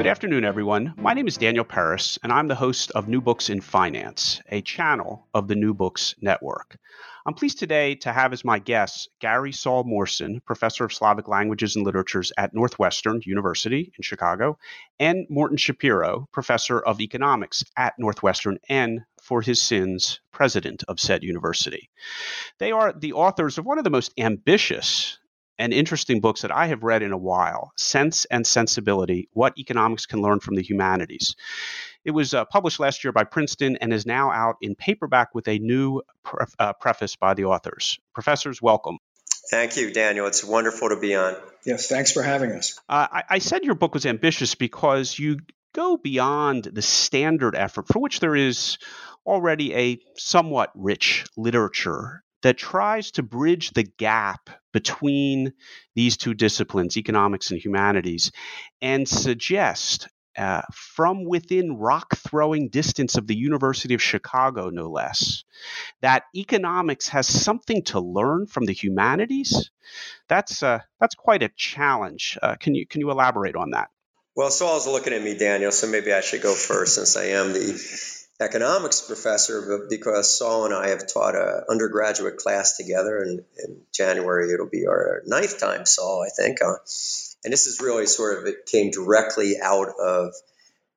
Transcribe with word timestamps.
Good 0.00 0.06
afternoon, 0.06 0.46
everyone. 0.46 0.94
My 0.96 1.12
name 1.12 1.28
is 1.28 1.36
Daniel 1.36 1.62
Peris, 1.62 2.18
and 2.22 2.32
I'm 2.32 2.48
the 2.48 2.54
host 2.54 2.90
of 2.92 3.06
New 3.06 3.20
Books 3.20 3.50
in 3.50 3.60
Finance, 3.60 4.40
a 4.50 4.62
channel 4.62 5.28
of 5.34 5.46
the 5.46 5.54
New 5.54 5.74
Books 5.74 6.14
Network. 6.22 6.78
I'm 7.26 7.34
pleased 7.34 7.58
today 7.58 7.96
to 7.96 8.10
have 8.10 8.32
as 8.32 8.42
my 8.42 8.58
guests 8.58 9.08
Gary 9.20 9.52
Saul 9.52 9.84
Morson, 9.84 10.40
professor 10.46 10.86
of 10.86 10.94
Slavic 10.94 11.28
languages 11.28 11.76
and 11.76 11.84
literatures 11.84 12.32
at 12.38 12.54
Northwestern 12.54 13.20
University 13.26 13.92
in 13.94 14.02
Chicago, 14.02 14.56
and 14.98 15.26
Morton 15.28 15.58
Schapiro, 15.58 16.24
professor 16.32 16.80
of 16.80 17.02
economics 17.02 17.62
at 17.76 17.92
Northwestern 17.98 18.56
and 18.70 19.02
for 19.22 19.42
his 19.42 19.60
sins, 19.60 20.20
president 20.32 20.82
of 20.88 20.98
said 20.98 21.22
university. 21.22 21.90
They 22.58 22.72
are 22.72 22.94
the 22.94 23.12
authors 23.12 23.58
of 23.58 23.66
one 23.66 23.76
of 23.76 23.84
the 23.84 23.90
most 23.90 24.14
ambitious 24.16 25.18
and 25.60 25.74
interesting 25.74 26.20
books 26.20 26.40
that 26.40 26.50
I 26.50 26.66
have 26.68 26.82
read 26.82 27.02
in 27.02 27.12
a 27.12 27.18
while 27.18 27.72
Cents 27.76 28.24
and 28.24 28.46
Sensibility 28.46 29.28
What 29.34 29.58
Economics 29.58 30.06
Can 30.06 30.22
Learn 30.22 30.40
from 30.40 30.56
the 30.56 30.62
Humanities. 30.62 31.36
It 32.02 32.12
was 32.12 32.32
uh, 32.32 32.46
published 32.46 32.80
last 32.80 33.04
year 33.04 33.12
by 33.12 33.24
Princeton 33.24 33.76
and 33.76 33.92
is 33.92 34.06
now 34.06 34.32
out 34.32 34.56
in 34.62 34.74
paperback 34.74 35.34
with 35.34 35.46
a 35.48 35.58
new 35.58 36.00
pre- 36.24 36.46
uh, 36.58 36.72
preface 36.72 37.14
by 37.14 37.34
the 37.34 37.44
authors. 37.44 38.00
Professors, 38.14 38.62
welcome. 38.62 38.96
Thank 39.50 39.76
you, 39.76 39.92
Daniel. 39.92 40.26
It's 40.26 40.42
wonderful 40.42 40.88
to 40.88 40.96
be 40.96 41.14
on. 41.14 41.36
Yes, 41.66 41.88
thanks 41.88 42.10
for 42.10 42.22
having 42.22 42.52
us. 42.52 42.80
Uh, 42.88 43.06
I, 43.12 43.24
I 43.28 43.38
said 43.38 43.64
your 43.64 43.74
book 43.74 43.92
was 43.92 44.06
ambitious 44.06 44.54
because 44.54 45.18
you 45.18 45.40
go 45.74 45.98
beyond 45.98 46.64
the 46.64 46.82
standard 46.82 47.54
effort 47.54 47.86
for 47.86 47.98
which 47.98 48.20
there 48.20 48.34
is 48.34 48.78
already 49.26 49.74
a 49.74 49.98
somewhat 50.16 50.72
rich 50.74 51.26
literature 51.36 52.22
that 52.42 52.56
tries 52.56 53.10
to 53.12 53.22
bridge 53.22 53.70
the 53.70 53.82
gap 53.82 54.50
between 54.72 55.52
these 55.94 56.16
two 56.16 56.34
disciplines, 56.34 56.96
economics 56.96 57.50
and 57.50 57.60
humanities, 57.60 58.30
and 58.80 59.08
suggest 59.08 60.08
uh, 60.38 60.62
from 60.72 61.24
within 61.24 61.76
rock 61.76 62.16
throwing 62.16 62.68
distance 62.68 63.16
of 63.16 63.26
the 63.26 63.36
University 63.36 63.94
of 63.94 64.02
Chicago, 64.02 64.70
no 64.70 64.88
less, 64.88 65.44
that 66.02 66.22
economics 66.34 67.08
has 67.08 67.26
something 67.26 67.82
to 67.82 68.00
learn 68.00 68.46
from 68.46 68.64
the 68.64 68.72
humanities. 68.72 69.70
That's 70.28 70.62
uh, 70.62 70.80
that's 71.00 71.16
quite 71.16 71.42
a 71.42 71.50
challenge. 71.56 72.38
Uh, 72.40 72.54
can 72.58 72.74
you 72.74 72.86
can 72.86 73.00
you 73.00 73.10
elaborate 73.10 73.56
on 73.56 73.70
that? 73.72 73.90
Well, 74.36 74.50
Saul's 74.50 74.86
looking 74.86 75.12
at 75.12 75.22
me, 75.22 75.36
Daniel, 75.36 75.72
so 75.72 75.88
maybe 75.88 76.12
I 76.12 76.20
should 76.20 76.42
go 76.42 76.54
first 76.54 76.94
since 76.94 77.16
I 77.16 77.24
am 77.24 77.52
the 77.52 78.19
economics 78.40 79.02
professor 79.02 79.86
because 79.88 80.38
Saul 80.38 80.64
and 80.64 80.74
I 80.74 80.88
have 80.88 81.06
taught 81.06 81.34
an 81.34 81.64
undergraduate 81.68 82.38
class 82.38 82.76
together, 82.76 83.18
and 83.22 83.44
in 83.58 83.82
January 83.92 84.52
it'll 84.52 84.68
be 84.68 84.86
our 84.86 85.22
ninth 85.26 85.58
time, 85.58 85.84
Saul, 85.84 86.24
I 86.26 86.30
think. 86.30 86.58
And 86.62 87.52
this 87.52 87.66
is 87.66 87.80
really 87.80 88.06
sort 88.06 88.38
of 88.38 88.46
it 88.46 88.66
came 88.66 88.90
directly 88.90 89.56
out 89.62 89.88
of 90.02 90.32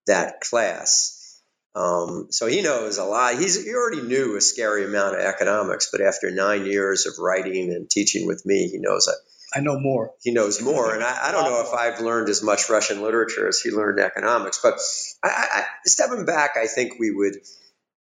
that 0.07 0.41
class. 0.41 1.41
Um, 1.75 2.27
so 2.29 2.47
he 2.47 2.61
knows 2.61 2.97
a 2.97 3.03
lot. 3.03 3.39
He's 3.39 3.63
he 3.63 3.73
already 3.73 4.01
knew 4.01 4.35
a 4.35 4.41
scary 4.41 4.85
amount 4.85 5.15
of 5.15 5.21
economics, 5.21 5.89
but 5.91 6.01
after 6.01 6.29
nine 6.29 6.65
years 6.65 7.07
of 7.07 7.17
writing 7.17 7.71
and 7.71 7.89
teaching 7.89 8.27
with 8.27 8.45
me, 8.45 8.67
he 8.67 8.77
knows 8.77 9.07
a, 9.07 9.13
I 9.55 9.59
know 9.59 9.79
more. 9.79 10.11
He 10.21 10.31
knows 10.31 10.61
more, 10.61 10.93
and 10.93 11.03
I, 11.03 11.27
I, 11.27 11.31
don't 11.31 11.43
know 11.43 11.61
if 11.61 11.73
I've 11.73 12.01
learned 12.01 12.29
as 12.29 12.41
much 12.41 12.69
Russian 12.69 13.01
literature 13.03 13.47
as 13.47 13.59
he 13.59 13.69
learned 13.69 13.99
economics. 13.99 14.59
But 14.61 14.79
I, 15.23 15.27
I, 15.29 15.63
stepping 15.85 16.25
back, 16.25 16.57
I 16.57 16.65
think 16.67 16.99
we 16.99 17.11
would. 17.11 17.35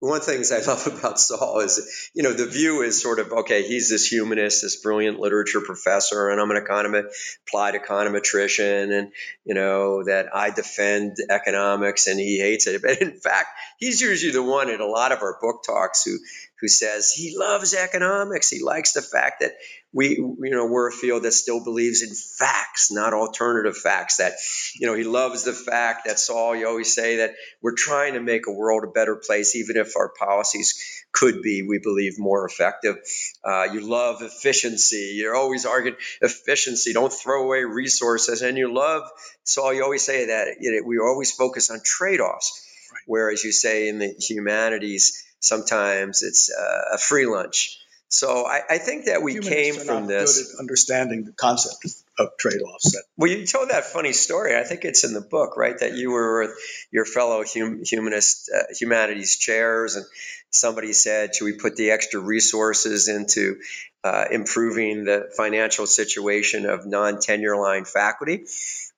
One 0.00 0.18
of 0.18 0.26
the 0.26 0.32
things 0.32 0.50
I 0.50 0.58
love 0.66 0.86
about 0.86 1.20
Saul 1.20 1.60
is, 1.60 2.10
you 2.14 2.22
know, 2.22 2.32
the 2.32 2.46
view 2.46 2.82
is 2.82 3.00
sort 3.00 3.18
of 3.18 3.32
okay. 3.32 3.62
He's 3.62 3.90
this 3.90 4.06
humanist, 4.06 4.62
this 4.62 4.76
brilliant 4.76 5.20
literature 5.20 5.60
professor, 5.60 6.30
and 6.30 6.40
I'm 6.40 6.50
an 6.50 6.56
economist, 6.56 7.38
applied 7.46 7.74
econometrician, 7.74 8.98
and 8.98 9.12
you 9.44 9.54
know 9.54 10.04
that 10.04 10.34
I 10.34 10.50
defend 10.50 11.18
economics, 11.28 12.06
and 12.06 12.18
he 12.18 12.40
hates 12.40 12.66
it. 12.66 12.80
But 12.82 13.02
in 13.02 13.12
fact, 13.12 13.48
he's 13.78 14.00
usually 14.00 14.32
the 14.32 14.42
one 14.42 14.70
in 14.70 14.80
a 14.80 14.86
lot 14.86 15.12
of 15.12 15.22
our 15.22 15.38
book 15.40 15.64
talks 15.66 16.02
who 16.02 16.18
who 16.62 16.68
says 16.68 17.12
he 17.12 17.36
loves 17.36 17.74
economics. 17.74 18.48
He 18.48 18.62
likes 18.62 18.92
the 18.92 19.02
fact 19.02 19.40
that 19.40 19.52
we, 19.92 20.16
you 20.16 20.50
know, 20.50 20.66
we're 20.66 20.88
a 20.88 20.92
field 20.92 21.24
that 21.24 21.32
still 21.32 21.62
believes 21.62 22.02
in 22.02 22.14
facts, 22.14 22.90
not 22.90 23.12
alternative 23.12 23.76
facts. 23.76 24.16
That, 24.16 24.32
you 24.74 24.86
know, 24.86 24.94
he 24.94 25.04
loves 25.04 25.44
the 25.44 25.52
fact 25.52 26.06
that 26.06 26.18
Saul, 26.18 26.56
you 26.56 26.66
always 26.66 26.94
say 26.94 27.16
that 27.16 27.34
we're 27.60 27.74
trying 27.74 28.14
to 28.14 28.20
make 28.20 28.46
a 28.46 28.52
world 28.52 28.84
a 28.84 28.90
better 28.90 29.16
place, 29.16 29.54
even 29.54 29.76
if 29.76 29.96
our 29.96 30.08
policies 30.08 31.04
could 31.12 31.42
be, 31.42 31.62
we 31.62 31.78
believe, 31.78 32.18
more 32.18 32.46
effective. 32.46 32.96
Uh, 33.44 33.64
you 33.72 33.80
love 33.80 34.22
efficiency. 34.22 35.14
You're 35.16 35.36
always 35.36 35.66
arguing 35.66 35.96
efficiency. 36.22 36.92
Don't 36.94 37.12
throw 37.12 37.44
away 37.44 37.64
resources. 37.64 38.40
And 38.40 38.56
you 38.56 38.72
love, 38.72 39.02
Saul, 39.44 39.74
you 39.74 39.84
always 39.84 40.04
say 40.04 40.26
that 40.26 40.56
you 40.60 40.72
know, 40.72 40.86
we 40.86 40.98
always 40.98 41.32
focus 41.32 41.70
on 41.70 41.80
trade 41.84 42.20
offs. 42.20 42.66
Right. 42.92 43.02
Whereas 43.06 43.44
you 43.44 43.52
say 43.52 43.88
in 43.88 43.98
the 43.98 44.08
humanities, 44.08 45.22
Sometimes 45.42 46.22
it's 46.22 46.52
uh, 46.56 46.94
a 46.94 46.98
free 46.98 47.26
lunch. 47.26 47.76
So 48.12 48.46
I, 48.46 48.60
I 48.68 48.76
think 48.76 49.06
that 49.06 49.22
we 49.22 49.38
came 49.38 49.74
from 49.74 50.02
not 50.02 50.08
this. 50.08 50.36
Good 50.36 50.54
at 50.54 50.60
understanding 50.60 51.24
the 51.24 51.32
concept 51.32 51.86
of 52.18 52.28
trade-offs. 52.38 52.94
Well, 53.16 53.30
you 53.30 53.46
told 53.46 53.70
that 53.70 53.84
funny 53.84 54.12
story. 54.12 54.54
I 54.54 54.64
think 54.64 54.84
it's 54.84 55.02
in 55.02 55.14
the 55.14 55.22
book, 55.22 55.56
right? 55.56 55.78
That 55.78 55.94
you 55.94 56.10
were 56.10 56.42
with 56.42 56.50
your 56.90 57.06
fellow 57.06 57.42
hum, 57.42 57.80
humanist 57.82 58.50
uh, 58.54 58.64
humanities 58.78 59.38
chairs, 59.38 59.96
and 59.96 60.04
somebody 60.50 60.92
said, 60.92 61.34
"Should 61.34 61.46
we 61.46 61.54
put 61.54 61.76
the 61.76 61.90
extra 61.92 62.20
resources 62.20 63.08
into 63.08 63.60
uh, 64.04 64.26
improving 64.30 65.04
the 65.04 65.30
financial 65.34 65.86
situation 65.86 66.66
of 66.66 66.84
non-tenure 66.84 67.56
line 67.56 67.86
faculty, 67.86 68.44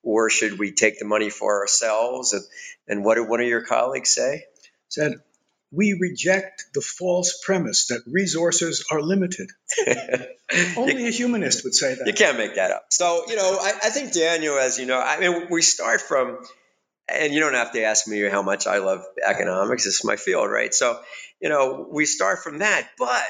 or 0.03 0.29
should 0.29 0.59
we 0.59 0.73
take 0.73 0.99
the 0.99 1.05
money 1.05 1.31
for 1.31 1.61
ourselves?" 1.61 2.33
And 2.33 2.43
and 2.89 3.05
what 3.05 3.15
did 3.15 3.29
one 3.29 3.41
of 3.41 3.47
your 3.47 3.63
colleagues 3.63 4.11
say? 4.11 4.47
Said 4.89 5.21
we 5.75 5.97
reject 6.01 6.65
the 6.75 6.81
false 6.81 7.41
premise 7.45 7.87
that 7.89 8.03
resources 8.07 8.85
are 8.91 9.01
limited. 9.01 9.51
Only 10.77 11.07
a 11.07 11.11
humanist 11.11 11.65
would 11.65 11.75
say 11.75 11.95
that. 11.95 12.07
You 12.07 12.13
can't 12.13 12.39
make 12.39 12.55
that 12.57 12.71
up. 12.71 12.87
So, 12.91 13.25
you 13.29 13.37
know, 13.37 13.59
I, 13.61 13.73
I, 13.85 13.91
think 13.91 14.13
Daniel, 14.13 14.59
as 14.59 14.79
you 14.79 14.87
know, 14.87 15.01
I 15.01 15.19
mean, 15.19 15.49
we 15.51 15.63
start 15.63 16.01
from, 16.01 16.39
and 17.09 17.33
you 17.33 17.41
don't 17.41 17.55
have 17.55 17.73
to 17.73 17.83
ask 17.83 18.07
me 18.07 18.21
how 18.23 18.43
much 18.43 18.67
I 18.67 18.79
love 18.79 19.05
economics. 19.25 19.87
It's 19.87 20.05
my 20.05 20.17
field, 20.17 20.51
right? 20.51 20.73
So, 20.73 21.01
you 21.41 21.49
know, 21.49 21.87
we 21.91 22.05
start 22.05 22.43
from 22.43 22.59
that. 22.59 22.89
But, 22.99 23.27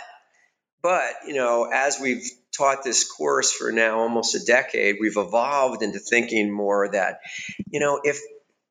but, 0.83 1.13
you 1.27 1.35
know, 1.35 1.71
as 1.73 1.99
we've 2.01 2.29
taught 2.57 2.85
this 2.85 3.11
course 3.11 3.53
for 3.53 3.73
now 3.73 4.01
almost 4.01 4.35
a 4.35 4.45
decade, 4.45 4.97
we've 5.01 5.17
evolved 5.17 5.83
into 5.83 5.99
thinking 5.99 6.53
more 6.53 6.91
that, 6.91 7.21
you 7.71 7.81
know, 7.81 8.01
if 8.05 8.21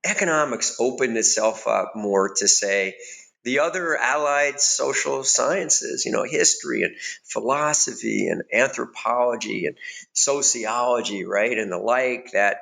economics 0.03 0.77
opened 0.79 1.17
itself 1.17 1.67
up 1.67 1.93
more 1.95 2.33
to 2.35 2.47
say, 2.47 2.95
the 3.43 3.59
other 3.59 3.95
allied 3.97 4.59
social 4.59 5.23
sciences, 5.23 6.05
you 6.05 6.11
know, 6.11 6.23
history 6.23 6.83
and 6.83 6.95
philosophy 7.23 8.27
and 8.27 8.43
anthropology 8.53 9.65
and 9.65 9.75
sociology, 10.13 11.25
right, 11.25 11.57
and 11.57 11.71
the 11.71 11.77
like, 11.77 12.31
that, 12.31 12.61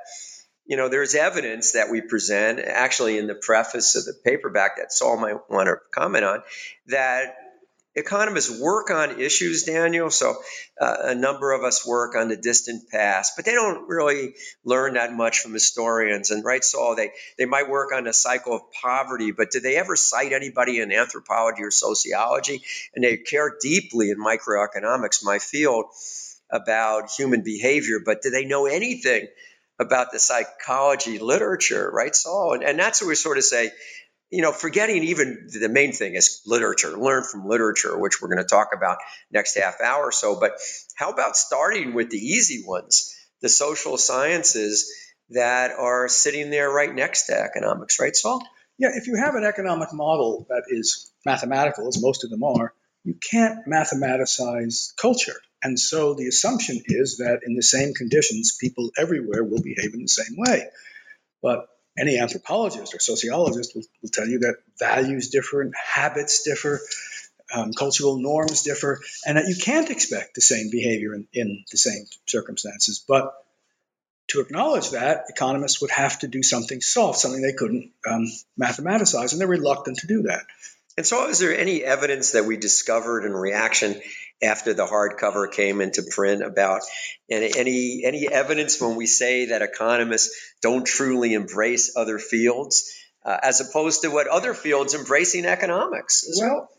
you 0.66 0.78
know, 0.78 0.90
there's 0.90 1.16
evidence 1.16 1.74
that 1.74 1.90
we 1.92 2.02
present, 2.02 2.60
actually 2.60 3.18
in 3.18 3.28
the 3.28 3.36
preface 3.36 3.96
of 3.96 4.06
the 4.06 4.14
paperback 4.24 4.78
that 4.78 4.92
Saul 4.92 5.18
might 5.18 5.50
want 5.50 5.68
to 5.68 5.78
comment 5.92 6.26
on, 6.26 6.44
that 6.88 7.36
economists 7.96 8.60
work 8.62 8.90
on 8.90 9.20
issues, 9.20 9.64
Daniel. 9.64 10.10
So 10.10 10.36
uh, 10.80 10.98
a 11.04 11.16
number 11.16 11.52
of 11.52 11.64
us 11.64 11.86
work 11.86 12.16
on 12.16 12.30
the 12.30 12.38
distant 12.38 12.90
past, 12.90 13.34
but 13.36 13.46
they 13.46 13.54
don't 13.54 13.88
really 13.88 14.34
learn 14.64 14.94
that 14.94 15.14
much 15.14 15.40
from 15.40 15.54
historians. 15.54 16.32
And 16.32 16.44
right, 16.44 16.64
Saul, 16.64 16.96
they 16.96 17.12
they 17.38 17.46
might 17.46 17.70
work 17.70 17.94
on 17.94 18.06
the 18.06 18.14
cycle 18.14 18.56
of 18.56 18.62
poverty, 18.82 19.32
but 19.32 19.52
did 19.52 19.64
they 19.64 19.76
ever 19.78 19.96
cite 19.96 20.34
anybody 20.34 20.80
in 20.80 20.92
anthropology 20.92 21.64
or 21.64 21.72
sociology? 21.72 22.64
And 22.96 23.04
they 23.04 23.18
care 23.18 23.58
deeply 23.62 24.10
in 24.10 24.18
microeconomics, 24.18 25.24
my 25.24 25.40
field, 25.40 25.86
about 26.50 27.12
human 27.12 27.44
behavior, 27.44 28.00
but 28.06 28.22
do 28.22 28.30
they 28.30 28.46
know 28.46 28.66
anything? 28.66 29.28
About 29.80 30.12
the 30.12 30.20
psychology 30.20 31.18
literature, 31.18 31.90
right, 31.92 32.16
Saul? 32.16 32.54
And, 32.54 32.64
and 32.64 32.78
that's 32.78 33.02
what 33.02 33.08
we 33.08 33.16
sort 33.16 33.40
of 33.40 33.44
say 33.44 33.72
you 34.32 34.42
know, 34.42 34.54
forgetting 34.54 35.04
even 35.04 35.50
the 35.52 35.70
main 35.70 35.92
thing 35.92 36.16
is 36.16 36.42
literature, 36.46 36.98
learn 36.98 37.24
from 37.24 37.46
literature, 37.48 37.98
which 38.00 38.22
we're 38.22 38.30
going 38.30 38.38
to 38.44 38.46
talk 38.46 38.70
about 38.74 38.98
next 39.32 39.58
half 39.58 39.82
hour 39.82 40.06
or 40.06 40.12
so. 40.14 40.40
But 40.40 40.54
how 40.96 41.12
about 41.12 41.36
starting 41.36 41.94
with 41.94 42.10
the 42.10 42.18
easy 42.18 42.64
ones, 42.66 43.14
the 43.42 43.50
social 43.50 43.98
sciences 43.98 44.92
that 45.32 45.72
are 45.72 46.08
sitting 46.08 46.50
there 46.50 46.70
right 46.72 46.94
next 46.94 47.28
to 47.28 47.34
economics, 47.34 48.00
right, 48.00 48.16
Saul? 48.16 48.42
Yeah, 48.78 48.90
if 48.94 49.08
you 49.08 49.16
have 49.18 49.36
an 49.36 49.44
economic 49.44 49.94
model 49.94 50.48
that 50.50 50.64
is 50.70 51.12
mathematical, 51.26 51.88
as 51.88 52.02
most 52.02 52.24
of 52.24 52.30
them 52.30 52.44
are, 52.44 52.74
you 53.04 53.16
can't 53.16 53.68
mathematicize 53.68 54.94
culture. 55.00 55.36
And 55.62 55.78
so 55.78 56.14
the 56.14 56.28
assumption 56.28 56.82
is 56.86 57.18
that 57.18 57.42
in 57.46 57.56
the 57.56 57.62
same 57.64 57.94
conditions, 57.94 58.58
people 58.60 58.92
everywhere 58.98 59.44
will 59.44 59.62
behave 59.62 59.94
in 59.94 60.02
the 60.02 60.08
same 60.08 60.36
way. 60.38 60.70
But 61.42 61.68
any 61.98 62.18
anthropologist 62.20 62.94
or 62.94 63.00
sociologist 63.00 63.76
will, 63.76 63.84
will 64.02 64.10
tell 64.10 64.28
you 64.28 64.40
that 64.40 64.58
values 64.80 65.30
differ 65.30 65.70
habits 65.76 66.44
differ, 66.44 66.80
um, 67.54 67.74
cultural 67.74 68.18
norms 68.18 68.64
differ, 68.64 69.02
and 69.26 69.38
that 69.38 69.48
you 69.48 69.56
can't 69.56 69.90
expect 69.90 70.36
the 70.36 70.42
same 70.42 70.70
behavior 70.72 71.14
in, 71.14 71.28
in 71.34 71.64
the 71.70 71.78
same 71.78 72.06
circumstances. 72.26 73.04
But 73.06 73.34
to 74.30 74.40
acknowledge 74.40 74.92
that, 74.92 75.26
economists 75.28 75.82
would 75.82 75.92
have 75.92 76.20
to 76.20 76.28
do 76.28 76.42
something 76.42 76.80
soft, 76.80 77.20
something 77.20 77.42
they 77.42 77.54
couldn't 77.54 77.92
um, 78.10 78.26
mathematicize, 78.58 79.34
and 79.34 79.42
they're 79.42 79.48
reluctant 79.48 80.00
to 80.00 80.08
do 80.08 80.24
that. 80.24 80.44
And 80.98 81.06
so, 81.06 81.30
is 81.30 81.40
there 81.40 81.58
any 81.58 81.84
evidence 81.84 82.32
that 82.34 82.46
we 82.46 82.58
discovered 82.58 83.26
in 83.26 83.34
reaction 83.34 84.02
after 84.44 84.74
the 84.74 84.86
hardcover 84.86 85.52
came 85.52 85.82
into 85.82 86.04
print 86.04 86.44
about 86.44 86.82
any, 87.30 87.52
any 87.56 88.04
any 88.06 88.28
evidence 88.28 88.82
when 88.82 88.96
we 88.96 89.06
say 89.06 89.48
that 89.48 89.62
economists 89.62 90.54
don't 90.62 90.86
truly 90.86 91.34
embrace 91.34 91.96
other 91.96 92.20
fields 92.20 92.92
uh, 93.24 93.38
as 93.42 93.62
opposed 93.62 94.02
to 94.02 94.10
what 94.10 94.28
other 94.28 94.54
fields 94.54 94.94
embracing 94.94 95.46
economics? 95.46 96.28
Well 96.40 96.70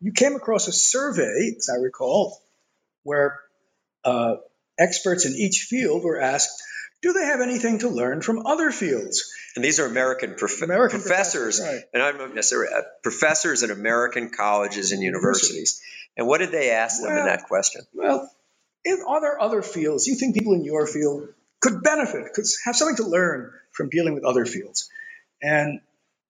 you 0.00 0.12
came 0.12 0.34
across 0.34 0.66
a 0.68 0.72
survey 0.72 1.54
as 1.56 1.68
i 1.68 1.76
recall 1.76 2.40
where 3.02 3.38
uh, 4.04 4.36
experts 4.78 5.26
in 5.26 5.34
each 5.34 5.66
field 5.68 6.02
were 6.02 6.20
asked 6.20 6.62
do 7.02 7.12
they 7.12 7.24
have 7.24 7.40
anything 7.40 7.80
to 7.80 7.88
learn 7.88 8.22
from 8.22 8.46
other 8.46 8.70
fields? 8.70 9.32
And 9.56 9.64
these 9.64 9.80
are 9.80 9.86
American, 9.86 10.34
prof- 10.34 10.62
American 10.62 11.00
professors, 11.00 11.58
professors 11.58 11.60
right. 11.60 11.84
and 11.94 12.02
I'm 12.02 12.18
not 12.18 12.34
necessarily 12.34 12.72
uh, 12.72 12.82
professors 13.02 13.62
at 13.62 13.70
American 13.70 14.30
colleges 14.30 14.92
and 14.92 15.02
universities. 15.02 15.80
And 16.16 16.26
what 16.26 16.38
did 16.38 16.52
they 16.52 16.70
ask 16.70 17.00
them 17.00 17.16
in 17.16 17.24
that 17.24 17.44
question? 17.44 17.82
Well, 17.94 18.30
in, 18.84 19.02
are 19.06 19.20
there 19.20 19.40
other 19.40 19.62
fields 19.62 20.06
you 20.06 20.16
think 20.16 20.34
people 20.34 20.54
in 20.54 20.64
your 20.64 20.86
field 20.86 21.28
could 21.60 21.82
benefit, 21.82 22.32
could 22.34 22.44
have 22.64 22.76
something 22.76 22.96
to 22.96 23.08
learn 23.08 23.52
from 23.72 23.88
dealing 23.88 24.14
with 24.14 24.24
other 24.24 24.44
fields? 24.44 24.90
And 25.42 25.80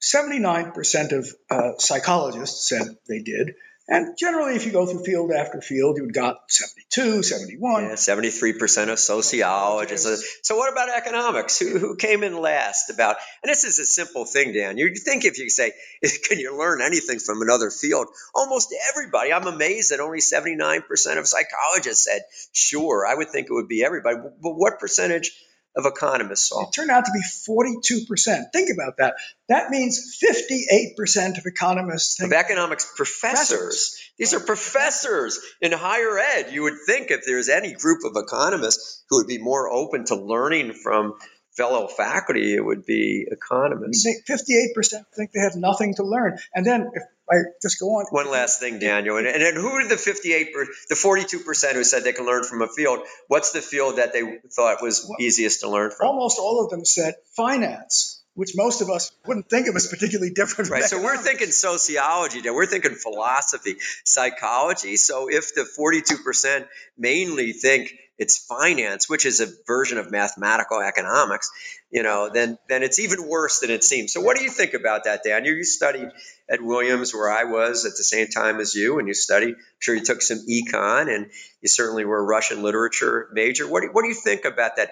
79% 0.01 1.13
of 1.13 1.35
uh, 1.51 1.73
psychologists 1.79 2.69
said 2.69 2.97
they 3.09 3.21
did. 3.21 3.55
And 3.93 4.17
generally, 4.17 4.55
if 4.55 4.67
you 4.67 4.71
go 4.71 4.87
through 4.87 5.03
field 5.03 5.33
after 5.33 5.61
field, 5.61 5.97
you 5.97 6.05
would 6.05 6.15
got 6.15 6.43
72, 6.49 7.25
71. 7.25 7.83
Yeah, 7.83 7.91
73% 7.95 8.89
of 8.89 9.01
sociologists. 9.01 10.07
So, 10.07 10.17
so 10.43 10.57
what 10.57 10.73
about 10.73 10.91
economics? 10.91 11.59
Who, 11.59 11.77
who 11.77 11.97
came 11.97 12.23
in 12.23 12.41
last 12.41 12.89
about, 12.91 13.17
and 13.43 13.51
this 13.51 13.65
is 13.65 13.81
a 13.81 13.85
simple 13.85 14.25
thing, 14.25 14.53
Dan. 14.53 14.79
You 14.79 14.95
think 14.95 15.25
if 15.25 15.39
you 15.39 15.51
say, 15.51 15.73
can 16.29 16.39
you 16.39 16.57
learn 16.57 16.81
anything 16.81 17.19
from 17.19 17.43
another 17.43 17.69
field? 17.69 18.07
Almost 18.33 18.73
everybody. 18.91 19.33
I'm 19.33 19.49
amazed 19.49 19.91
that 19.91 19.99
only 19.99 20.21
79% 20.21 21.19
of 21.19 21.27
psychologists 21.27 22.05
said, 22.05 22.23
sure. 22.53 23.05
I 23.05 23.17
would 23.17 23.31
think 23.31 23.49
it 23.51 23.53
would 23.53 23.69
be 23.69 23.85
everybody. 23.85 24.19
But 24.19 24.55
what 24.55 24.79
percentage 24.79 25.33
of 25.81 25.87
economists 25.87 26.49
saw. 26.49 26.69
It 26.69 26.73
turned 26.73 26.91
out 26.91 27.05
to 27.07 27.13
be 27.13 27.23
42%. 27.23 28.53
Think 28.53 28.71
about 28.73 28.99
that. 28.99 29.15
That 29.49 29.71
means 29.71 30.19
58% 30.23 31.39
of 31.39 31.47
economists 31.47 32.17
think. 32.17 32.33
Of 32.33 32.39
economics 32.39 32.91
professors. 32.97 33.49
professors. 33.49 34.13
These 34.19 34.35
are 34.35 34.41
professors 34.41 35.41
in 35.61 35.73
higher 35.73 36.19
ed. 36.19 36.53
You 36.53 36.63
would 36.63 36.77
think 36.87 37.11
if 37.11 37.23
there's 37.27 37.49
any 37.49 37.73
group 37.75 38.01
of 38.05 38.13
economists 38.17 39.03
who 39.09 39.19
would 39.19 39.27
be 39.27 39.39
more 39.39 39.69
open 39.71 40.05
to 40.07 40.17
learning 40.17 40.75
from 40.75 41.15
fellow 41.57 41.89
faculty, 41.89 42.55
it 42.55 42.65
would 42.65 42.87
be 42.87 43.27
economists. 43.31 44.07
58% 44.29 45.05
think 45.17 45.33
they 45.33 45.41
have 45.41 45.57
nothing 45.57 45.95
to 45.97 46.05
learn. 46.05 46.39
And 46.55 46.65
then 46.65 46.91
if 46.95 47.03
I 47.31 47.37
just 47.63 47.79
go 47.79 47.87
on. 47.87 48.07
One 48.11 48.31
last 48.31 48.61
thing, 48.61 48.79
Daniel. 48.79 49.17
And, 49.17 49.27
and 49.27 49.57
who 49.57 49.69
are 49.69 49.87
the 49.87 49.97
58, 49.97 50.53
the 50.89 50.95
42% 50.95 51.73
who 51.75 51.85
said 51.85 52.03
they 52.03 52.13
can 52.13 52.27
learn 52.27 52.45
from 52.45 52.63
a 52.63 52.69
field? 52.69 53.01
What's 53.29 53.53
the 53.53 53.61
field 53.61 53.97
that 53.97 54.13
they 54.13 54.39
thought 54.51 54.83
was 54.83 55.07
well, 55.09 55.17
easiest 55.21 55.61
to 55.61 55.71
learn 55.71 55.91
from? 55.91 56.09
Almost 56.09 56.39
all 56.39 56.65
of 56.65 56.71
them 56.71 56.85
said 56.85 57.15
finance 57.37 58.21
which 58.35 58.53
most 58.57 58.81
of 58.81 58.89
us 58.89 59.13
wouldn't 59.27 59.51
think 59.51 59.67
of 59.69 59.77
as 59.77 59.87
particularly 59.89 60.33
different. 60.33 60.71
Right. 60.71 60.85
So 60.85 61.03
we're 61.03 61.17
thinking 61.17 61.51
sociology, 61.51 62.41
now. 62.41 62.55
we're 62.55 62.65
thinking 62.65 62.95
philosophy, 62.95 63.77
psychology. 64.05 64.97
So 64.97 65.29
if 65.29 65.55
the 65.55 65.69
42% 65.79 66.67
mainly 66.97 67.53
think 67.53 67.93
it's 68.21 68.37
finance, 68.37 69.09
which 69.09 69.25
is 69.25 69.41
a 69.41 69.47
version 69.67 69.97
of 69.97 70.11
mathematical 70.11 70.79
economics, 70.79 71.51
you 71.91 72.03
know, 72.03 72.29
then 72.29 72.59
then 72.69 72.83
it's 72.83 72.99
even 72.99 73.27
worse 73.27 73.61
than 73.61 73.71
it 73.71 73.83
seems. 73.83 74.13
So 74.13 74.21
what 74.21 74.37
do 74.37 74.45
you 74.45 74.51
think 74.51 74.75
about 74.75 75.05
that, 75.05 75.23
Dan? 75.25 75.47
You, 75.47 75.55
you 75.55 75.65
studied 75.65 76.11
at 76.49 76.61
Williams 76.61 77.15
where 77.15 77.31
I 77.31 77.45
was 77.45 77.87
at 77.87 77.97
the 77.97 78.05
same 78.05 78.29
time 78.29 78.61
as 78.61 78.75
you, 78.75 78.99
and 78.99 79.09
you 79.09 79.15
studied. 79.15 79.55
I'm 79.55 79.57
sure 79.79 79.95
you 79.95 80.05
took 80.05 80.21
some 80.21 80.45
econ, 80.47 81.13
and 81.13 81.31
you 81.63 81.69
certainly 81.69 82.05
were 82.05 82.19
a 82.19 82.23
Russian 82.23 82.63
literature 82.63 83.31
major. 83.33 83.67
What 83.67 83.81
do, 83.81 83.89
what 83.91 84.03
do 84.03 84.09
you 84.09 84.15
think 84.15 84.45
about 84.45 84.77
that? 84.77 84.91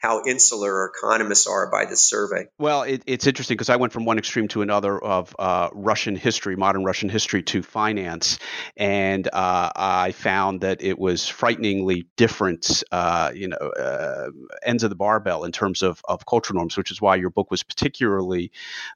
How 0.00 0.22
insular 0.24 0.86
economists 0.86 1.46
are 1.46 1.70
by 1.70 1.84
this 1.84 2.08
survey. 2.08 2.46
Well, 2.58 2.82
it, 2.82 3.02
it's 3.06 3.26
interesting 3.26 3.56
because 3.56 3.68
I 3.68 3.76
went 3.76 3.92
from 3.92 4.06
one 4.06 4.18
extreme 4.18 4.48
to 4.48 4.62
another 4.62 4.98
of 4.98 5.36
uh, 5.38 5.68
Russian 5.72 6.16
history, 6.16 6.56
modern 6.56 6.84
Russian 6.84 7.10
history, 7.10 7.42
to 7.44 7.62
finance, 7.62 8.38
and 8.76 9.28
uh, 9.28 9.70
I 9.76 10.12
found 10.12 10.62
that 10.62 10.82
it 10.82 10.98
was 10.98 11.28
frighteningly 11.28 12.06
different, 12.16 12.82
uh, 12.90 13.30
you 13.34 13.48
know, 13.48 13.56
uh, 13.56 14.30
ends 14.64 14.82
of 14.84 14.90
the 14.90 14.96
barbell 14.96 15.44
in 15.44 15.52
terms 15.52 15.82
of, 15.82 16.00
of 16.08 16.24
cultural 16.24 16.56
norms, 16.56 16.78
which 16.78 16.90
is 16.90 17.00
why 17.00 17.16
your 17.16 17.30
book 17.30 17.50
was 17.50 17.62
particularly 17.62 18.52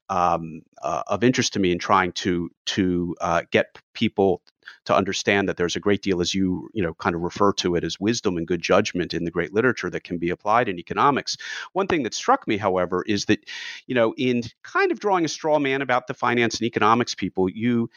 um, 0.08 0.62
uh, 0.82 1.02
of 1.06 1.22
interest 1.22 1.52
to 1.52 1.58
me 1.58 1.70
in 1.70 1.78
trying 1.78 2.12
to 2.12 2.50
to 2.66 3.14
uh, 3.20 3.42
get 3.50 3.78
people 3.92 4.40
to 4.84 4.94
understand 4.94 5.48
that 5.48 5.56
there's 5.56 5.76
a 5.76 5.80
great 5.80 6.02
deal, 6.02 6.20
as 6.20 6.34
you 6.34 6.68
you 6.74 6.82
know 6.82 6.94
kind 6.94 7.14
of 7.14 7.22
refer 7.22 7.52
to 7.54 7.74
it 7.76 7.84
as 7.84 8.00
wisdom 8.00 8.36
and 8.36 8.46
good 8.46 8.62
judgment 8.62 9.14
in 9.14 9.24
the 9.24 9.30
great 9.30 9.52
literature 9.52 9.90
that 9.90 10.04
can 10.04 10.18
be 10.18 10.30
applied 10.30 10.68
in 10.68 10.78
economics. 10.78 11.36
One 11.72 11.86
thing 11.86 12.02
that 12.04 12.14
struck 12.14 12.46
me, 12.46 12.56
however, 12.56 13.02
is 13.06 13.26
that 13.26 13.44
you 13.86 13.94
know 13.94 14.14
in 14.16 14.42
kind 14.62 14.92
of 14.92 15.00
drawing 15.00 15.24
a 15.24 15.28
straw 15.28 15.58
man 15.58 15.82
about 15.82 16.06
the 16.06 16.14
finance 16.14 16.58
and 16.58 16.66
economics 16.66 17.14
people, 17.14 17.48
you 17.48 17.90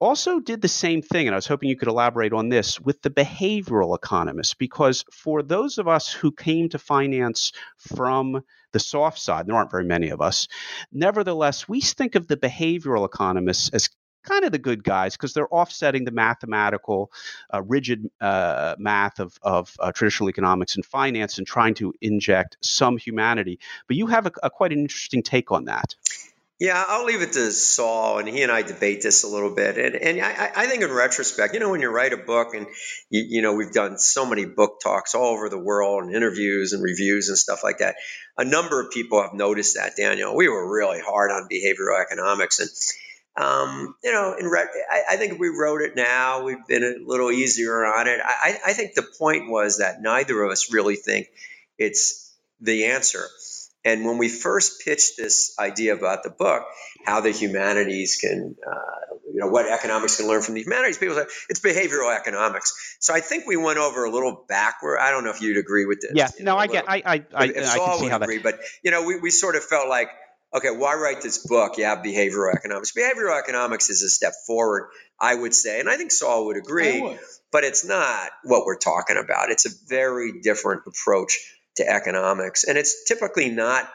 also 0.00 0.40
did 0.40 0.60
the 0.60 0.68
same 0.68 1.00
thing, 1.00 1.26
and 1.26 1.34
I 1.34 1.38
was 1.38 1.46
hoping 1.46 1.68
you 1.68 1.76
could 1.76 1.88
elaborate 1.88 2.32
on 2.32 2.48
this 2.48 2.80
with 2.80 3.00
the 3.00 3.10
behavioral 3.10 3.96
economists, 3.96 4.52
because 4.52 5.04
for 5.10 5.42
those 5.42 5.78
of 5.78 5.88
us 5.88 6.12
who 6.12 6.32
came 6.32 6.68
to 6.70 6.78
finance 6.78 7.52
from 7.78 8.42
the 8.72 8.80
soft 8.80 9.18
side, 9.18 9.46
there 9.46 9.54
aren't 9.54 9.70
very 9.70 9.84
many 9.84 10.10
of 10.10 10.20
us, 10.20 10.48
nevertheless, 10.92 11.68
we 11.68 11.80
think 11.80 12.16
of 12.16 12.26
the 12.26 12.36
behavioral 12.36 13.06
economists 13.06 13.70
as 13.70 13.88
kind 14.24 14.44
of 14.44 14.52
the 14.52 14.58
good 14.58 14.82
guys 14.82 15.16
because 15.16 15.34
they're 15.34 15.52
offsetting 15.52 16.04
the 16.04 16.10
mathematical, 16.10 17.12
uh, 17.52 17.62
rigid 17.62 18.10
uh, 18.20 18.74
math 18.78 19.20
of, 19.20 19.38
of 19.42 19.74
uh, 19.78 19.92
traditional 19.92 20.28
economics 20.28 20.74
and 20.76 20.84
finance 20.84 21.38
and 21.38 21.46
trying 21.46 21.74
to 21.74 21.94
inject 22.00 22.56
some 22.60 22.96
humanity. 22.96 23.60
But 23.86 23.96
you 23.96 24.06
have 24.08 24.26
a, 24.26 24.32
a, 24.42 24.50
quite 24.50 24.72
an 24.72 24.80
interesting 24.80 25.22
take 25.22 25.52
on 25.52 25.66
that. 25.66 25.94
Yeah, 26.60 26.82
I'll 26.86 27.04
leave 27.04 27.20
it 27.20 27.32
to 27.32 27.50
Saul, 27.50 28.20
and 28.20 28.28
he 28.28 28.42
and 28.42 28.52
I 28.52 28.62
debate 28.62 29.02
this 29.02 29.24
a 29.24 29.28
little 29.28 29.54
bit. 29.56 29.76
And, 29.76 29.96
and 29.96 30.20
I, 30.20 30.52
I 30.54 30.66
think 30.66 30.84
in 30.84 30.92
retrospect, 30.92 31.52
you 31.52 31.58
know, 31.58 31.70
when 31.70 31.80
you 31.80 31.90
write 31.90 32.12
a 32.12 32.16
book, 32.16 32.54
and 32.54 32.68
you, 33.10 33.24
you 33.28 33.42
know, 33.42 33.54
we've 33.54 33.72
done 33.72 33.98
so 33.98 34.24
many 34.24 34.44
book 34.44 34.78
talks 34.80 35.16
all 35.16 35.34
over 35.34 35.48
the 35.48 35.58
world, 35.58 36.04
and 36.04 36.14
interviews 36.14 36.72
and 36.72 36.80
reviews 36.80 37.28
and 37.28 37.36
stuff 37.36 37.64
like 37.64 37.78
that. 37.78 37.96
A 38.38 38.44
number 38.44 38.80
of 38.80 38.92
people 38.92 39.20
have 39.20 39.34
noticed 39.34 39.74
that, 39.74 39.96
Daniel. 39.96 40.36
We 40.36 40.48
were 40.48 40.72
really 40.72 41.00
hard 41.00 41.32
on 41.32 41.48
behavioral 41.52 42.00
economics, 42.00 42.60
and 42.60 42.70
um, 43.36 43.96
you 44.04 44.12
know, 44.12 44.36
in 44.38 44.46
re- 44.46 44.68
I, 44.90 45.02
I, 45.12 45.16
think 45.16 45.32
if 45.32 45.38
we 45.38 45.48
wrote 45.48 45.82
it 45.82 45.96
now, 45.96 46.44
we've 46.44 46.64
been 46.68 46.84
a 46.84 46.94
little 47.04 47.32
easier 47.32 47.84
on 47.84 48.06
it. 48.06 48.20
I, 48.24 48.58
I 48.64 48.72
think 48.74 48.94
the 48.94 49.02
point 49.02 49.50
was 49.50 49.78
that 49.78 50.00
neither 50.00 50.40
of 50.42 50.52
us 50.52 50.72
really 50.72 50.94
think 50.94 51.28
it's 51.76 52.32
the 52.60 52.86
answer. 52.86 53.24
And 53.84 54.06
when 54.06 54.18
we 54.18 54.28
first 54.28 54.82
pitched 54.84 55.16
this 55.18 55.54
idea 55.58 55.94
about 55.94 56.22
the 56.22 56.30
book, 56.30 56.62
how 57.04 57.20
the 57.20 57.32
humanities 57.32 58.16
can, 58.16 58.54
uh, 58.66 59.16
you 59.30 59.40
know, 59.40 59.48
what 59.48 59.66
economics 59.66 60.16
can 60.16 60.26
learn 60.26 60.40
from 60.40 60.54
the 60.54 60.62
humanities, 60.62 60.96
people 60.96 61.16
say 61.16 61.26
it's 61.50 61.60
behavioral 61.60 62.16
economics. 62.16 62.96
So 63.00 63.12
I 63.12 63.20
think 63.20 63.46
we 63.46 63.56
went 63.56 63.78
over 63.78 64.04
a 64.04 64.10
little 64.10 64.44
backward. 64.48 65.00
I 65.00 65.10
don't 65.10 65.24
know 65.24 65.30
if 65.30 65.42
you'd 65.42 65.58
agree 65.58 65.84
with 65.84 66.00
this. 66.00 66.12
Yeah, 66.14 66.28
no, 66.40 66.56
I 66.56 66.66
get, 66.66 66.88
I, 66.88 66.96
I, 66.96 67.14
I, 67.14 67.22
I 67.34 67.48
can 67.48 67.64
see 67.64 68.08
how 68.08 68.16
agree, 68.16 68.38
that. 68.38 68.42
But 68.42 68.60
you 68.82 68.90
know, 68.90 69.04
we, 69.04 69.18
we 69.18 69.30
sort 69.30 69.56
of 69.56 69.64
felt 69.64 69.88
like, 69.88 70.08
okay, 70.54 70.70
why 70.70 70.94
write 70.94 71.20
this 71.20 71.46
book? 71.46 71.78
You 71.78 71.84
have 71.84 71.98
behavioral 71.98 72.54
economics. 72.54 72.92
Behavioral 72.92 73.38
economics 73.38 73.90
is 73.90 74.02
a 74.02 74.08
step 74.08 74.32
forward, 74.46 74.90
I 75.20 75.34
would 75.34 75.54
say, 75.54 75.80
and 75.80 75.88
I 75.88 75.96
think 75.96 76.12
Saul 76.12 76.46
would 76.46 76.56
agree. 76.56 77.00
Would. 77.00 77.18
But 77.52 77.64
it's 77.64 77.84
not 77.84 78.30
what 78.42 78.64
we're 78.66 78.78
talking 78.78 79.16
about. 79.16 79.50
It's 79.50 79.66
a 79.66 79.70
very 79.88 80.40
different 80.42 80.82
approach 80.86 81.38
to 81.76 81.88
economics, 81.88 82.64
and 82.64 82.78
it's 82.78 83.04
typically 83.04 83.50
not 83.50 83.88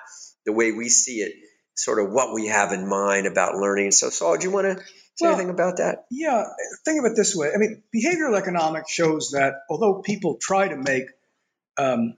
the 0.46 0.54
way 0.54 0.72
we 0.72 0.90
see 0.90 1.18
it, 1.18 1.34
sort 1.76 2.00
of 2.00 2.12
what 2.12 2.34
we 2.34 2.48
have 2.48 2.72
in 2.72 2.88
mind 2.88 3.28
about 3.28 3.56
learning. 3.56 3.92
So, 3.92 4.10
Saul, 4.10 4.38
do 4.38 4.48
you 4.48 4.52
want 4.52 4.68
to 4.68 4.84
say 5.16 5.26
Well, 5.26 5.34
anything 5.34 5.50
about 5.50 5.78
that? 5.78 6.06
Yeah, 6.10 6.44
think 6.86 7.00
of 7.00 7.12
it 7.12 7.16
this 7.16 7.36
way. 7.36 7.52
I 7.54 7.58
mean, 7.58 7.84
behavioral 7.94 8.38
economics 8.38 8.92
shows 8.92 9.32
that 9.32 9.56
although 9.70 10.02
people 10.02 10.38
try 10.42 10.70
to 10.70 10.78
make 10.78 11.06
um, 11.78 12.16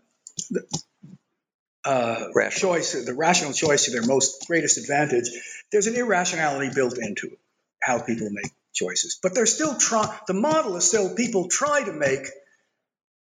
uh, 1.85 2.25
Rational. 2.35 2.75
choice, 2.75 3.05
the 3.05 3.13
rational 3.13 3.53
choice 3.53 3.85
to 3.85 3.91
their 3.91 4.05
most 4.05 4.47
greatest 4.47 4.77
advantage, 4.77 5.29
there's 5.71 5.87
an 5.87 5.95
irrationality 5.95 6.71
built 6.73 6.97
into 6.97 7.27
it, 7.27 7.39
how 7.81 7.99
people 7.99 8.29
make 8.31 8.51
choices. 8.73 9.19
But 9.21 9.33
they're 9.33 9.45
still 9.45 9.75
trying. 9.75 10.09
The 10.27 10.33
model 10.33 10.75
is 10.77 10.87
still 10.87 11.15
people 11.15 11.47
try 11.49 11.83
to 11.83 11.93
make 11.93 12.27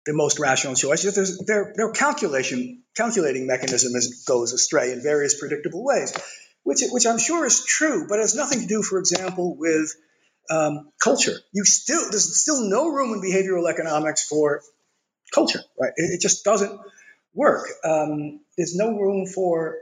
the 0.06 0.14
most 0.14 0.38
rational 0.38 0.74
choices. 0.74 1.14
There's, 1.14 1.38
their 1.46 1.72
their 1.76 1.92
calculation 1.92 2.82
calculating 2.96 3.46
mechanism 3.46 3.94
is, 3.94 4.24
goes 4.26 4.52
astray 4.52 4.92
in 4.92 5.02
various 5.02 5.38
predictable 5.38 5.84
ways, 5.84 6.16
which 6.62 6.80
which 6.90 7.06
I'm 7.06 7.18
sure 7.18 7.44
is 7.44 7.64
true, 7.64 8.06
but 8.08 8.18
has 8.18 8.34
nothing 8.34 8.60
to 8.60 8.66
do, 8.66 8.82
for 8.82 8.98
example, 8.98 9.56
with 9.56 9.94
um, 10.50 10.90
culture. 11.02 11.36
You 11.52 11.64
still 11.64 12.10
there's 12.10 12.40
still 12.40 12.68
no 12.68 12.88
room 12.88 13.12
in 13.12 13.20
behavioral 13.20 13.68
economics 13.68 14.26
for 14.26 14.62
culture, 15.34 15.60
right? 15.80 15.92
It, 15.96 16.14
it 16.14 16.20
just 16.20 16.44
doesn't 16.44 16.80
work. 17.36 17.68
Um, 17.84 18.40
there's 18.56 18.74
no 18.74 18.98
room 18.98 19.26
for 19.26 19.76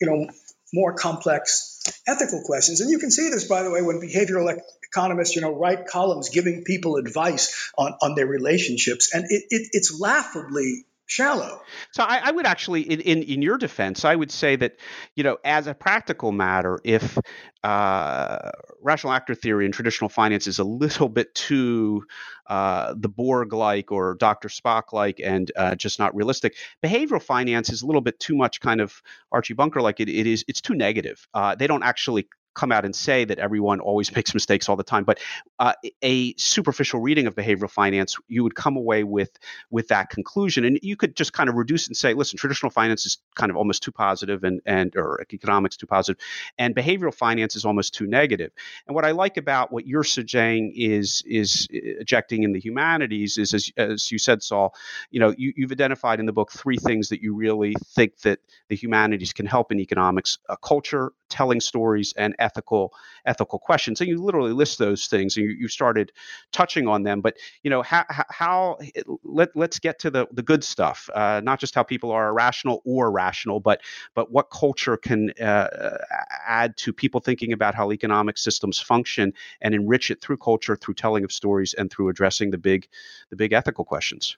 you 0.00 0.08
know 0.08 0.30
more 0.72 0.94
complex 0.94 1.80
ethical 2.08 2.42
questions, 2.44 2.80
and 2.80 2.90
you 2.90 2.98
can 2.98 3.10
see 3.10 3.30
this, 3.30 3.46
by 3.46 3.62
the 3.62 3.70
way, 3.70 3.82
when 3.82 4.00
behavioral 4.00 4.52
ec- 4.52 4.64
economists 4.82 5.36
you 5.36 5.42
know 5.42 5.54
write 5.54 5.86
columns 5.86 6.30
giving 6.30 6.64
people 6.64 6.96
advice 6.96 7.70
on 7.78 7.94
on 8.02 8.14
their 8.16 8.26
relationships, 8.26 9.14
and 9.14 9.24
it, 9.28 9.44
it, 9.50 9.68
it's 9.72 10.00
laughably 10.00 10.86
shallow. 11.06 11.60
So 11.92 12.02
I, 12.02 12.20
I 12.24 12.30
would 12.30 12.46
actually, 12.46 12.82
in, 12.82 13.00
in 13.00 13.22
in 13.22 13.42
your 13.42 13.58
defense, 13.58 14.04
I 14.04 14.14
would 14.14 14.30
say 14.30 14.56
that, 14.56 14.76
you 15.14 15.24
know, 15.24 15.38
as 15.44 15.66
a 15.66 15.74
practical 15.74 16.32
matter, 16.32 16.78
if 16.84 17.18
uh, 17.62 18.50
rational 18.82 19.12
actor 19.12 19.34
theory 19.34 19.64
and 19.64 19.74
traditional 19.74 20.08
finance 20.08 20.46
is 20.46 20.58
a 20.58 20.64
little 20.64 21.08
bit 21.08 21.34
too 21.34 22.04
uh, 22.46 22.94
the 22.96 23.08
Borg-like 23.08 23.90
or 23.90 24.14
Dr. 24.14 24.48
Spock-like 24.48 25.20
and 25.24 25.50
uh, 25.56 25.74
just 25.74 25.98
not 25.98 26.14
realistic, 26.14 26.56
behavioral 26.84 27.22
finance 27.22 27.70
is 27.70 27.82
a 27.82 27.86
little 27.86 28.02
bit 28.02 28.18
too 28.20 28.36
much 28.36 28.60
kind 28.60 28.80
of 28.80 29.02
Archie 29.32 29.54
Bunker-like. 29.54 30.00
It, 30.00 30.08
it 30.08 30.26
is 30.26 30.44
it's 30.48 30.60
too 30.60 30.74
negative. 30.74 31.26
Uh, 31.34 31.54
they 31.54 31.66
don't 31.66 31.82
actually 31.82 32.28
come 32.54 32.72
out 32.72 32.84
and 32.84 32.94
say 32.94 33.24
that 33.24 33.38
everyone 33.38 33.80
always 33.80 34.14
makes 34.16 34.34
mistakes 34.34 34.68
all 34.68 34.76
the 34.76 34.84
time 34.84 35.04
but 35.04 35.18
uh, 35.58 35.72
a 36.02 36.34
superficial 36.36 37.00
reading 37.00 37.26
of 37.26 37.34
behavioral 37.34 37.70
finance 37.70 38.16
you 38.28 38.42
would 38.42 38.54
come 38.54 38.76
away 38.76 39.04
with 39.04 39.38
with 39.70 39.88
that 39.88 40.10
conclusion 40.10 40.64
and 40.64 40.78
you 40.82 40.96
could 40.96 41.16
just 41.16 41.32
kind 41.32 41.48
of 41.48 41.54
reduce 41.56 41.86
and 41.86 41.96
say 41.96 42.14
listen 42.14 42.38
traditional 42.38 42.70
finance 42.70 43.06
is 43.06 43.18
kind 43.34 43.50
of 43.50 43.56
almost 43.56 43.82
too 43.82 43.92
positive 43.92 44.44
and 44.44 44.60
and 44.66 44.96
or 44.96 45.24
economics 45.32 45.76
too 45.76 45.86
positive 45.86 46.20
and 46.58 46.74
behavioral 46.74 47.14
finance 47.14 47.56
is 47.56 47.64
almost 47.64 47.94
too 47.94 48.06
negative. 48.06 48.50
and 48.86 48.94
what 48.94 49.04
i 49.04 49.10
like 49.10 49.36
about 49.36 49.72
what 49.72 49.86
you're 49.86 50.04
saying 50.04 50.72
is 50.76 51.22
is 51.26 51.66
ejecting 51.70 52.42
in 52.42 52.52
the 52.52 52.60
humanities 52.60 53.38
is 53.38 53.54
as, 53.54 53.70
as 53.76 54.10
you 54.12 54.18
said 54.18 54.42
saul 54.42 54.74
you 55.10 55.20
know 55.20 55.34
you, 55.36 55.52
you've 55.56 55.72
identified 55.72 56.20
in 56.20 56.26
the 56.26 56.32
book 56.32 56.52
three 56.52 56.76
things 56.76 57.08
that 57.08 57.20
you 57.20 57.34
really 57.34 57.74
think 57.94 58.18
that 58.20 58.38
the 58.68 58.76
humanities 58.76 59.32
can 59.32 59.46
help 59.46 59.72
in 59.72 59.80
economics 59.80 60.38
uh, 60.48 60.56
culture 60.56 61.12
telling 61.34 61.60
stories 61.60 62.14
and 62.16 62.34
ethical 62.38 62.94
ethical 63.26 63.58
questions. 63.58 64.00
And 64.00 64.08
you 64.08 64.22
literally 64.22 64.52
list 64.52 64.78
those 64.78 65.06
things 65.06 65.36
and 65.36 65.44
you, 65.44 65.52
you 65.52 65.68
started 65.68 66.12
touching 66.52 66.86
on 66.86 67.02
them. 67.02 67.20
But 67.20 67.36
you 67.62 67.70
know 67.70 67.82
how, 67.82 68.04
how 68.08 68.78
let, 69.24 69.50
let's 69.56 69.78
get 69.80 69.98
to 70.00 70.10
the, 70.10 70.26
the 70.32 70.42
good 70.42 70.62
stuff 70.62 71.10
uh, 71.14 71.40
not 71.42 71.58
just 71.58 71.74
how 71.74 71.82
people 71.82 72.10
are 72.12 72.28
irrational 72.28 72.80
or 72.84 73.10
rational 73.10 73.60
but 73.60 73.80
but 74.14 74.30
what 74.30 74.50
culture 74.50 74.96
can 74.96 75.30
uh, 75.40 75.98
add 76.46 76.76
to 76.76 76.92
people 76.92 77.20
thinking 77.20 77.52
about 77.52 77.74
how 77.74 77.90
economic 77.90 78.38
systems 78.38 78.78
function 78.78 79.32
and 79.60 79.74
enrich 79.74 80.10
it 80.10 80.20
through 80.20 80.36
culture 80.36 80.76
through 80.76 80.94
telling 80.94 81.24
of 81.24 81.32
stories 81.32 81.74
and 81.74 81.90
through 81.90 82.08
addressing 82.08 82.50
the 82.50 82.58
big 82.58 82.86
the 83.30 83.36
big 83.36 83.52
ethical 83.52 83.84
questions. 83.84 84.36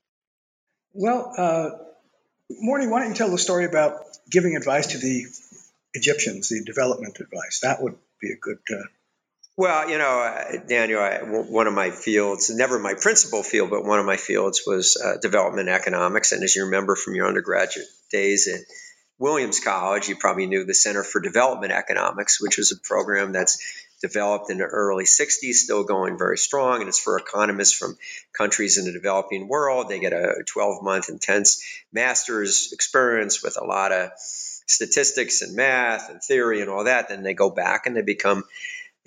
Well, 0.93 1.33
uh, 1.37 1.71
Morty, 2.51 2.87
why 2.87 3.01
don't 3.01 3.11
you 3.11 3.15
tell 3.15 3.31
the 3.31 3.39
story 3.39 3.65
about 3.67 3.93
giving 4.31 4.57
advice 4.57 4.89
to 4.89 4.99
the 4.99 5.27
Egyptians, 5.97 6.49
the 6.49 6.63
development 6.65 7.19
advice? 7.21 7.61
That 7.63 7.83
would 7.83 7.97
be 8.21 8.33
a 8.33 8.37
good. 8.37 8.59
Uh, 8.71 8.85
Well, 9.57 9.89
you 9.89 9.97
know, 9.97 10.21
uh, 10.21 10.67
Daniel, 10.69 11.01
one 11.49 11.67
of 11.67 11.73
my 11.73 11.91
fields, 11.91 12.51
never 12.51 12.79
my 12.79 12.95
principal 12.95 13.43
field, 13.43 13.71
but 13.71 13.85
one 13.85 13.99
of 13.99 14.07
my 14.07 14.19
fields 14.19 14.63
was 14.67 15.01
uh, 15.03 15.17
development 15.21 15.69
economics. 15.71 16.33
And 16.33 16.43
as 16.43 16.55
you 16.55 16.65
remember 16.65 16.95
from 16.95 17.15
your 17.15 17.27
undergraduate 17.27 17.87
days 18.13 18.49
at 18.49 18.61
Williams 19.19 19.61
College, 19.61 20.09
you 20.09 20.17
probably 20.17 20.47
knew 20.47 20.65
the 20.65 20.75
Center 20.75 21.03
for 21.03 21.21
Development 21.21 21.73
Economics, 21.73 22.41
which 22.41 22.59
was 22.59 22.71
a 22.71 22.87
program 22.87 23.33
that's 23.33 23.57
developed 24.03 24.51
in 24.51 24.59
the 24.59 24.65
early 24.65 25.05
60s, 25.05 25.55
still 25.55 25.85
going 25.85 26.19
very 26.19 26.37
strong. 26.37 26.81
And 26.81 26.89
it's 26.89 27.01
for 27.01 27.17
economists 27.19 27.73
from 27.73 27.97
countries 28.37 28.77
in 28.77 28.85
the 28.85 28.93
developing 28.93 29.49
world. 29.49 29.89
They 29.89 30.01
get 30.01 30.13
a 30.13 30.45
12 30.47 30.83
month 30.83 31.09
intense 31.09 31.65
master's 31.93 32.73
experience 32.73 33.43
with 33.43 33.57
a 33.59 33.65
lot 33.65 33.93
of 33.93 34.11
statistics 34.67 35.43
and 35.43 35.57
math 35.57 36.11
and 36.11 36.23
theory 36.23 36.61
and 36.61 36.71
all 36.71 36.85
that. 36.85 37.09
Then 37.09 37.23
they 37.23 37.35
go 37.35 37.51
back 37.51 37.87
and 37.87 37.97
they 37.97 38.03
become 38.03 38.45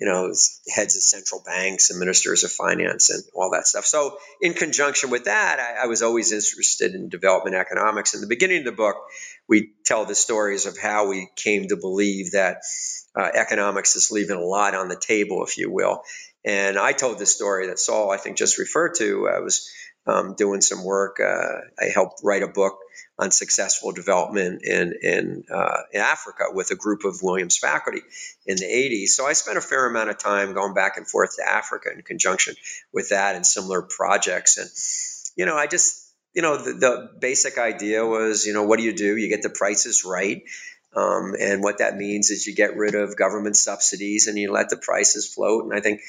you 0.00 0.06
know, 0.06 0.32
heads 0.74 0.96
of 0.96 1.02
central 1.02 1.42
banks 1.44 1.90
and 1.90 2.00
ministers 2.00 2.42
of 2.42 2.50
finance 2.50 3.10
and 3.10 3.22
all 3.34 3.50
that 3.50 3.66
stuff. 3.66 3.84
So, 3.84 4.16
in 4.40 4.54
conjunction 4.54 5.10
with 5.10 5.26
that, 5.26 5.60
I, 5.60 5.84
I, 5.84 5.86
was 5.88 6.00
always 6.00 6.32
interested 6.32 6.94
in 6.94 7.10
development 7.10 7.54
economics. 7.54 8.14
In 8.14 8.22
the 8.22 8.26
beginning 8.26 8.60
of 8.60 8.64
the 8.64 8.72
book, 8.72 8.96
we 9.46 9.72
tell 9.84 10.06
the 10.06 10.14
stories 10.14 10.64
of 10.64 10.78
how 10.78 11.08
we 11.10 11.28
came 11.36 11.68
to 11.68 11.76
believe 11.76 12.30
that 12.30 12.62
uh, 13.14 13.28
economics 13.34 13.94
is 13.94 14.10
leaving 14.10 14.36
a 14.36 14.40
lot 14.40 14.74
on 14.74 14.88
the 14.88 14.98
table, 14.98 15.44
if 15.44 15.58
you 15.58 15.70
will. 15.70 16.02
And 16.46 16.78
I 16.78 16.92
told 16.92 17.18
the 17.18 17.26
story 17.26 17.66
that 17.66 17.78
Saul, 17.78 18.10
I 18.10 18.16
think, 18.16 18.38
just 18.38 18.58
referred 18.58 18.94
to. 18.94 19.28
I 19.28 19.40
was 19.40 19.70
um, 20.06 20.34
doing 20.34 20.62
some 20.62 20.82
work. 20.82 21.20
Uh, 21.20 21.58
I 21.78 21.90
helped 21.92 22.22
write 22.24 22.42
a 22.42 22.48
book 22.48 22.78
on 23.20 23.30
successful 23.30 23.92
development 23.92 24.62
in 24.64 24.94
in, 25.02 25.44
uh, 25.52 25.82
in 25.92 26.00
Africa 26.00 26.44
with 26.52 26.70
a 26.70 26.74
group 26.74 27.04
of 27.04 27.20
Williams 27.22 27.58
faculty 27.58 28.00
in 28.46 28.56
the 28.56 28.64
80s. 28.64 29.08
So 29.08 29.26
I 29.26 29.34
spent 29.34 29.58
a 29.58 29.60
fair 29.60 29.86
amount 29.86 30.08
of 30.08 30.18
time 30.18 30.54
going 30.54 30.72
back 30.72 30.96
and 30.96 31.06
forth 31.06 31.36
to 31.36 31.48
Africa 31.48 31.90
in 31.94 32.00
conjunction 32.02 32.54
with 32.92 33.10
that 33.10 33.36
and 33.36 33.44
similar 33.44 33.82
projects. 33.82 34.56
And 34.56 34.70
you 35.36 35.44
know, 35.44 35.56
I 35.56 35.66
just 35.66 36.10
you 36.34 36.40
know 36.40 36.56
the, 36.56 36.72
the 36.72 37.10
basic 37.20 37.58
idea 37.58 38.04
was 38.06 38.46
you 38.46 38.54
know 38.54 38.64
what 38.64 38.78
do 38.78 38.84
you 38.84 38.94
do? 38.94 39.16
You 39.16 39.28
get 39.28 39.42
the 39.42 39.50
prices 39.50 40.04
right. 40.04 40.42
Um, 40.96 41.36
and 41.38 41.62
what 41.62 41.78
that 41.78 41.96
means 41.96 42.30
is 42.30 42.48
you 42.48 42.54
get 42.54 42.76
rid 42.76 42.96
of 42.96 43.16
government 43.16 43.56
subsidies 43.56 44.26
and 44.26 44.36
you 44.36 44.50
let 44.50 44.70
the 44.70 44.76
prices 44.76 45.32
float. 45.32 45.62
And 45.64 45.72
I 45.72 45.80
think 45.80 46.00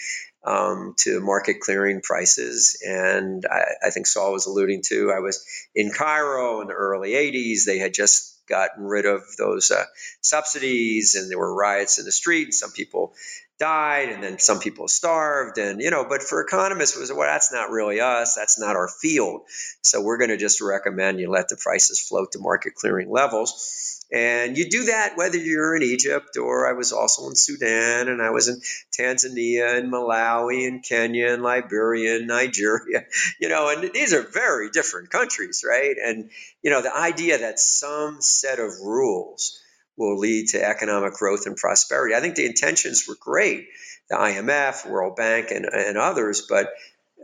um, 0.43 0.95
to 0.98 1.19
market 1.19 1.60
clearing 1.60 2.01
prices. 2.01 2.81
And 2.86 3.45
I, 3.45 3.88
I, 3.88 3.89
think 3.91 4.07
Saul 4.07 4.33
was 4.33 4.48
alluding 4.48 4.81
to, 4.88 5.12
I 5.15 5.19
was 5.19 5.45
in 5.75 5.91
Cairo 5.91 6.62
in 6.62 6.67
the 6.67 6.74
early 6.74 7.12
80s. 7.12 7.65
They 7.65 7.77
had 7.77 7.93
just 7.93 8.39
gotten 8.48 8.83
rid 8.83 9.05
of 9.05 9.21
those 9.38 9.69
uh, 9.69 9.86
subsidies 10.21 11.15
and 11.15 11.29
there 11.29 11.38
were 11.38 11.53
riots 11.53 12.00
in 12.00 12.05
the 12.05 12.12
street. 12.12 12.45
And 12.45 12.53
some 12.53 12.71
people 12.71 13.13
died 13.62 14.10
and 14.10 14.24
then 14.24 14.39
some 14.39 14.60
people 14.60 14.88
starved 14.88 15.60
and 15.60 15.81
you 15.81 15.91
know 15.91 16.03
but 16.03 16.24
for 16.24 16.41
economists 16.41 16.98
it 16.98 17.00
was 17.00 17.13
well 17.13 17.31
that's 17.31 17.53
not 17.53 17.69
really 17.69 18.01
us 18.01 18.33
that's 18.33 18.60
not 18.60 18.75
our 18.75 18.88
field 18.88 19.41
so 19.83 20.01
we're 20.01 20.17
going 20.17 20.31
to 20.31 20.38
just 20.38 20.62
recommend 20.62 21.19
you 21.19 21.29
let 21.29 21.48
the 21.48 21.55
prices 21.55 22.00
float 22.00 22.31
to 22.31 22.39
market 22.39 22.74
clearing 22.74 23.07
levels 23.12 24.00
and 24.12 24.58
you 24.58 24.70
do 24.70 24.86
that 24.86 25.15
whether 25.15 25.38
you're 25.38 25.75
in 25.75 25.84
Egypt 25.84 26.36
or 26.38 26.68
I 26.68 26.74
was 26.74 26.91
also 26.91 27.27
in 27.27 27.36
Sudan 27.36 28.10
and 28.10 28.22
I 28.22 28.32
was 28.32 28.50
in 28.50 28.62
Tanzania 28.98 29.77
and 29.77 29.91
Malawi 29.91 30.68
and 30.68 30.84
Kenya 30.84 31.34
and 31.34 31.44
Liberia 31.44 32.18
and 32.18 32.27
Nigeria, 32.27 33.06
you 33.39 33.48
know, 33.50 33.70
and 33.70 33.91
these 33.94 34.13
are 34.13 34.22
very 34.22 34.70
different 34.70 35.10
countries, 35.10 35.63
right? 35.68 35.96
And, 36.03 36.30
you 36.62 36.72
know, 36.72 36.82
the 36.82 36.96
idea 36.96 37.39
that 37.39 37.60
some 37.60 38.18
set 38.20 38.60
of 38.60 38.80
rules 38.82 39.60
will 39.98 40.18
lead 40.18 40.50
to 40.50 40.68
economic 40.68 41.13
growth 41.13 41.46
and 41.46 41.56
prosperity. 41.56 42.15
I 42.15 42.20
think 42.20 42.36
the 42.36 42.46
intentions 42.46 43.08
were 43.08 43.18
great, 43.20 43.68
the 44.10 44.15
IMF, 44.15 44.89
World 44.89 45.15
Bank, 45.15 45.51
and, 45.51 45.65
and 45.65 45.98
others, 45.98 46.48
but 46.50 46.70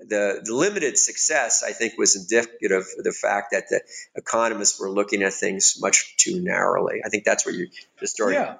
the, 0.05 0.41
the 0.43 0.53
limited 0.53 0.97
success, 0.97 1.63
I 1.63 1.71
think, 1.71 1.97
was 1.97 2.15
indicative 2.15 2.85
of 2.97 3.03
the 3.03 3.11
fact 3.11 3.51
that 3.51 3.69
the 3.69 3.81
economists 4.15 4.79
were 4.79 4.89
looking 4.89 5.23
at 5.23 5.33
things 5.33 5.77
much 5.79 6.15
too 6.17 6.41
narrowly. 6.41 7.01
I 7.05 7.09
think 7.09 7.23
that's 7.23 7.45
where 7.45 7.55
you 7.55 7.67
the 7.99 8.07
story. 8.07 8.35
Yeah. 8.35 8.55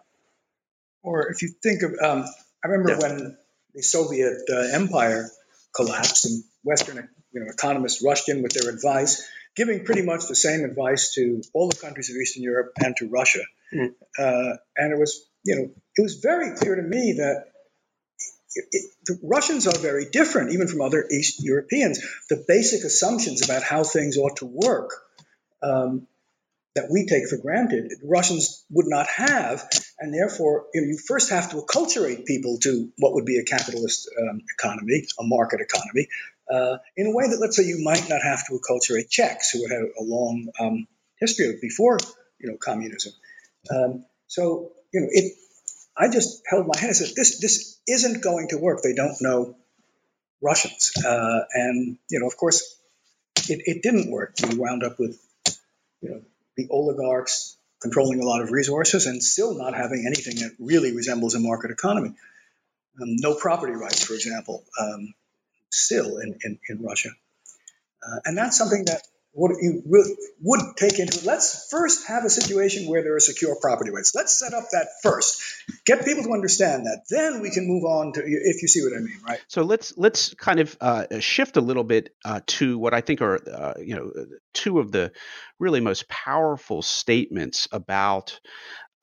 Or 1.03 1.29
if 1.32 1.41
you 1.41 1.50
think 1.62 1.84
of, 1.84 1.94
um, 2.01 2.25
I 2.63 2.67
remember 2.67 2.94
yeah. 2.94 3.10
when 3.10 3.38
the 3.74 3.84
Soviet 3.84 4.38
uh, 4.51 4.75
Empire 4.75 5.29
collapsed 5.75 6.25
and 6.25 6.44
Western 6.63 7.10
you 7.32 7.41
know, 7.41 7.48
economists 7.48 8.03
rushed 8.03 8.29
in 8.29 8.41
with 8.41 8.53
their 8.53 8.74
advice, 8.74 9.27
giving 9.56 9.86
pretty 9.86 10.01
much 10.01 10.27
the 10.27 10.36
same 10.36 10.63
advice 10.63 11.13
to 11.13 11.41
all 11.53 11.70
the 11.70 11.75
countries 11.75 12.10
of 12.10 12.15
Eastern 12.15 12.44
Europe 12.44 12.74
and 12.84 12.96
to 12.98 13.08
Russia. 13.08 13.41
Mm. 13.74 13.94
Uh, 14.17 14.58
and 14.75 14.94
it 14.94 15.00
was, 15.00 15.25
you 15.44 15.56
know, 15.56 15.70
it 15.96 16.01
was 16.01 16.15
very 16.15 16.56
clear 16.56 16.75
to 16.75 16.82
me 16.82 17.13
that 17.17 17.46
it, 18.55 18.91
the 19.05 19.19
Russians 19.23 19.67
are 19.67 19.77
very 19.77 20.05
different, 20.09 20.51
even 20.53 20.67
from 20.67 20.81
other 20.81 21.05
East 21.09 21.43
Europeans. 21.43 21.99
The 22.29 22.43
basic 22.47 22.83
assumptions 22.83 23.43
about 23.43 23.63
how 23.63 23.83
things 23.83 24.17
ought 24.17 24.37
to 24.37 24.45
work 24.45 24.91
um, 25.61 26.07
that 26.75 26.89
we 26.91 27.07
take 27.07 27.27
for 27.27 27.37
granted, 27.37 27.91
Russians 28.03 28.63
would 28.69 28.85
not 28.87 29.07
have, 29.07 29.67
and 29.99 30.13
therefore 30.13 30.67
you, 30.73 30.81
know, 30.81 30.87
you, 30.87 30.99
first 31.07 31.31
have 31.31 31.49
to 31.49 31.57
acculturate 31.57 32.25
people 32.25 32.59
to 32.59 32.91
what 32.99 33.13
would 33.15 33.25
be 33.25 33.39
a 33.39 33.43
capitalist 33.43 34.09
um, 34.21 34.41
economy, 34.53 35.03
a 35.19 35.23
market 35.23 35.59
economy, 35.59 36.07
uh, 36.51 36.77
in 36.95 37.07
a 37.07 37.11
way 37.15 37.27
that, 37.27 37.39
let's 37.41 37.57
say, 37.57 37.63
you 37.63 37.83
might 37.83 38.07
not 38.09 38.21
have 38.21 38.45
to 38.45 38.59
acculturate 38.59 39.09
Czechs 39.09 39.49
who 39.49 39.67
had 39.67 39.81
a 39.81 40.03
long 40.03 40.49
um, 40.59 40.87
history 41.19 41.47
of 41.47 41.59
before, 41.61 41.97
you 42.39 42.51
know, 42.51 42.57
communism. 42.61 43.11
Um, 43.75 44.05
so 44.27 44.71
you 44.93 45.01
know, 45.01 45.07
it 45.11 45.33
I 45.97 46.09
just 46.09 46.43
held 46.47 46.67
my 46.67 46.77
head 46.77 46.89
and 46.89 46.95
said, 46.95 47.15
this, 47.15 47.39
this 47.39 47.79
isn't 47.87 48.21
going 48.21 48.49
to 48.49 48.57
work. 48.57 48.81
They 48.83 48.93
don't 48.93 49.17
know 49.21 49.55
Russians. 50.41 50.91
Uh, 51.03 51.39
and, 51.53 51.97
you 52.09 52.19
know, 52.19 52.27
of 52.27 52.37
course, 52.37 52.75
it, 53.49 53.61
it 53.65 53.81
didn't 53.81 54.11
work. 54.11 54.35
We 54.47 54.57
wound 54.57 54.83
up 54.83 54.99
with, 54.99 55.19
you 56.01 56.09
know, 56.09 56.21
the 56.55 56.67
oligarchs 56.69 57.57
controlling 57.81 58.21
a 58.21 58.25
lot 58.25 58.41
of 58.41 58.51
resources 58.51 59.05
and 59.05 59.23
still 59.23 59.57
not 59.57 59.75
having 59.75 60.05
anything 60.05 60.37
that 60.37 60.55
really 60.59 60.95
resembles 60.95 61.35
a 61.35 61.39
market 61.39 61.71
economy. 61.71 62.09
Um, 63.01 63.15
no 63.17 63.35
property 63.35 63.73
rights, 63.73 64.03
for 64.03 64.13
example, 64.13 64.63
um, 64.79 65.13
still 65.69 66.17
in, 66.17 66.37
in, 66.43 66.59
in 66.69 66.83
Russia. 66.83 67.09
Uh, 68.01 68.19
and 68.25 68.37
that's 68.37 68.57
something 68.57 68.85
that 68.85 69.01
what 69.38 69.51
you 69.62 69.84
would 70.41 70.62
take 70.77 70.98
into 70.98 71.24
let's 71.24 71.67
first 71.70 72.08
have 72.08 72.25
a 72.25 72.29
situation 72.29 72.89
where 72.89 73.03
there 73.03 73.15
are 73.15 73.20
secure 73.20 73.56
property 73.62 73.91
rights. 73.91 74.13
Let's 74.15 74.38
set 74.38 74.56
up 74.56 74.63
that 74.72 74.88
first. 75.03 75.39
Get 75.86 76.03
people 76.03 76.24
to 76.24 76.34
understand 76.34 76.88
that. 76.88 77.03
Then 77.08 77.41
we 77.41 77.51
can 77.51 77.67
move 77.67 77.84
on 77.84 78.13
to 78.13 78.22
if 78.25 78.63
you 78.63 78.67
see 78.67 78.82
what 78.82 78.98
i 78.98 79.00
mean 79.00 79.20
right? 79.27 79.39
So 79.48 79.62
let's 79.62 79.96
let's 79.96 80.34
kind 80.34 80.60
of 80.60 80.75
uh, 80.82 81.20
shift 81.20 81.56
a 81.56 81.62
little 81.62 81.84
bit 81.84 82.15
uh, 82.25 82.39
to 82.48 82.79
what 82.79 82.96
i 82.96 83.01
think 83.01 83.22
are 83.22 83.39
uh, 83.48 83.74
you 83.79 83.96
know 83.96 84.12
two 84.56 84.79
of 84.79 84.91
the 84.91 85.12
really 85.60 85.82
most 85.82 86.10
powerful 86.10 86.82
statements 86.82 87.67
about 87.72 88.39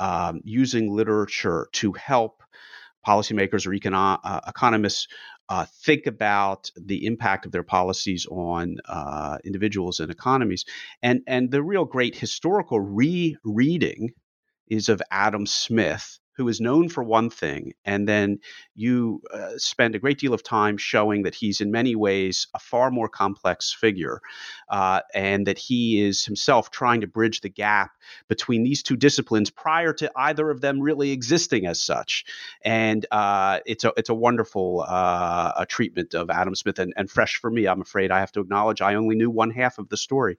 um, 0.00 0.40
using 0.42 0.92
literature 0.92 1.68
to 1.74 1.92
help 1.92 2.42
policymakers 3.06 3.66
or 3.66 3.70
econo- 3.70 4.18
uh, 4.24 4.40
economists 4.48 5.06
uh, 5.48 5.66
think 5.84 6.06
about 6.06 6.70
the 6.76 7.06
impact 7.06 7.46
of 7.46 7.52
their 7.52 7.62
policies 7.62 8.26
on 8.30 8.76
uh, 8.86 9.38
individuals 9.44 10.00
and 10.00 10.10
economies. 10.10 10.64
And, 11.02 11.20
and 11.26 11.50
the 11.50 11.62
real 11.62 11.84
great 11.84 12.16
historical 12.16 12.80
rereading 12.80 14.10
is 14.68 14.88
of 14.88 15.02
Adam 15.10 15.46
Smith, 15.46 16.18
who 16.36 16.48
is 16.48 16.60
known 16.60 16.88
for 16.88 17.02
one 17.02 17.30
thing, 17.30 17.74
and 17.84 18.08
then 18.08 18.38
you 18.74 19.22
uh, 19.32 19.50
spend 19.56 19.94
a 19.94 19.98
great 19.98 20.18
deal 20.18 20.34
of 20.34 20.42
time 20.42 20.76
showing 20.76 21.22
that 21.22 21.34
he's 21.34 21.60
in 21.60 21.70
many 21.70 21.94
ways 21.94 22.46
a 22.54 22.58
far 22.58 22.90
more 22.90 23.08
complex 23.08 23.72
figure, 23.72 24.20
uh, 24.68 25.00
and 25.14 25.46
that 25.46 25.58
he 25.58 26.02
is 26.02 26.24
himself 26.24 26.70
trying 26.70 27.00
to 27.00 27.06
bridge 27.06 27.40
the 27.40 27.48
gap 27.48 27.92
between 28.28 28.64
these 28.64 28.82
two 28.82 28.96
disciplines 28.96 29.50
prior 29.50 29.92
to 29.92 30.10
either 30.16 30.50
of 30.50 30.60
them 30.60 30.80
really 30.80 31.10
existing 31.12 31.66
as 31.66 31.80
such. 31.80 32.24
And 32.64 33.06
uh, 33.10 33.60
it's 33.66 33.84
a 33.84 33.92
it's 33.96 34.10
a 34.10 34.14
wonderful 34.14 34.84
uh, 34.86 35.52
a 35.56 35.66
treatment 35.66 36.14
of 36.14 36.30
Adam 36.30 36.54
Smith, 36.54 36.78
and, 36.78 36.92
and 36.96 37.10
fresh 37.10 37.36
for 37.36 37.50
me. 37.50 37.66
I'm 37.66 37.80
afraid 37.80 38.10
I 38.10 38.20
have 38.20 38.32
to 38.32 38.40
acknowledge 38.40 38.80
I 38.80 38.94
only 38.94 39.14
knew 39.16 39.30
one 39.30 39.50
half 39.50 39.78
of 39.78 39.88
the 39.88 39.96
story. 39.96 40.38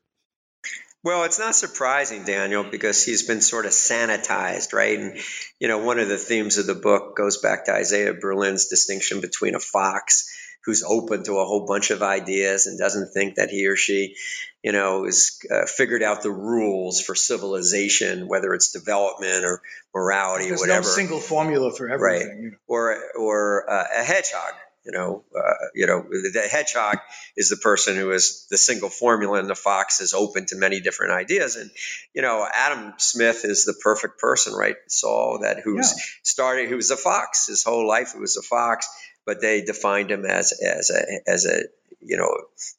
Well, 1.06 1.24
it's 1.24 1.38
not 1.38 1.54
surprising, 1.54 2.24
Daniel, 2.24 2.64
because 2.64 3.06
he's 3.06 3.22
been 3.22 3.40
sort 3.40 3.68
of 3.68 3.74
sanitized, 3.74 4.74
right? 4.74 4.98
And, 4.98 5.20
you 5.60 5.68
know, 5.68 5.78
one 5.78 6.00
of 6.00 6.10
the 6.10 6.18
themes 6.18 6.58
of 6.58 6.66
the 6.66 6.74
book 6.74 7.16
goes 7.16 7.38
back 7.38 7.66
to 7.66 7.74
Isaiah 7.74 8.16
Berlin's 8.16 8.70
distinction 8.70 9.22
between 9.22 9.54
a 9.54 9.60
fox 9.60 10.28
who's 10.64 10.82
open 10.82 11.24
to 11.26 11.38
a 11.38 11.46
whole 11.46 11.68
bunch 11.68 11.92
of 11.92 12.02
ideas 12.02 12.66
and 12.66 12.80
doesn't 12.80 13.14
think 13.14 13.36
that 13.36 13.52
he 13.52 13.68
or 13.68 13.76
she, 13.76 14.16
you 14.64 14.72
know, 14.72 15.06
has 15.06 15.40
uh, 15.52 15.68
figured 15.68 16.02
out 16.02 16.24
the 16.24 16.32
rules 16.32 17.00
for 17.00 17.14
civilization, 17.14 18.28
whether 18.28 18.56
it's 18.56 18.72
development 18.72 19.46
or 19.46 19.62
morality 19.94 20.48
There's 20.48 20.60
or 20.60 20.64
whatever. 20.64 20.82
There's 20.82 20.98
no 20.98 21.02
single 21.04 21.20
formula 21.20 21.72
for 21.72 21.88
everything. 21.88 22.30
Right. 22.30 22.36
You 22.36 22.50
know. 22.50 22.58
Or, 22.66 22.98
or 23.16 23.70
uh, 23.70 23.84
a 23.96 24.04
hedgehog 24.04 24.54
you 24.86 24.92
know, 24.92 25.24
uh, 25.36 25.54
you 25.74 25.88
know, 25.88 26.04
the 26.04 26.48
hedgehog 26.50 27.00
is 27.36 27.50
the 27.50 27.58
person 27.58 27.96
who 27.96 28.12
is 28.12 28.48
the 28.50 28.58
single 28.58 28.90
formula, 28.90 29.40
and 29.40 29.50
the 29.50 29.56
fox 29.56 30.00
is 30.00 30.14
open 30.14 30.46
to 30.48 30.56
many 30.56 30.80
different 30.80 31.14
ideas. 31.14 31.56
And 31.56 31.72
you 32.14 32.22
know, 32.22 32.48
Adam 32.54 32.94
Smith 32.98 33.46
is 33.46 33.66
the 33.66 33.74
perfect 33.74 34.20
person, 34.20 34.54
right? 34.54 34.76
Saul 34.88 35.40
that 35.42 35.62
who's 35.64 35.92
yeah. 35.92 36.04
started, 36.24 36.70
who 36.70 36.76
was 36.76 36.92
a 36.92 36.98
fox 36.98 37.48
his 37.48 37.64
whole 37.64 37.88
life. 37.88 38.14
He 38.14 38.20
was 38.20 38.38
a 38.38 38.44
fox, 38.44 38.88
but 39.26 39.42
they 39.42 39.62
defined 39.62 40.12
him 40.12 40.26
as 40.26 40.52
as 40.52 40.92
a 40.92 41.30
as 41.30 41.46
a 41.46 41.64
you 42.02 42.18
know 42.18 42.30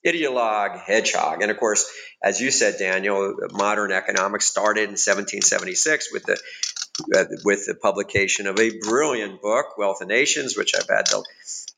ideologue 0.05 0.79
hedgehog. 0.79 1.41
And 1.41 1.51
of 1.51 1.57
course, 1.57 1.91
as 2.23 2.39
you 2.39 2.51
said, 2.51 2.77
Daniel, 2.79 3.35
modern 3.51 3.91
economics 3.91 4.45
started 4.45 4.83
in 4.83 4.91
1776 4.91 6.13
with 6.13 6.23
the 6.23 6.39
with 7.43 7.65
the 7.65 7.75
publication 7.75 8.47
of 8.47 8.59
a 8.59 8.77
brilliant 8.79 9.41
book, 9.41 9.77
Wealth 9.77 10.01
of 10.01 10.07
Nations, 10.07 10.57
which 10.57 10.73
I've 10.75 10.87
had 10.89 11.07
the 11.07 11.23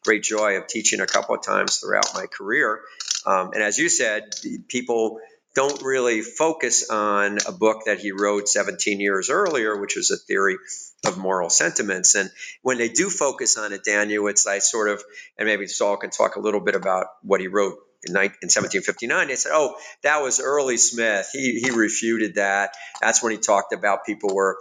great 0.03 0.23
joy 0.23 0.57
of 0.57 0.67
teaching 0.67 1.01
a 1.01 1.07
couple 1.07 1.35
of 1.35 1.43
times 1.43 1.77
throughout 1.77 2.13
my 2.13 2.25
career. 2.25 2.81
Um, 3.25 3.51
and 3.53 3.61
as 3.61 3.77
you 3.77 3.89
said, 3.89 4.29
people 4.67 5.19
don't 5.55 5.81
really 5.81 6.21
focus 6.21 6.89
on 6.89 7.39
a 7.47 7.51
book 7.51 7.85
that 7.85 7.99
he 7.99 8.11
wrote 8.11 8.47
17 8.47 8.99
years 8.99 9.29
earlier, 9.29 9.77
which 9.79 9.95
was 9.95 10.11
a 10.11 10.17
theory 10.17 10.57
of 11.05 11.17
moral 11.17 11.49
sentiments. 11.49 12.15
And 12.15 12.29
when 12.61 12.77
they 12.77 12.89
do 12.89 13.09
focus 13.09 13.57
on 13.57 13.73
it, 13.73 13.83
Daniel, 13.83 14.27
it's 14.27 14.45
like 14.45 14.61
sort 14.61 14.89
of, 14.89 15.03
and 15.37 15.47
maybe 15.47 15.67
Saul 15.67 15.97
can 15.97 16.11
talk 16.11 16.35
a 16.35 16.39
little 16.39 16.59
bit 16.59 16.75
about 16.75 17.07
what 17.23 17.41
he 17.41 17.47
wrote 17.47 17.77
in, 18.07 18.13
1759. 18.13 19.27
They 19.27 19.35
said, 19.35 19.51
oh, 19.53 19.75
that 20.03 20.21
was 20.21 20.39
early 20.39 20.77
Smith. 20.77 21.29
He, 21.33 21.59
he 21.59 21.71
refuted 21.71 22.35
that. 22.35 22.75
That's 23.01 23.21
when 23.23 23.31
he 23.31 23.37
talked 23.37 23.73
about 23.73 24.05
people 24.05 24.33
were 24.33 24.57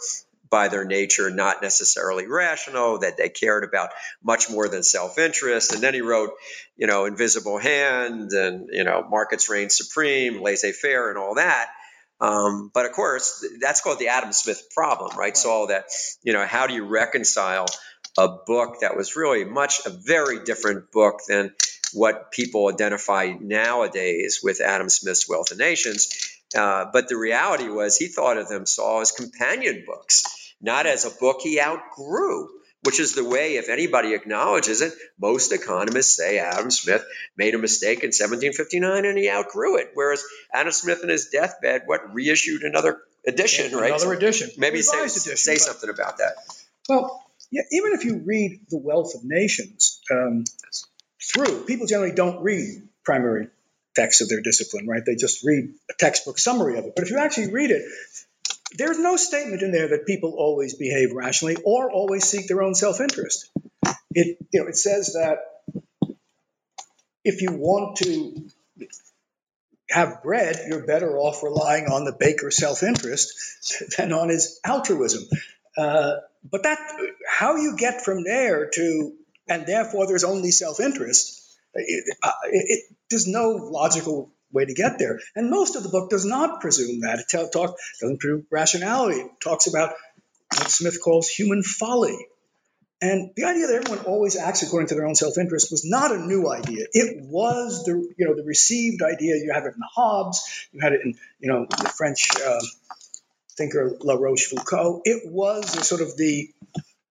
by 0.50 0.68
their 0.68 0.84
nature 0.84 1.30
not 1.30 1.62
necessarily 1.62 2.26
rational, 2.26 2.98
that 2.98 3.16
they 3.16 3.28
cared 3.28 3.64
about 3.64 3.90
much 4.22 4.50
more 4.50 4.68
than 4.68 4.82
self 4.82 5.18
interest. 5.18 5.72
And 5.72 5.82
then 5.82 5.94
he 5.94 6.00
wrote, 6.00 6.30
you 6.76 6.86
know, 6.86 7.04
Invisible 7.04 7.58
Hand 7.58 8.32
and, 8.32 8.68
you 8.72 8.84
know, 8.84 9.06
Markets 9.08 9.48
Reign 9.48 9.70
Supreme, 9.70 10.42
Laissez 10.42 10.72
Faire, 10.72 11.10
and 11.10 11.18
all 11.18 11.34
that. 11.36 11.70
Um, 12.20 12.70
but 12.74 12.86
of 12.86 12.92
course, 12.92 13.46
that's 13.60 13.80
called 13.80 13.98
the 13.98 14.08
Adam 14.08 14.32
Smith 14.32 14.68
problem, 14.74 15.10
right? 15.10 15.18
right? 15.18 15.36
So, 15.36 15.50
all 15.50 15.66
that, 15.68 15.84
you 16.22 16.32
know, 16.32 16.44
how 16.44 16.66
do 16.66 16.74
you 16.74 16.84
reconcile 16.84 17.66
a 18.16 18.28
book 18.28 18.80
that 18.80 18.96
was 18.96 19.14
really 19.14 19.44
much 19.44 19.86
a 19.86 19.90
very 19.90 20.44
different 20.44 20.90
book 20.90 21.20
than 21.28 21.54
what 21.92 22.32
people 22.32 22.68
identify 22.68 23.32
nowadays 23.40 24.40
with 24.42 24.60
Adam 24.60 24.88
Smith's 24.88 25.28
Wealth 25.28 25.52
of 25.52 25.58
Nations? 25.58 26.08
Uh, 26.56 26.86
but 26.92 27.08
the 27.08 27.16
reality 27.16 27.68
was 27.68 27.96
he 27.96 28.08
thought 28.08 28.38
of 28.38 28.48
them 28.48 28.64
all 28.80 29.00
as 29.00 29.12
companion 29.12 29.84
books 29.86 30.24
not 30.60 30.86
as 30.86 31.04
a 31.04 31.10
book 31.10 31.40
he 31.42 31.60
outgrew, 31.60 32.48
which 32.84 33.00
is 33.00 33.14
the 33.14 33.24
way, 33.24 33.56
if 33.56 33.68
anybody 33.68 34.14
acknowledges 34.14 34.80
it, 34.80 34.92
most 35.20 35.52
economists 35.52 36.16
say 36.16 36.38
Adam 36.38 36.70
Smith 36.70 37.04
made 37.36 37.54
a 37.54 37.58
mistake 37.58 38.00
in 38.00 38.08
1759 38.08 39.04
and 39.04 39.18
he 39.18 39.30
outgrew 39.30 39.78
it. 39.78 39.90
Whereas 39.94 40.22
Adam 40.52 40.72
Smith 40.72 41.02
in 41.02 41.08
his 41.08 41.28
deathbed, 41.28 41.82
what, 41.86 42.14
reissued 42.14 42.62
another 42.62 43.00
edition, 43.26 43.76
right? 43.76 43.92
Another 43.92 44.12
edition. 44.12 44.50
Maybe 44.58 44.82
say, 44.82 45.00
edition, 45.00 45.36
say 45.36 45.56
something 45.56 45.90
about 45.90 46.18
that. 46.18 46.34
Well, 46.88 47.24
Yeah, 47.50 47.62
even 47.72 47.92
if 47.92 48.04
you 48.04 48.22
read 48.24 48.60
The 48.70 48.78
Wealth 48.78 49.14
of 49.14 49.24
Nations 49.24 50.00
um, 50.10 50.44
through, 51.32 51.64
people 51.64 51.86
generally 51.86 52.14
don't 52.14 52.42
read 52.42 52.82
primary 53.04 53.48
texts 53.96 54.20
of 54.20 54.28
their 54.28 54.40
discipline, 54.40 54.86
right? 54.86 55.02
They 55.04 55.16
just 55.16 55.44
read 55.44 55.70
a 55.90 55.94
textbook 55.98 56.38
summary 56.38 56.78
of 56.78 56.84
it. 56.84 56.92
But 56.94 57.04
if 57.04 57.10
you 57.10 57.18
actually 57.18 57.50
read 57.50 57.70
it, 57.70 57.82
there's 58.76 58.98
no 58.98 59.16
statement 59.16 59.62
in 59.62 59.72
there 59.72 59.88
that 59.88 60.06
people 60.06 60.34
always 60.36 60.74
behave 60.74 61.12
rationally 61.12 61.56
or 61.64 61.90
always 61.90 62.24
seek 62.24 62.48
their 62.48 62.62
own 62.62 62.74
self-interest. 62.74 63.50
It, 64.10 64.38
you 64.52 64.60
know, 64.60 64.68
it 64.68 64.76
says 64.76 65.14
that 65.14 65.38
if 67.24 67.42
you 67.42 67.52
want 67.52 67.96
to 67.98 68.48
have 69.90 70.22
bread, 70.22 70.56
you're 70.68 70.86
better 70.86 71.16
off 71.16 71.42
relying 71.42 71.86
on 71.86 72.04
the 72.04 72.12
baker's 72.12 72.56
self-interest 72.56 73.32
than 73.96 74.12
on 74.12 74.28
his 74.28 74.60
altruism. 74.64 75.24
Uh, 75.76 76.16
but 76.50 76.62
that, 76.64 76.78
how 77.28 77.56
you 77.56 77.76
get 77.76 78.04
from 78.04 78.24
there 78.24 78.70
to, 78.74 79.12
and 79.48 79.66
therefore 79.66 80.06
there's 80.06 80.24
only 80.24 80.50
self-interest. 80.50 81.56
It, 81.74 82.16
uh, 82.22 82.32
it, 82.44 82.84
there's 83.08 83.26
no 83.26 83.50
logical 83.50 84.30
way 84.52 84.64
to 84.64 84.74
get 84.74 84.98
there. 84.98 85.18
And 85.34 85.50
most 85.50 85.76
of 85.76 85.82
the 85.82 85.88
book 85.88 86.10
does 86.10 86.24
not 86.24 86.60
presume 86.60 87.00
that. 87.00 87.18
It 87.18 87.26
talk, 87.30 87.76
doesn't 88.00 88.20
presume 88.20 88.46
rationality. 88.50 89.20
It 89.20 89.30
talks 89.42 89.66
about 89.66 89.94
what 90.56 90.70
Smith 90.70 91.00
calls 91.02 91.28
human 91.28 91.62
folly. 91.62 92.16
And 93.00 93.30
the 93.36 93.44
idea 93.44 93.68
that 93.68 93.76
everyone 93.76 94.06
always 94.06 94.36
acts 94.36 94.62
according 94.62 94.88
to 94.88 94.96
their 94.96 95.06
own 95.06 95.14
self-interest 95.14 95.70
was 95.70 95.84
not 95.84 96.10
a 96.10 96.18
new 96.18 96.50
idea. 96.50 96.84
It 96.92 97.22
was 97.22 97.84
the 97.84 97.92
you 97.92 98.26
know 98.26 98.34
the 98.34 98.42
received 98.42 99.02
idea. 99.02 99.36
You 99.36 99.52
have 99.54 99.64
it 99.66 99.74
in 99.76 99.82
Hobbes. 99.94 100.66
You 100.72 100.80
had 100.80 100.94
it 100.94 101.02
in 101.04 101.14
you 101.38 101.48
know 101.48 101.66
the 101.70 101.92
French 101.96 102.28
uh, 102.44 102.60
thinker 103.56 103.96
La 104.00 104.16
Rochefoucauld. 104.16 105.02
It 105.04 105.30
was 105.30 105.86
sort 105.86 106.00
of 106.00 106.16
the 106.16 106.50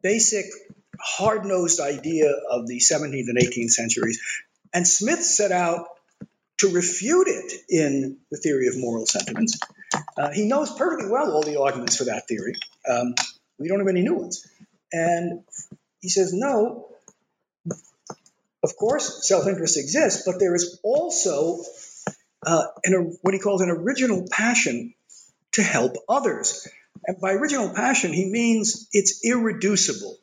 basic 0.01 0.45
hard-nosed 0.99 1.79
idea 1.79 2.31
of 2.31 2.67
the 2.67 2.79
17th 2.79 3.27
and 3.27 3.37
18th 3.37 3.69
centuries. 3.69 4.19
And 4.73 4.85
Smith 4.85 5.23
set 5.23 5.51
out 5.51 5.87
to 6.57 6.71
refute 6.71 7.27
it 7.27 7.53
in 7.69 8.17
the 8.31 8.37
theory 8.37 8.67
of 8.67 8.77
moral 8.77 9.05
sentiments. 9.05 9.59
Uh, 10.17 10.31
he 10.31 10.47
knows 10.47 10.71
perfectly 10.71 11.09
well 11.09 11.31
all 11.31 11.43
the 11.43 11.61
arguments 11.61 11.97
for 11.97 12.05
that 12.05 12.27
theory. 12.27 12.55
Um, 12.89 13.13
we 13.59 13.67
don't 13.67 13.79
have 13.79 13.87
any 13.87 14.01
new 14.01 14.15
ones. 14.15 14.47
And 14.91 15.43
he 16.01 16.09
says, 16.09 16.33
no, 16.33 16.87
of 18.63 18.75
course, 18.75 19.27
self 19.27 19.47
interest 19.47 19.77
exists, 19.77 20.23
but 20.25 20.39
there 20.39 20.55
is 20.55 20.79
also 20.83 21.61
uh, 22.45 22.63
an, 22.83 23.17
what 23.21 23.33
he 23.33 23.39
calls 23.39 23.61
an 23.61 23.69
original 23.69 24.27
passion 24.29 24.93
to 25.53 25.63
help 25.63 25.93
others. 26.09 26.67
And 27.05 27.19
by 27.21 27.31
original 27.33 27.73
passion, 27.73 28.13
he 28.13 28.25
means 28.25 28.87
it's 28.91 29.23
irreducible, 29.23 30.17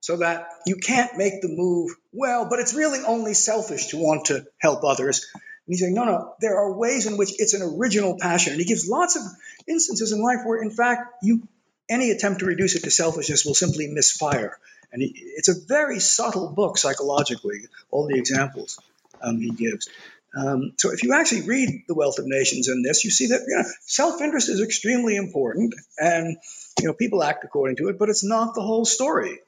so 0.00 0.18
that 0.18 0.48
you 0.66 0.76
can't 0.76 1.18
make 1.18 1.42
the 1.42 1.48
move, 1.48 1.94
well, 2.12 2.48
but 2.48 2.58
it's 2.58 2.74
really 2.74 3.00
only 3.06 3.34
selfish 3.34 3.88
to 3.88 3.98
want 3.98 4.26
to 4.26 4.46
help 4.58 4.84
others. 4.84 5.26
And 5.66 5.74
he's 5.74 5.80
saying, 5.80 5.94
no, 5.94 6.04
no, 6.04 6.34
there 6.40 6.56
are 6.56 6.76
ways 6.76 7.06
in 7.06 7.16
which 7.16 7.38
it's 7.38 7.54
an 7.54 7.62
original 7.62 8.18
passion. 8.18 8.52
And 8.52 8.60
he 8.60 8.66
gives 8.66 8.88
lots 8.88 9.16
of 9.16 9.22
instances 9.68 10.12
in 10.12 10.22
life 10.22 10.38
where, 10.44 10.62
in 10.62 10.70
fact, 10.70 11.22
you 11.22 11.46
any 11.88 12.10
attempt 12.10 12.40
to 12.40 12.46
reduce 12.46 12.76
it 12.76 12.84
to 12.84 12.90
selfishness 12.90 13.44
will 13.44 13.54
simply 13.54 13.88
misfire. 13.88 14.58
And 14.92 15.02
he, 15.02 15.12
it's 15.16 15.48
a 15.48 15.54
very 15.66 15.98
subtle 16.00 16.48
book 16.48 16.78
psychologically, 16.78 17.62
all 17.90 18.06
the 18.06 18.16
examples 18.16 18.78
um, 19.20 19.38
he 19.38 19.50
gives. 19.50 19.88
Um, 20.36 20.72
so 20.76 20.92
if 20.92 21.02
you 21.02 21.12
actually 21.12 21.42
read 21.42 21.82
The 21.88 21.94
Wealth 21.94 22.18
of 22.18 22.26
Nations 22.26 22.68
in 22.68 22.82
this, 22.82 23.04
you 23.04 23.10
see 23.10 23.28
that 23.28 23.40
you 23.46 23.56
know, 23.56 23.64
self-interest 23.86 24.48
is 24.48 24.60
extremely 24.60 25.16
important, 25.16 25.74
and 25.98 26.36
you 26.78 26.86
know 26.86 26.92
people 26.92 27.22
act 27.22 27.44
according 27.44 27.76
to 27.76 27.88
it, 27.88 27.98
but 27.98 28.08
it's 28.08 28.22
not 28.22 28.54
the 28.54 28.62
whole 28.62 28.84
story. 28.84 29.38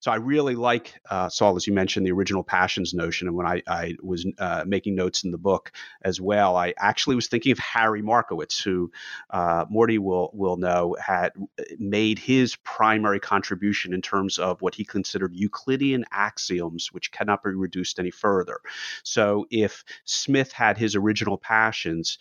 So 0.00 0.10
I 0.10 0.16
really 0.16 0.54
like 0.54 0.94
uh, 1.10 1.28
Saul, 1.28 1.56
as 1.56 1.66
you 1.66 1.72
mentioned, 1.72 2.06
the 2.06 2.12
original 2.12 2.42
passions 2.42 2.94
notion. 2.94 3.28
And 3.28 3.36
when 3.36 3.46
I, 3.46 3.62
I 3.66 3.94
was 4.02 4.26
uh, 4.38 4.64
making 4.66 4.94
notes 4.94 5.24
in 5.24 5.30
the 5.30 5.38
book 5.38 5.72
as 6.02 6.20
well, 6.20 6.56
I 6.56 6.74
actually 6.78 7.16
was 7.16 7.28
thinking 7.28 7.52
of 7.52 7.58
Harry 7.58 8.02
Markowitz, 8.02 8.60
who 8.60 8.90
uh, 9.30 9.64
Morty 9.70 9.98
will 9.98 10.30
will 10.32 10.56
know 10.56 10.96
had 11.00 11.32
made 11.78 12.18
his 12.18 12.56
primary 12.56 13.20
contribution 13.20 13.94
in 13.94 14.02
terms 14.02 14.38
of 14.38 14.60
what 14.62 14.74
he 14.74 14.84
considered 14.84 15.32
Euclidean 15.34 16.04
axioms, 16.10 16.92
which 16.92 17.12
cannot 17.12 17.42
be 17.42 17.50
reduced 17.50 17.98
any 17.98 18.10
further. 18.10 18.60
So 19.02 19.46
if 19.50 19.84
Smith 20.04 20.52
had 20.52 20.78
his 20.78 20.96
original 20.96 21.38
passions, 21.38 22.18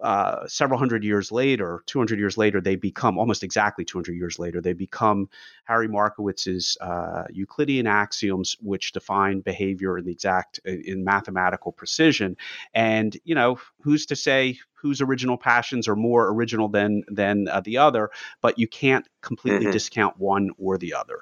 uh, 0.00 0.46
several 0.46 0.78
hundred 0.78 1.02
years 1.02 1.32
later, 1.32 1.82
200 1.86 2.18
years 2.18 2.36
later, 2.36 2.60
they 2.60 2.76
become 2.76 3.18
almost 3.18 3.42
exactly 3.42 3.84
200 3.84 4.12
years 4.12 4.38
later, 4.38 4.60
they 4.60 4.72
become 4.72 5.28
Harry 5.64 5.88
Markowitz's 5.88 6.76
uh, 6.80 7.24
Euclidean 7.30 7.86
axioms, 7.86 8.56
which 8.60 8.92
define 8.92 9.40
behavior 9.40 9.98
in 9.98 10.04
the 10.04 10.12
exact 10.12 10.58
in 10.64 11.04
mathematical 11.04 11.72
precision. 11.72 12.36
And 12.74 13.16
you 13.24 13.34
know, 13.34 13.58
who's 13.80 14.06
to 14.06 14.16
say 14.16 14.58
whose 14.74 15.00
original 15.00 15.38
passions 15.38 15.88
are 15.88 15.96
more 15.96 16.28
original 16.28 16.68
than 16.68 17.02
than 17.08 17.48
uh, 17.48 17.60
the 17.60 17.78
other? 17.78 18.10
But 18.40 18.58
you 18.58 18.68
can't 18.68 19.08
completely 19.22 19.62
mm-hmm. 19.62 19.72
discount 19.72 20.18
one 20.18 20.50
or 20.58 20.78
the 20.78 20.94
other. 20.94 21.20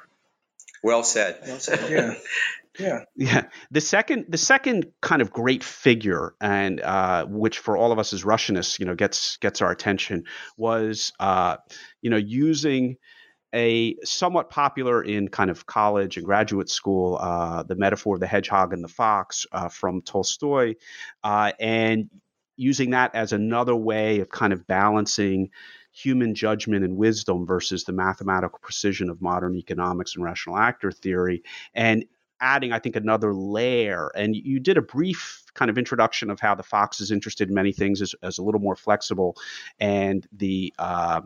Well 0.82 1.04
said. 1.04 1.38
Well 1.46 1.60
said. 1.60 1.90
Yeah. 1.90 2.14
Yeah. 2.78 3.00
Yeah. 3.16 3.44
The 3.70 3.80
second, 3.80 4.26
the 4.28 4.38
second 4.38 4.86
kind 5.02 5.20
of 5.20 5.30
great 5.30 5.62
figure, 5.62 6.34
and 6.40 6.80
uh, 6.80 7.26
which 7.26 7.58
for 7.58 7.76
all 7.76 7.92
of 7.92 7.98
us 7.98 8.12
as 8.12 8.24
Russianists, 8.24 8.78
you 8.78 8.86
know, 8.86 8.94
gets 8.94 9.36
gets 9.38 9.60
our 9.60 9.70
attention, 9.70 10.24
was 10.56 11.12
uh, 11.20 11.58
you 12.00 12.10
know 12.10 12.16
using 12.16 12.96
a 13.54 13.96
somewhat 14.04 14.48
popular 14.50 15.02
in 15.02 15.28
kind 15.28 15.50
of 15.50 15.66
college 15.66 16.16
and 16.16 16.24
graduate 16.24 16.70
school, 16.70 17.18
uh, 17.20 17.62
the 17.62 17.76
metaphor 17.76 18.14
of 18.14 18.20
the 18.20 18.26
hedgehog 18.26 18.72
and 18.72 18.82
the 18.82 18.88
fox 18.88 19.46
uh, 19.52 19.68
from 19.68 20.00
Tolstoy, 20.02 20.74
uh, 21.22 21.52
and 21.60 22.08
using 22.56 22.90
that 22.90 23.14
as 23.14 23.32
another 23.32 23.76
way 23.76 24.20
of 24.20 24.30
kind 24.30 24.52
of 24.52 24.66
balancing 24.66 25.50
human 25.92 26.34
judgment 26.34 26.84
and 26.84 26.96
wisdom 26.96 27.46
versus 27.46 27.84
the 27.84 27.92
mathematical 27.92 28.58
precision 28.62 29.10
of 29.10 29.20
modern 29.20 29.56
economics 29.56 30.16
and 30.16 30.24
rational 30.24 30.56
actor 30.56 30.90
theory. 30.90 31.42
And 31.74 32.06
adding, 32.42 32.72
I 32.72 32.78
think, 32.78 32.96
another 32.96 33.32
layer. 33.32 34.10
And 34.14 34.36
you 34.36 34.60
did 34.60 34.76
a 34.76 34.82
brief 34.82 35.44
kind 35.54 35.70
of 35.70 35.78
introduction 35.78 36.30
of 36.30 36.40
how 36.40 36.54
the 36.54 36.62
Fox 36.62 37.00
is 37.00 37.10
interested 37.10 37.48
in 37.48 37.54
many 37.54 37.72
things 37.72 38.02
as, 38.02 38.14
as 38.22 38.38
a 38.38 38.42
little 38.42 38.60
more 38.60 38.76
flexible, 38.76 39.36
and 39.80 40.26
the 40.32 40.74
uh, 40.78 41.22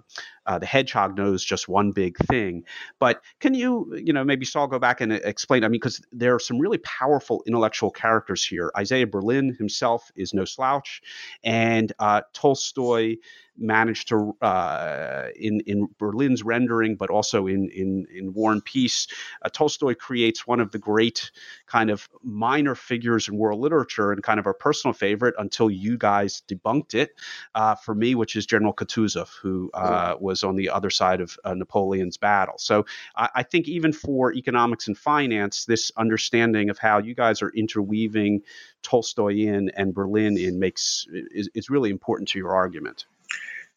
uh, 0.47 0.59
the 0.59 0.67
Hedgehog 0.67 1.17
knows 1.17 1.45
just 1.45 1.69
one 1.69 1.93
big 1.93 2.17
thing. 2.19 2.65
But 2.99 3.23
can 3.41 3.55
you, 3.55 3.95
you 3.97 4.13
know, 4.13 4.25
maybe 4.25 4.45
Saul 4.45 4.67
go 4.67 4.79
back 4.79 5.01
and 5.01 5.13
explain? 5.13 5.65
I 5.65 5.69
mean, 5.69 5.81
because 5.81 6.01
there 6.13 6.35
are 6.35 6.41
some 6.41 6.59
really 6.59 6.79
powerful 6.79 7.43
intellectual 7.47 7.91
characters 7.91 8.45
here. 8.45 8.71
Isaiah 8.77 9.07
Berlin 9.07 9.55
himself 9.59 10.11
is 10.17 10.35
no 10.35 10.45
slouch, 10.45 11.03
and 11.45 11.93
uh, 11.99 12.23
Tolstoy 12.33 13.17
managed 13.59 14.09
to 14.09 14.37
uh, 14.43 15.29
in 15.35 15.61
in 15.67 15.89
Berlin's 15.99 16.43
rendering, 16.43 16.97
but 16.97 17.11
also 17.11 17.47
in 17.47 17.69
in 17.71 18.07
in 18.15 18.33
War 18.33 18.53
and 18.53 18.65
Peace, 18.65 19.07
uh, 19.43 19.49
Tolstoy 19.49 19.95
creates 19.95 20.47
one 20.47 20.61
of 20.61 20.71
the 20.71 20.79
great 20.79 21.31
kind 21.67 21.91
of 21.91 22.09
minor 22.23 22.75
figures 22.75 23.29
in 23.29 23.37
world 23.37 23.61
literature 23.61 24.13
and 24.13 24.23
kind 24.23 24.39
of 24.39 24.47
our 24.47 24.55
personal 24.55 24.93
favorite 24.93 25.35
until 25.39 25.71
you 25.71 25.97
guys 25.97 26.43
debunked 26.49 26.95
it 26.95 27.11
uh, 27.55 27.75
for 27.75 27.95
me, 27.95 28.15
which 28.15 28.37
is 28.37 28.47
General 28.47 28.75
Kutuzov, 28.75 29.31
who 29.41 29.71
uh, 29.75 30.15
was 30.37 30.45
on 30.45 30.57
the 30.57 30.71
other 30.71 30.91
side 30.91 31.21
of 31.21 31.39
uh, 31.45 31.55
Napoleon's 31.55 32.19
battle. 32.19 32.57
So 32.59 32.85
I, 33.17 33.29
I 33.37 33.43
think 33.43 33.69
even 33.69 33.93
for 33.93 34.33
economics 34.35 34.87
and 34.87 34.97
finance, 34.97 35.65
this 35.65 35.93
understanding 35.97 36.69
of 36.69 36.79
how 36.79 36.99
you 36.99 37.15
guys 37.15 37.43
are 37.43 37.51
interweaving 37.51 38.43
Tolstoy 38.83 39.37
in 39.37 39.71
and 39.71 39.95
Berlin 39.95 40.37
in 40.37 40.59
makes 40.59 41.07
is, 41.11 41.49
is 41.55 41.71
really 41.71 41.91
important 41.91 42.29
to 42.31 42.39
your 42.39 42.55
argument. 42.55 43.07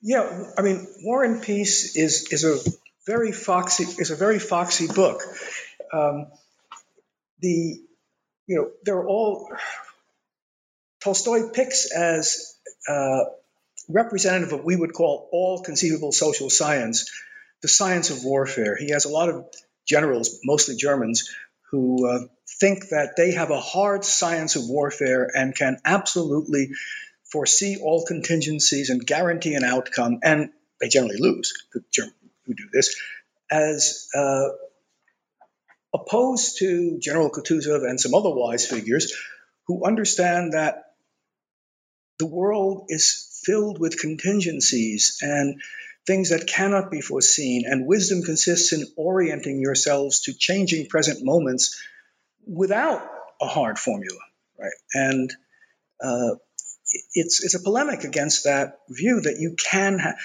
Yeah, 0.01 0.45
I 0.57 0.61
mean, 0.61 0.87
War 1.03 1.23
and 1.23 1.41
Peace 1.41 1.95
is 1.95 2.31
is 2.31 2.43
a 2.43 2.57
very 3.05 3.31
foxy 3.31 3.83
is 3.83 4.11
a 4.11 4.15
very 4.15 4.39
foxy 4.39 4.87
book. 4.87 5.21
Um, 5.93 6.27
the 7.39 7.81
you 8.47 8.55
know 8.55 8.69
they're 8.83 9.05
all 9.05 9.49
Tolstoy 11.01 11.51
picks 11.51 11.91
as 11.91 12.55
uh, 12.87 13.23
representative 13.89 14.53
of 14.53 14.59
what 14.59 14.65
we 14.65 14.75
would 14.75 14.93
call 14.93 15.27
all 15.31 15.63
conceivable 15.63 16.11
social 16.11 16.49
science, 16.49 17.11
the 17.61 17.67
science 17.67 18.11
of 18.11 18.23
warfare. 18.23 18.77
He 18.77 18.91
has 18.91 19.05
a 19.05 19.09
lot 19.09 19.29
of 19.29 19.45
generals, 19.85 20.39
mostly 20.45 20.75
Germans, 20.75 21.29
who 21.71 22.07
uh, 22.07 22.19
think 22.59 22.89
that 22.89 23.15
they 23.17 23.31
have 23.31 23.51
a 23.51 23.59
hard 23.59 24.05
science 24.05 24.55
of 24.55 24.63
warfare 24.67 25.29
and 25.33 25.55
can 25.55 25.77
absolutely 25.83 26.69
foresee 27.31 27.77
all 27.81 28.05
contingencies 28.05 28.89
and 28.89 29.05
guarantee 29.05 29.55
an 29.55 29.63
outcome, 29.63 30.19
and 30.23 30.49
they 30.79 30.87
generally 30.87 31.17
lose, 31.19 31.53
the 31.73 31.83
Germans 31.91 32.15
who 32.45 32.53
do 32.53 32.69
this, 32.71 32.95
as 33.51 34.07
uh, 34.15 34.49
opposed 35.93 36.57
to 36.59 36.99
General 36.99 37.29
Kutuzov 37.29 37.87
and 37.87 37.99
some 37.99 38.13
other 38.13 38.29
wise 38.29 38.65
figures 38.65 39.13
who 39.67 39.85
understand 39.85 40.53
that 40.53 40.85
the 42.17 42.25
world 42.25 42.87
is 42.89 43.28
filled 43.49 43.79
with 43.79 43.99
contingencies 43.99 45.17
and 45.21 45.59
things 46.05 46.29
that 46.29 46.47
cannot 46.47 46.91
be 46.91 47.01
foreseen. 47.01 47.63
And 47.65 47.87
wisdom 47.87 48.21
consists 48.21 48.73
in 48.73 48.85
orienting 48.95 49.59
yourselves 49.59 50.21
to 50.21 50.33
changing 50.33 50.87
present 50.87 51.23
moments 51.23 51.81
without 52.45 53.01
a 53.41 53.47
hard 53.47 53.79
formula, 53.79 54.19
right? 54.59 54.71
And 54.93 55.33
uh, 56.03 56.35
it's 57.13 57.43
it's 57.43 57.55
a 57.55 57.59
polemic 57.59 58.03
against 58.03 58.43
that 58.43 58.79
view 58.89 59.21
that 59.21 59.37
you 59.39 59.55
can. 59.71 59.99
Ha- 59.99 60.15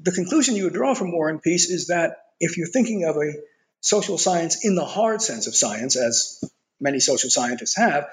the 0.00 0.12
conclusion 0.12 0.56
you 0.56 0.64
would 0.64 0.74
draw 0.74 0.94
from 0.94 1.12
War 1.12 1.28
and 1.28 1.42
Peace 1.42 1.70
is 1.70 1.88
that 1.88 2.16
if 2.40 2.56
you're 2.56 2.66
thinking 2.66 3.04
of 3.04 3.16
a 3.16 3.32
social 3.80 4.18
science 4.18 4.64
in 4.64 4.74
the 4.74 4.84
hard 4.84 5.20
sense 5.22 5.46
of 5.46 5.54
science, 5.54 5.96
as 5.96 6.42
many 6.80 7.00
social 7.00 7.30
scientists 7.30 7.76
have, 7.76 8.08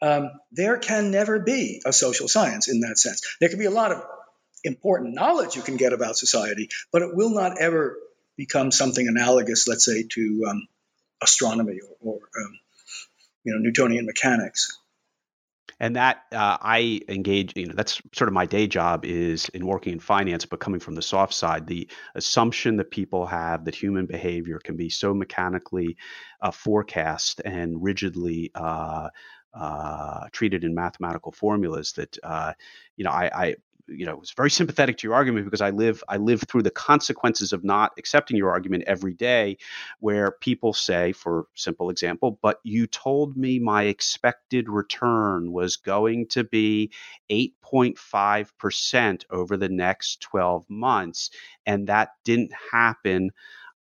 um, 0.00 0.30
there 0.52 0.78
can 0.78 1.10
never 1.10 1.38
be 1.38 1.82
a 1.84 1.92
social 1.92 2.28
science 2.28 2.68
in 2.68 2.80
that 2.80 2.98
sense. 2.98 3.22
There 3.40 3.48
can 3.48 3.58
be 3.58 3.64
a 3.64 3.70
lot 3.70 3.92
of 3.92 4.04
important 4.64 5.14
knowledge 5.14 5.56
you 5.56 5.62
can 5.62 5.76
get 5.76 5.92
about 5.92 6.16
society, 6.16 6.68
but 6.92 7.02
it 7.02 7.14
will 7.14 7.30
not 7.30 7.60
ever 7.60 7.96
become 8.36 8.70
something 8.70 9.06
analogous, 9.06 9.66
let's 9.66 9.84
say, 9.84 10.04
to 10.10 10.46
um, 10.48 10.68
astronomy 11.22 11.80
or, 11.80 12.12
or 12.12 12.14
um, 12.16 12.58
you 13.44 13.52
know 13.52 13.58
Newtonian 13.58 14.06
mechanics 14.06 14.78
and 15.80 15.96
that 15.96 16.24
uh, 16.32 16.58
I 16.60 17.00
engage. 17.08 17.56
You 17.56 17.66
know, 17.66 17.74
that's 17.74 18.00
sort 18.14 18.28
of 18.28 18.34
my 18.34 18.46
day 18.46 18.66
job 18.66 19.04
is 19.04 19.48
in 19.50 19.66
working 19.66 19.92
in 19.92 20.00
finance, 20.00 20.44
but 20.44 20.60
coming 20.60 20.80
from 20.80 20.94
the 20.94 21.02
soft 21.02 21.34
side, 21.34 21.66
the 21.66 21.88
assumption 22.14 22.76
that 22.76 22.90
people 22.90 23.26
have 23.26 23.64
that 23.64 23.74
human 23.74 24.06
behavior 24.06 24.58
can 24.58 24.76
be 24.76 24.90
so 24.90 25.14
mechanically 25.14 25.96
uh, 26.40 26.50
forecast 26.50 27.40
and 27.44 27.82
rigidly. 27.82 28.50
Uh, 28.54 29.08
uh, 29.54 30.26
treated 30.32 30.64
in 30.64 30.74
mathematical 30.74 31.32
formulas 31.32 31.92
that 31.92 32.16
uh, 32.22 32.52
you 32.96 33.04
know 33.04 33.10
I, 33.10 33.30
I 33.34 33.54
you 33.88 34.04
know 34.04 34.16
was 34.16 34.30
very 34.32 34.50
sympathetic 34.50 34.98
to 34.98 35.06
your 35.06 35.14
argument 35.14 35.46
because 35.46 35.60
I 35.60 35.70
live 35.70 36.02
I 36.08 36.16
live 36.18 36.42
through 36.42 36.62
the 36.62 36.70
consequences 36.70 37.52
of 37.52 37.64
not 37.64 37.92
accepting 37.98 38.36
your 38.36 38.50
argument 38.50 38.84
every 38.86 39.14
day, 39.14 39.56
where 40.00 40.32
people 40.32 40.72
say, 40.72 41.12
for 41.12 41.46
simple 41.54 41.90
example, 41.90 42.38
but 42.42 42.60
you 42.62 42.86
told 42.86 43.36
me 43.36 43.58
my 43.58 43.84
expected 43.84 44.68
return 44.68 45.52
was 45.52 45.76
going 45.76 46.26
to 46.28 46.44
be 46.44 46.92
8.5 47.30 48.50
percent 48.58 49.24
over 49.30 49.56
the 49.56 49.68
next 49.68 50.20
12 50.20 50.68
months, 50.68 51.30
and 51.66 51.88
that 51.88 52.10
didn't 52.24 52.52
happen. 52.72 53.30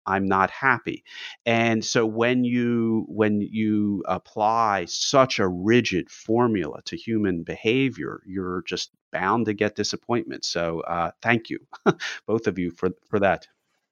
I'm 0.07 0.27
not 0.27 0.51
happy. 0.51 1.05
And 1.47 1.85
so 1.85 2.07
when 2.07 2.45
you 2.45 3.05
when 3.09 3.41
you 3.41 4.03
apply 4.07 4.87
such 4.87 5.39
a 5.39 5.49
rigid 5.49 6.11
formula 6.11 6.81
to 6.87 6.97
human 6.97 7.43
behavior, 7.43 8.21
you're 8.27 8.63
just 8.67 8.91
bound 9.13 9.47
to 9.47 9.55
get 9.55 9.77
disappointment. 9.77 10.45
So 10.45 10.81
uh, 10.81 11.13
thank 11.23 11.51
you, 11.51 11.61
both 12.27 12.47
of 12.47 12.59
you, 12.59 12.71
for 12.71 12.91
for 13.09 13.21
that. 13.21 13.47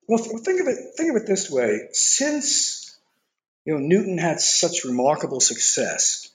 Well, 0.09 0.18
think 0.18 0.61
of 0.61 0.66
it 0.68 0.79
think 0.96 1.11
of 1.11 1.16
it 1.16 1.27
this 1.27 1.51
way: 1.51 1.88
since 1.92 2.98
you 3.64 3.75
know 3.75 3.81
Newton 3.81 4.18
had 4.18 4.40
such 4.40 4.85
remarkable 4.85 5.40
success 5.40 6.29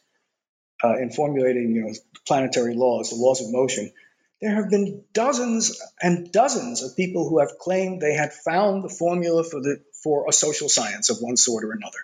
uh, 0.83 0.97
in 0.97 1.11
formulating 1.11 1.75
you 1.75 1.81
know 1.83 1.93
planetary 2.25 2.75
laws, 2.75 3.09
the 3.09 3.15
laws 3.15 3.41
of 3.41 3.51
motion, 3.51 3.91
there 4.41 4.55
have 4.55 4.69
been 4.69 5.03
dozens 5.13 5.81
and 6.01 6.31
dozens 6.31 6.83
of 6.83 6.95
people 6.95 7.27
who 7.27 7.39
have 7.39 7.57
claimed 7.59 8.01
they 8.01 8.13
had 8.13 8.33
found 8.33 8.83
the 8.83 8.89
formula 8.89 9.43
for 9.43 9.59
the 9.61 9.81
for 10.03 10.25
a 10.29 10.33
social 10.33 10.69
science 10.69 11.09
of 11.09 11.17
one 11.19 11.37
sort 11.37 11.63
or 11.63 11.71
another. 11.71 11.97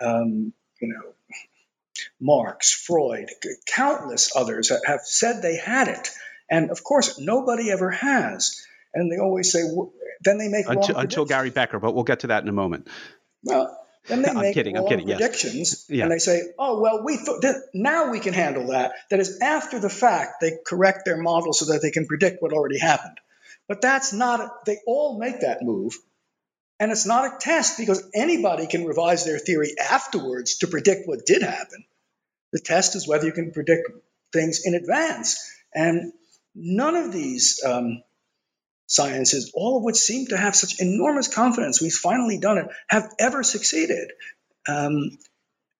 Um, 0.00 0.52
you 0.80 0.88
know, 0.88 1.14
Marx, 2.20 2.72
Freud, 2.72 3.30
countless 3.66 4.34
others 4.34 4.72
have 4.84 5.02
said 5.02 5.42
they 5.42 5.56
had 5.56 5.88
it. 5.88 6.10
And 6.50 6.70
of 6.70 6.82
course, 6.82 7.18
nobody 7.18 7.70
ever 7.70 7.90
has. 7.90 8.66
And 8.92 9.10
they 9.10 9.18
always 9.18 9.50
say, 9.50 9.62
then 10.20 10.38
they 10.38 10.48
make 10.48 10.68
until, 10.68 10.96
until 10.96 11.24
Gary 11.24 11.50
Becker, 11.50 11.78
but 11.78 11.94
we'll 11.94 12.04
get 12.04 12.20
to 12.20 12.28
that 12.28 12.42
in 12.42 12.48
a 12.48 12.52
moment. 12.52 12.88
Well, 13.42 13.78
then 14.06 14.22
they 14.22 14.32
make 14.32 14.54
kidding, 14.54 14.74
wrong 14.74 14.88
kidding, 14.88 15.06
predictions, 15.06 15.86
yes. 15.88 15.90
yeah. 15.90 16.02
and 16.04 16.12
they 16.12 16.18
say, 16.18 16.42
"Oh 16.58 16.80
well, 16.80 17.02
we 17.04 17.16
th- 17.16 17.54
now 17.72 18.10
we 18.10 18.20
can 18.20 18.34
handle 18.34 18.68
that." 18.68 18.92
That 19.10 19.20
is 19.20 19.40
after 19.40 19.78
the 19.78 19.88
fact. 19.88 20.40
They 20.40 20.52
correct 20.66 21.04
their 21.04 21.16
model 21.16 21.52
so 21.52 21.72
that 21.72 21.80
they 21.82 21.90
can 21.90 22.06
predict 22.06 22.42
what 22.42 22.52
already 22.52 22.78
happened. 22.78 23.18
But 23.66 23.80
that's 23.80 24.12
not. 24.12 24.66
They 24.66 24.78
all 24.86 25.18
make 25.18 25.40
that 25.40 25.62
move, 25.62 25.96
and 26.78 26.92
it's 26.92 27.06
not 27.06 27.24
a 27.24 27.38
test 27.38 27.78
because 27.78 28.06
anybody 28.14 28.66
can 28.66 28.84
revise 28.84 29.24
their 29.24 29.38
theory 29.38 29.74
afterwards 29.78 30.58
to 30.58 30.66
predict 30.66 31.08
what 31.08 31.24
did 31.24 31.42
happen. 31.42 31.84
The 32.52 32.60
test 32.60 32.94
is 32.94 33.08
whether 33.08 33.26
you 33.26 33.32
can 33.32 33.52
predict 33.52 33.90
things 34.32 34.62
in 34.64 34.74
advance. 34.74 35.50
And 35.74 36.12
none 36.54 36.94
of 36.94 37.12
these 37.12 37.62
um, 37.64 38.02
sciences, 38.86 39.52
all 39.54 39.78
of 39.78 39.82
which 39.82 39.96
seem 39.96 40.26
to 40.26 40.36
have 40.36 40.54
such 40.54 40.80
enormous 40.80 41.28
confidence, 41.28 41.80
we've 41.80 41.92
finally 41.92 42.38
done 42.38 42.58
it, 42.58 42.66
have 42.88 43.10
ever 43.18 43.42
succeeded. 43.42 44.10
Um, 44.68 45.18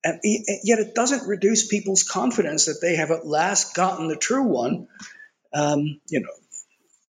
and 0.05 0.21
yet 0.23 0.79
it 0.79 0.95
doesn't 0.95 1.27
reduce 1.27 1.67
people's 1.67 2.03
confidence 2.03 2.67
that 2.67 2.81
they 2.83 2.97
have 2.97 3.11
at 3.11 3.27
last 3.27 3.75
gotten 3.75 4.09
the 4.09 4.17
true 4.17 4.45
one. 4.45 4.89
Um, 5.53 6.01
you 6.09 6.21
know, 6.21 6.29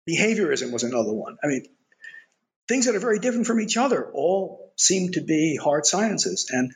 behaviorism 0.08 0.72
was 0.72 0.82
another 0.82 1.12
one. 1.12 1.36
I 1.42 1.48
mean, 1.48 1.66
things 2.68 2.86
that 2.86 2.94
are 2.94 3.00
very 3.00 3.18
different 3.18 3.46
from 3.46 3.60
each 3.60 3.76
other 3.76 4.10
all 4.12 4.72
seem 4.76 5.12
to 5.12 5.20
be 5.20 5.56
hard 5.56 5.84
sciences, 5.84 6.48
and 6.50 6.72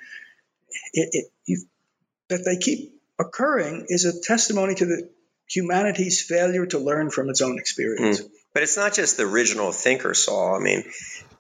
it, 0.92 1.26
it, 1.46 1.61
that 2.28 2.44
they 2.44 2.59
keep 2.59 3.00
occurring 3.18 3.87
is 3.88 4.04
a 4.04 4.20
testimony 4.20 4.74
to 4.74 4.87
the 4.87 5.11
humanity's 5.48 6.22
failure 6.22 6.66
to 6.66 6.78
learn 6.78 7.11
from 7.11 7.28
its 7.28 7.40
own 7.40 7.59
experience. 7.59 8.20
Mm. 8.20 8.30
But 8.53 8.63
it's 8.65 8.77
not 8.77 8.95
just 8.95 9.17
the 9.17 9.25
original 9.25 9.73
thinker, 9.73 10.15
Saul. 10.15 10.57
I 10.57 10.59
mean, 10.59 10.85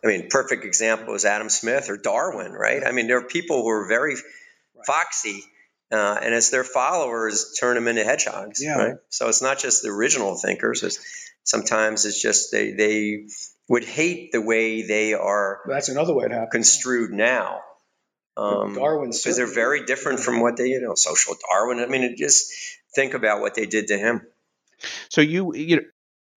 I 0.02 0.06
mean, 0.06 0.28
perfect 0.28 0.64
example 0.64 1.14
is 1.14 1.24
Adam 1.24 1.48
Smith 1.48 1.90
or 1.90 1.96
Darwin, 1.96 2.52
right? 2.52 2.84
I 2.84 2.92
mean, 2.92 3.08
there 3.08 3.18
are 3.18 3.24
people 3.24 3.62
who 3.62 3.68
are 3.68 3.88
very 3.88 4.14
foxy, 4.86 5.42
uh, 5.90 6.18
and 6.22 6.32
as 6.34 6.50
their 6.50 6.64
followers 6.64 7.56
turn 7.58 7.74
them 7.74 7.88
into 7.88 8.04
hedgehogs, 8.04 8.62
yeah. 8.62 8.74
right? 8.76 8.94
So 9.08 9.28
it's 9.28 9.42
not 9.42 9.58
just 9.58 9.82
the 9.82 9.88
original 9.88 10.36
thinkers. 10.36 10.82
It's, 10.82 11.00
sometimes 11.42 12.04
it's 12.06 12.20
just 12.20 12.52
they 12.52 12.72
they 12.72 13.26
would 13.68 13.84
hate 13.84 14.32
the 14.32 14.40
way 14.40 14.82
they 14.82 15.14
are. 15.14 15.60
That's 15.66 15.88
another 15.88 16.14
way 16.14 16.26
it 16.26 16.32
happens. 16.32 16.50
Construed 16.52 17.12
now. 17.12 17.60
Um, 18.36 18.74
Darwin, 18.74 19.10
because 19.10 19.36
they're 19.36 19.52
very 19.52 19.84
different 19.84 20.20
from 20.20 20.40
what 20.40 20.56
they, 20.56 20.68
you 20.68 20.80
know, 20.80 20.94
social 20.94 21.34
Darwin. 21.50 21.80
I 21.80 21.86
mean, 21.86 22.16
just 22.16 22.52
think 22.94 23.14
about 23.14 23.40
what 23.40 23.54
they 23.54 23.66
did 23.66 23.88
to 23.88 23.98
him. 23.98 24.22
So 25.10 25.20
you, 25.20 25.54
you 25.54 25.76
know, 25.76 25.82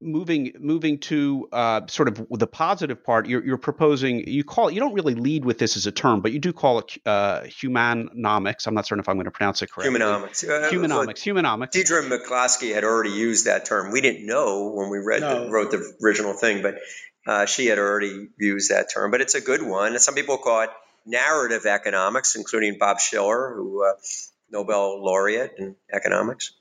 moving 0.03 0.53
moving 0.59 0.99
to 0.99 1.47
uh, 1.51 1.81
sort 1.87 2.07
of 2.07 2.27
the 2.29 2.47
positive 2.47 3.03
part, 3.03 3.27
you're, 3.27 3.43
you're 3.43 3.57
proposing. 3.57 4.27
You 4.27 4.43
call 4.43 4.67
it. 4.67 4.73
You 4.73 4.79
don't 4.79 4.93
really 4.93 5.15
lead 5.15 5.45
with 5.45 5.57
this 5.57 5.77
as 5.77 5.85
a 5.85 5.91
term, 5.91 6.21
but 6.21 6.31
you 6.31 6.39
do 6.39 6.53
call 6.53 6.79
it 6.79 6.97
uh, 7.05 7.41
humanomics. 7.41 8.67
I'm 8.67 8.73
not 8.73 8.85
certain 8.85 8.99
if 8.99 9.09
I'm 9.09 9.15
going 9.15 9.25
to 9.25 9.31
pronounce 9.31 9.61
it 9.61 9.71
correctly. 9.71 9.97
Humanomics. 9.97 10.43
Uh, 10.43 10.69
humanomics. 10.69 11.23
Humanomics. 11.23 11.71
Deirdre 11.71 12.03
McCloskey 12.03 12.73
had 12.73 12.83
already 12.83 13.11
used 13.11 13.45
that 13.45 13.65
term. 13.65 13.91
We 13.91 14.01
didn't 14.01 14.25
know 14.25 14.71
when 14.75 14.89
we 14.89 14.99
read 14.99 15.21
no. 15.21 15.45
the, 15.45 15.51
wrote 15.51 15.71
the 15.71 15.93
original 16.03 16.33
thing, 16.33 16.61
but 16.61 16.75
uh, 17.25 17.45
she 17.45 17.67
had 17.67 17.79
already 17.79 18.27
used 18.37 18.71
that 18.71 18.87
term. 18.93 19.11
But 19.11 19.21
it's 19.21 19.35
a 19.35 19.41
good 19.41 19.61
one. 19.61 19.97
Some 19.99 20.15
people 20.15 20.37
call 20.37 20.61
it 20.61 20.69
narrative 21.05 21.65
economics, 21.65 22.35
including 22.35 22.77
Bob 22.79 22.99
Shiller, 22.99 23.53
who 23.55 23.85
uh, 23.85 23.93
Nobel 24.51 25.03
laureate 25.03 25.53
in 25.57 25.75
economics. 25.91 26.53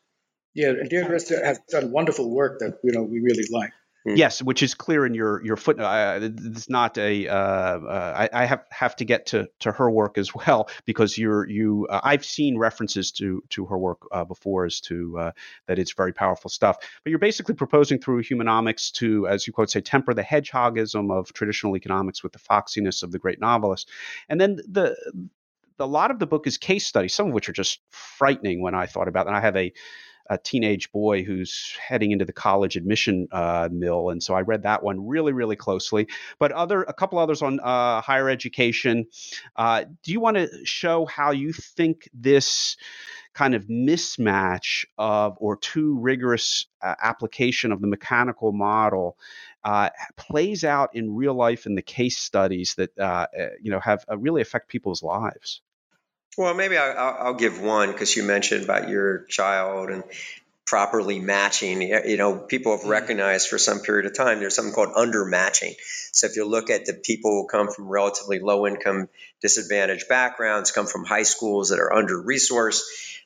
Yeah, 0.55 0.71
and 0.71 0.89
Deirdre 0.89 1.19
has 1.45 1.61
done 1.71 1.91
wonderful 1.91 2.31
work 2.31 2.59
that 2.61 2.79
you 2.83 2.93
know 2.93 3.03
we 3.03 3.21
really 3.21 3.45
like. 3.51 3.73
Hmm. 4.05 4.17
Yes, 4.17 4.43
which 4.43 4.65
is 4.65 4.75
clear 4.75 5.07
in 5.07 5.15
your 5.15 5.45
your 5.45 5.57
footnote. 5.57 5.85
Uh, 5.85 6.19
it's 6.23 6.69
not 6.69 6.99
a. 6.99 7.29
Uh, 7.29 7.35
uh, 7.37 8.29
I, 8.33 8.43
I, 8.43 8.45
have 8.47 8.65
have 8.73 8.97
to 8.97 9.05
get 9.05 9.27
to, 9.27 9.49
to 9.61 9.71
her 9.71 9.89
work 9.89 10.19
as 10.19 10.35
well 10.47 10.69
because 10.85 11.17
you're 11.17 11.49
you. 11.49 11.87
Uh, 11.89 12.01
I've 12.03 12.25
seen 12.25 12.59
references 12.59 13.13
to 13.13 13.45
to 13.51 13.65
her 13.67 13.79
work 13.79 14.01
uh, 14.11 14.25
before 14.25 14.65
as 14.65 14.81
to 14.83 15.19
uh, 15.19 15.33
that 15.69 15.79
it's 15.79 15.93
very 15.93 16.13
powerful 16.13 16.51
stuff. 16.51 16.79
But 17.05 17.11
you're 17.11 17.21
basically 17.21 17.55
proposing 17.55 18.01
through 18.01 18.25
humanomics 18.25 18.91
to, 18.95 19.29
as 19.29 19.47
you 19.47 19.53
quote 19.53 19.71
say, 19.71 19.81
temper 19.81 20.15
the 20.15 20.23
hedgehogism 20.23 21.17
of 21.17 21.33
traditional 21.33 21.77
economics 21.77 22.25
with 22.25 22.33
the 22.33 22.41
foxiness 22.41 23.05
of 23.05 23.13
the 23.13 23.21
great 23.21 23.41
novelist, 23.41 23.89
and 24.29 24.41
then 24.41 24.57
the. 24.69 24.97
A 25.79 25.87
lot 25.87 26.13
of 26.13 26.21
the 26.21 26.27
book 26.27 26.47
is 26.47 26.59
case 26.59 26.87
studies, 26.87 27.13
some 27.13 27.29
of 27.29 27.33
which 27.33 27.49
are 27.49 27.53
just 27.53 27.81
frightening 27.91 28.63
when 28.63 28.73
I 28.73 28.87
thought 28.87 29.09
about. 29.09 29.27
It. 29.27 29.31
And 29.31 29.37
I 29.37 29.41
have 29.41 29.57
a 29.57 29.73
a 30.33 30.39
teenage 30.39 30.91
boy 30.93 31.23
who's 31.23 31.77
heading 31.87 32.11
into 32.11 32.25
the 32.25 32.33
college 32.33 32.77
admission 32.77 33.29
uh, 33.33 33.69
mill, 33.71 34.09
and 34.09 34.23
so 34.23 34.35
I 34.35 34.41
read 34.41 34.63
that 34.63 34.83
one 34.83 35.07
really, 35.07 35.33
really 35.33 35.57
closely. 35.57 36.09
But 36.39 36.53
other, 36.53 36.83
a 36.85 36.95
couple 36.95 37.19
others 37.19 37.43
on 37.43 37.61
uh, 37.61 38.01
higher 38.01 38.31
education. 38.31 39.07
Uh, 39.57 39.85
do 40.03 40.13
you 40.13 40.21
want 40.21 40.39
to 40.39 40.49
show 40.65 41.07
how 41.07 41.33
you 41.33 41.53
think 41.53 42.09
this? 42.15 42.77
kind 43.35 43.55
of 43.55 43.67
mismatch 43.67 44.85
of 44.99 45.39
or 45.41 45.57
too 45.57 45.99
rigorous 45.99 46.67
uh, 46.83 46.95
application 47.03 47.73
of 47.73 47.81
the 47.81 47.87
mechanical 47.87 48.53
model 48.53 49.17
uh, 49.65 49.89
plays 50.19 50.65
out 50.65 50.95
in 50.95 51.15
real 51.15 51.33
life 51.33 51.65
in 51.65 51.75
the 51.75 51.81
case 51.81 52.19
studies 52.19 52.75
that 52.75 52.91
uh, 52.99 53.27
you 53.59 53.71
know 53.71 53.81
have 53.81 54.05
really 54.19 54.43
affect 54.43 54.69
people's 54.69 55.03
lives. 55.03 55.63
Well, 56.39 56.55
maybe 56.55 56.79
I'll, 56.79 57.17
I'll 57.21 57.35
give 57.35 57.61
one 57.61 57.93
because 57.93 58.17
you 58.17 58.23
mentioned 58.23 58.65
about 58.65 58.89
your 58.89 59.25
child 59.25 59.91
and 59.91 60.03
properly 60.67 61.21
matching. 61.21 61.83
You 61.83 62.17
know, 62.17 62.37
people 62.37 62.73
have 62.73 62.81
mm-hmm. 62.81 62.91
recognized 62.91 63.49
for 63.49 63.59
some 63.59 63.81
period 63.81 64.07
of 64.07 64.17
time 64.17 64.41
there's 64.41 64.55
something 64.55 64.73
called 64.73 64.95
undermatching. 64.95 65.75
So 66.13 66.27
if 66.27 66.37
you 66.37 66.47
look 66.47 66.71
at 66.71 66.87
the 66.87 66.95
people 66.95 67.31
who 67.33 67.47
come 67.47 67.71
from 67.71 67.89
relatively 67.89 68.39
low 68.39 68.67
income, 68.67 69.09
disadvantaged 69.43 70.09
backgrounds, 70.09 70.71
come 70.71 70.87
from 70.87 71.05
high 71.05 71.25
schools 71.25 71.69
that 71.69 71.79
are 71.79 71.93
under 71.93 72.23
resourced, 72.23 72.81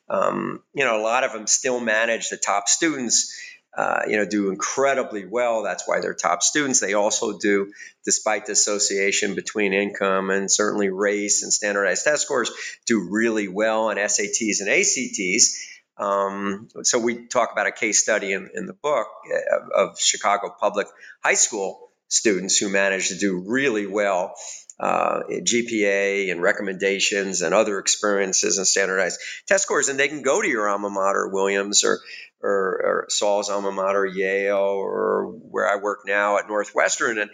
um, 0.08 0.62
you 0.74 0.84
know, 0.84 1.00
a 1.00 1.02
lot 1.02 1.24
of 1.24 1.32
them 1.32 1.46
still 1.46 1.80
manage 1.80 2.30
the 2.30 2.36
top 2.36 2.68
students. 2.68 3.32
Uh, 3.76 4.00
you 4.08 4.16
know, 4.16 4.24
do 4.24 4.48
incredibly 4.48 5.26
well. 5.26 5.62
That's 5.62 5.86
why 5.86 6.00
they're 6.00 6.14
top 6.14 6.42
students. 6.42 6.80
They 6.80 6.94
also 6.94 7.38
do, 7.38 7.72
despite 8.06 8.46
the 8.46 8.52
association 8.52 9.34
between 9.34 9.74
income 9.74 10.30
and 10.30 10.50
certainly 10.50 10.88
race 10.88 11.42
and 11.42 11.52
standardized 11.52 12.04
test 12.04 12.22
scores, 12.22 12.50
do 12.86 13.06
really 13.10 13.48
well 13.48 13.88
on 13.88 13.96
SATs 13.96 14.60
and 14.60 14.70
ACTs. 14.70 15.66
Um, 15.98 16.68
so 16.82 16.98
we 16.98 17.26
talk 17.26 17.52
about 17.52 17.66
a 17.66 17.72
case 17.72 18.02
study 18.02 18.32
in, 18.32 18.50
in 18.54 18.66
the 18.66 18.74
book 18.74 19.08
of, 19.52 19.90
of, 19.90 19.98
Chicago 19.98 20.54
public 20.58 20.86
high 21.24 21.34
school 21.34 21.90
students 22.08 22.58
who 22.58 22.68
managed 22.68 23.08
to 23.08 23.18
do 23.18 23.44
really 23.46 23.86
well 23.86 24.34
uh, 24.78 25.22
GPA 25.30 26.30
and 26.30 26.42
recommendations 26.42 27.40
and 27.40 27.54
other 27.54 27.78
experiences 27.78 28.58
and 28.58 28.66
standardized 28.66 29.18
test 29.46 29.64
scores, 29.64 29.88
and 29.88 29.98
they 29.98 30.08
can 30.08 30.22
go 30.22 30.42
to 30.42 30.48
your 30.48 30.68
alma 30.68 30.90
mater, 30.90 31.28
Williams, 31.28 31.82
or 31.82 32.00
or, 32.42 32.50
or 32.50 33.06
Saul's 33.08 33.50
alma 33.50 33.72
mater, 33.72 34.04
Yale, 34.06 34.56
or 34.56 35.26
where 35.26 35.66
I 35.66 35.76
work 35.76 36.00
now 36.06 36.38
at 36.38 36.48
Northwestern, 36.48 37.18
and 37.18 37.30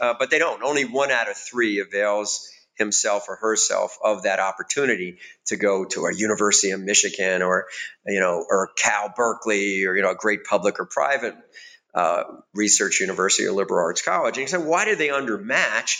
uh, 0.00 0.14
but 0.18 0.30
they 0.30 0.38
don't. 0.38 0.62
Only 0.62 0.84
one 0.84 1.10
out 1.10 1.30
of 1.30 1.36
three 1.36 1.80
avails 1.80 2.48
himself 2.76 3.28
or 3.28 3.36
herself 3.36 3.96
of 4.02 4.22
that 4.22 4.40
opportunity 4.40 5.18
to 5.46 5.56
go 5.56 5.84
to 5.84 6.06
a 6.06 6.14
University 6.14 6.72
of 6.72 6.80
Michigan 6.80 7.42
or 7.42 7.66
you 8.06 8.20
know 8.20 8.44
or 8.48 8.70
Cal 8.76 9.12
Berkeley 9.14 9.84
or 9.84 9.96
you 9.96 10.02
know 10.02 10.10
a 10.10 10.16
great 10.16 10.44
public 10.44 10.80
or 10.80 10.86
private 10.86 11.34
uh, 11.94 12.24
research 12.54 13.00
university 13.00 13.46
or 13.46 13.52
liberal 13.52 13.84
arts 13.84 14.02
college. 14.02 14.36
And 14.36 14.42
you 14.42 14.48
say, 14.48 14.58
why 14.58 14.84
do 14.84 14.96
they 14.96 15.08
undermatch? 15.08 15.96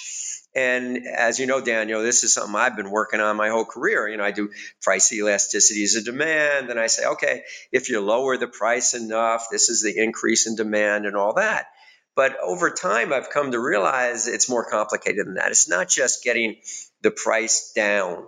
And 0.55 1.07
as 1.07 1.39
you 1.39 1.47
know, 1.47 1.63
Daniel, 1.63 2.03
this 2.03 2.25
is 2.25 2.35
something 2.35 2.55
I've 2.55 2.77
been 2.77 2.91
working 2.91 3.21
on 3.21 3.37
my 3.37 3.49
whole 3.49 3.65
career. 3.65 4.09
You 4.09 4.19
know, 4.19 4.25
I 4.25 4.33
do 4.33 4.51
price 4.83 5.11
elasticities 5.11 5.97
of 5.97 6.05
demand, 6.05 6.69
and 6.69 6.79
I 6.79 6.89
say, 6.89 7.07
okay, 7.07 7.43
if 7.71 7.89
you 7.89 8.01
lower 8.01 8.37
the 8.37 8.49
price 8.49 8.93
enough, 8.93 9.47
this 9.51 9.71
is 9.71 9.83
the 9.83 9.97
increase 9.97 10.47
in 10.47 10.55
demand 10.55 11.07
and 11.07 11.17
all 11.17 11.35
that. 11.35 11.67
But 12.15 12.37
over 12.43 12.71
time, 12.71 13.13
I've 13.13 13.31
come 13.31 13.53
to 13.53 13.59
realize 13.59 14.27
it's 14.27 14.51
more 14.51 14.69
complicated 14.69 15.27
than 15.27 15.35
that. 15.35 15.51
It's 15.51 15.69
not 15.69 15.89
just 15.89 16.23
getting 16.23 16.57
the 17.01 17.11
price 17.11 17.73
down. 17.75 18.27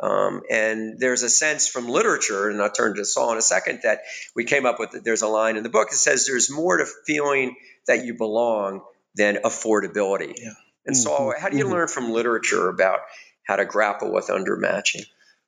Um, 0.00 0.42
and 0.50 0.98
there's 0.98 1.22
a 1.22 1.28
sense 1.28 1.68
from 1.68 1.88
literature, 1.88 2.48
and 2.48 2.60
I'll 2.62 2.70
turn 2.70 2.96
to 2.96 3.04
Saul 3.04 3.32
in 3.32 3.38
a 3.38 3.42
second, 3.42 3.80
that 3.82 4.00
we 4.34 4.44
came 4.44 4.64
up 4.64 4.78
with. 4.78 5.04
There's 5.04 5.22
a 5.22 5.28
line 5.28 5.56
in 5.56 5.62
the 5.62 5.68
book 5.68 5.90
that 5.90 5.96
says 5.96 6.26
there's 6.26 6.50
more 6.50 6.78
to 6.78 6.86
feeling 7.06 7.56
that 7.86 8.04
you 8.06 8.14
belong 8.14 8.82
than 9.14 9.36
affordability. 9.36 10.34
Yeah. 10.38 10.52
And 10.86 10.96
mm-hmm. 10.96 11.40
How 11.40 11.48
do 11.48 11.56
you 11.56 11.64
mm-hmm. 11.64 11.72
learn 11.72 11.88
from 11.88 12.10
literature 12.10 12.68
about 12.68 13.00
how 13.46 13.56
to 13.56 13.64
grapple 13.64 14.12
with 14.12 14.28
undermatching? 14.28 15.04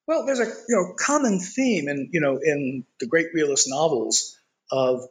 Well, 0.07 0.25
there's 0.25 0.41
a 0.41 0.47
you 0.47 0.77
know 0.77 0.95
common 0.99 1.39
theme 1.39 1.89
in 1.89 2.11
you 2.13 2.21
know 2.21 2.39
in 2.43 2.85
the 2.99 3.07
great 3.07 3.29
realist 3.35 3.69
novels 3.69 4.39
of 4.71 5.03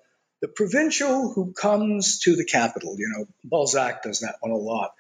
the 0.42 0.48
provincial 0.48 1.32
who 1.32 1.54
comes 1.54 2.20
to 2.22 2.36
the 2.36 2.46
capital. 2.46 2.96
You 2.98 3.14
know, 3.16 3.28
Balzac 3.44 4.04
does 4.04 4.22
that 4.22 4.38
one 4.42 4.52
a 4.52 4.58
lot, 4.58 4.92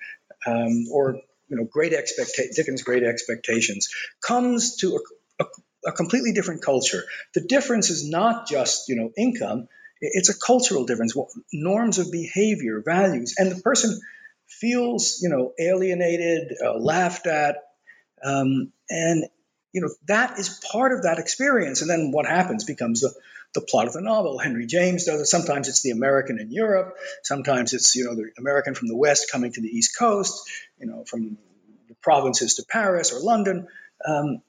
um, 0.45 0.85
or 0.91 1.21
you 1.49 1.57
know, 1.57 1.63
great 1.63 1.93
expecta- 1.93 2.53
Dickens' 2.53 2.83
Great 2.83 3.03
Expectations 3.03 3.89
comes 4.21 4.77
to 4.77 4.99
a, 5.39 5.43
a, 5.43 5.89
a 5.89 5.91
completely 5.93 6.33
different 6.33 6.61
culture. 6.61 7.03
The 7.33 7.41
difference 7.41 7.89
is 7.89 8.07
not 8.07 8.47
just 8.47 8.89
you 8.89 8.95
know 8.95 9.11
income; 9.17 9.67
it's 9.99 10.29
a 10.29 10.37
cultural 10.37 10.85
difference, 10.85 11.15
norms 11.51 11.97
of 11.97 12.11
behavior, 12.11 12.83
values, 12.85 13.35
and 13.37 13.51
the 13.51 13.61
person 13.61 13.99
feels 14.47 15.19
you 15.21 15.29
know 15.29 15.53
alienated, 15.59 16.53
uh, 16.63 16.77
laughed 16.77 17.27
at, 17.27 17.57
um, 18.23 18.71
and 18.89 19.25
you 19.73 19.81
know 19.81 19.89
that 20.07 20.39
is 20.39 20.61
part 20.71 20.93
of 20.93 21.03
that 21.03 21.19
experience. 21.19 21.81
And 21.81 21.89
then 21.89 22.11
what 22.11 22.25
happens 22.25 22.63
becomes 22.63 23.01
the 23.01 23.13
the 23.53 23.61
plot 23.61 23.87
of 23.87 23.93
the 23.93 24.01
novel. 24.01 24.37
Henry 24.37 24.65
James 24.65 25.05
does 25.05 25.21
it. 25.21 25.25
Sometimes 25.25 25.67
it's 25.67 25.81
the 25.81 25.91
American 25.91 26.39
in 26.39 26.51
Europe. 26.51 26.95
Sometimes 27.23 27.73
it's 27.73 27.95
you 27.95 28.05
know 28.05 28.15
the 28.15 28.31
American 28.37 28.73
from 28.73 28.87
the 28.87 28.97
West 28.97 29.31
coming 29.31 29.51
to 29.53 29.61
the 29.61 29.69
East 29.69 29.97
Coast. 29.97 30.49
You 30.79 30.87
know 30.87 31.03
from 31.05 31.37
the 31.87 31.95
provinces 32.01 32.55
to 32.55 32.65
Paris 32.69 33.13
or 33.13 33.19
London. 33.19 33.67
Um, 34.05 34.41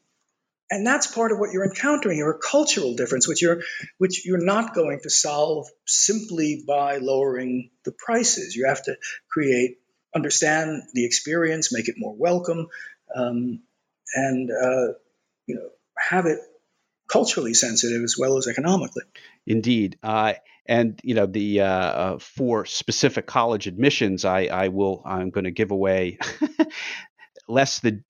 and 0.70 0.86
that's 0.86 1.06
part 1.06 1.32
of 1.32 1.38
what 1.38 1.52
you're 1.52 1.64
encountering 1.64 2.16
here 2.16 2.30
a 2.30 2.38
cultural 2.38 2.94
difference 2.94 3.26
which 3.26 3.40
you're 3.40 3.62
which 3.96 4.26
you're 4.26 4.44
not 4.44 4.74
going 4.74 5.00
to 5.02 5.10
solve 5.10 5.68
simply 5.86 6.62
by 6.66 6.98
lowering 6.98 7.70
the 7.84 7.92
prices 7.92 8.54
you 8.54 8.66
have 8.66 8.82
to 8.82 8.96
create 9.30 9.78
understand 10.14 10.82
the 10.94 11.04
experience 11.04 11.72
make 11.72 11.88
it 11.88 11.96
more 11.98 12.14
welcome 12.16 12.68
um, 13.14 13.60
and 14.14 14.50
uh, 14.50 14.92
you 15.46 15.54
know 15.54 15.68
have 15.98 16.26
it 16.26 16.38
culturally 17.08 17.54
sensitive 17.54 18.02
as 18.02 18.16
well 18.18 18.36
as 18.36 18.46
economically. 18.46 19.02
Indeed. 19.46 19.98
Uh, 20.02 20.34
and 20.66 21.00
you 21.02 21.14
know 21.14 21.26
the 21.26 21.62
uh, 21.62 21.66
uh, 21.66 22.18
for 22.18 22.66
specific 22.66 23.26
college 23.26 23.66
admissions, 23.66 24.24
I, 24.24 24.44
I 24.44 24.68
will 24.68 25.02
I'm 25.04 25.30
going 25.30 25.44
to 25.44 25.50
give 25.50 25.70
away 25.70 26.18
less 27.48 27.80
the 27.80 28.02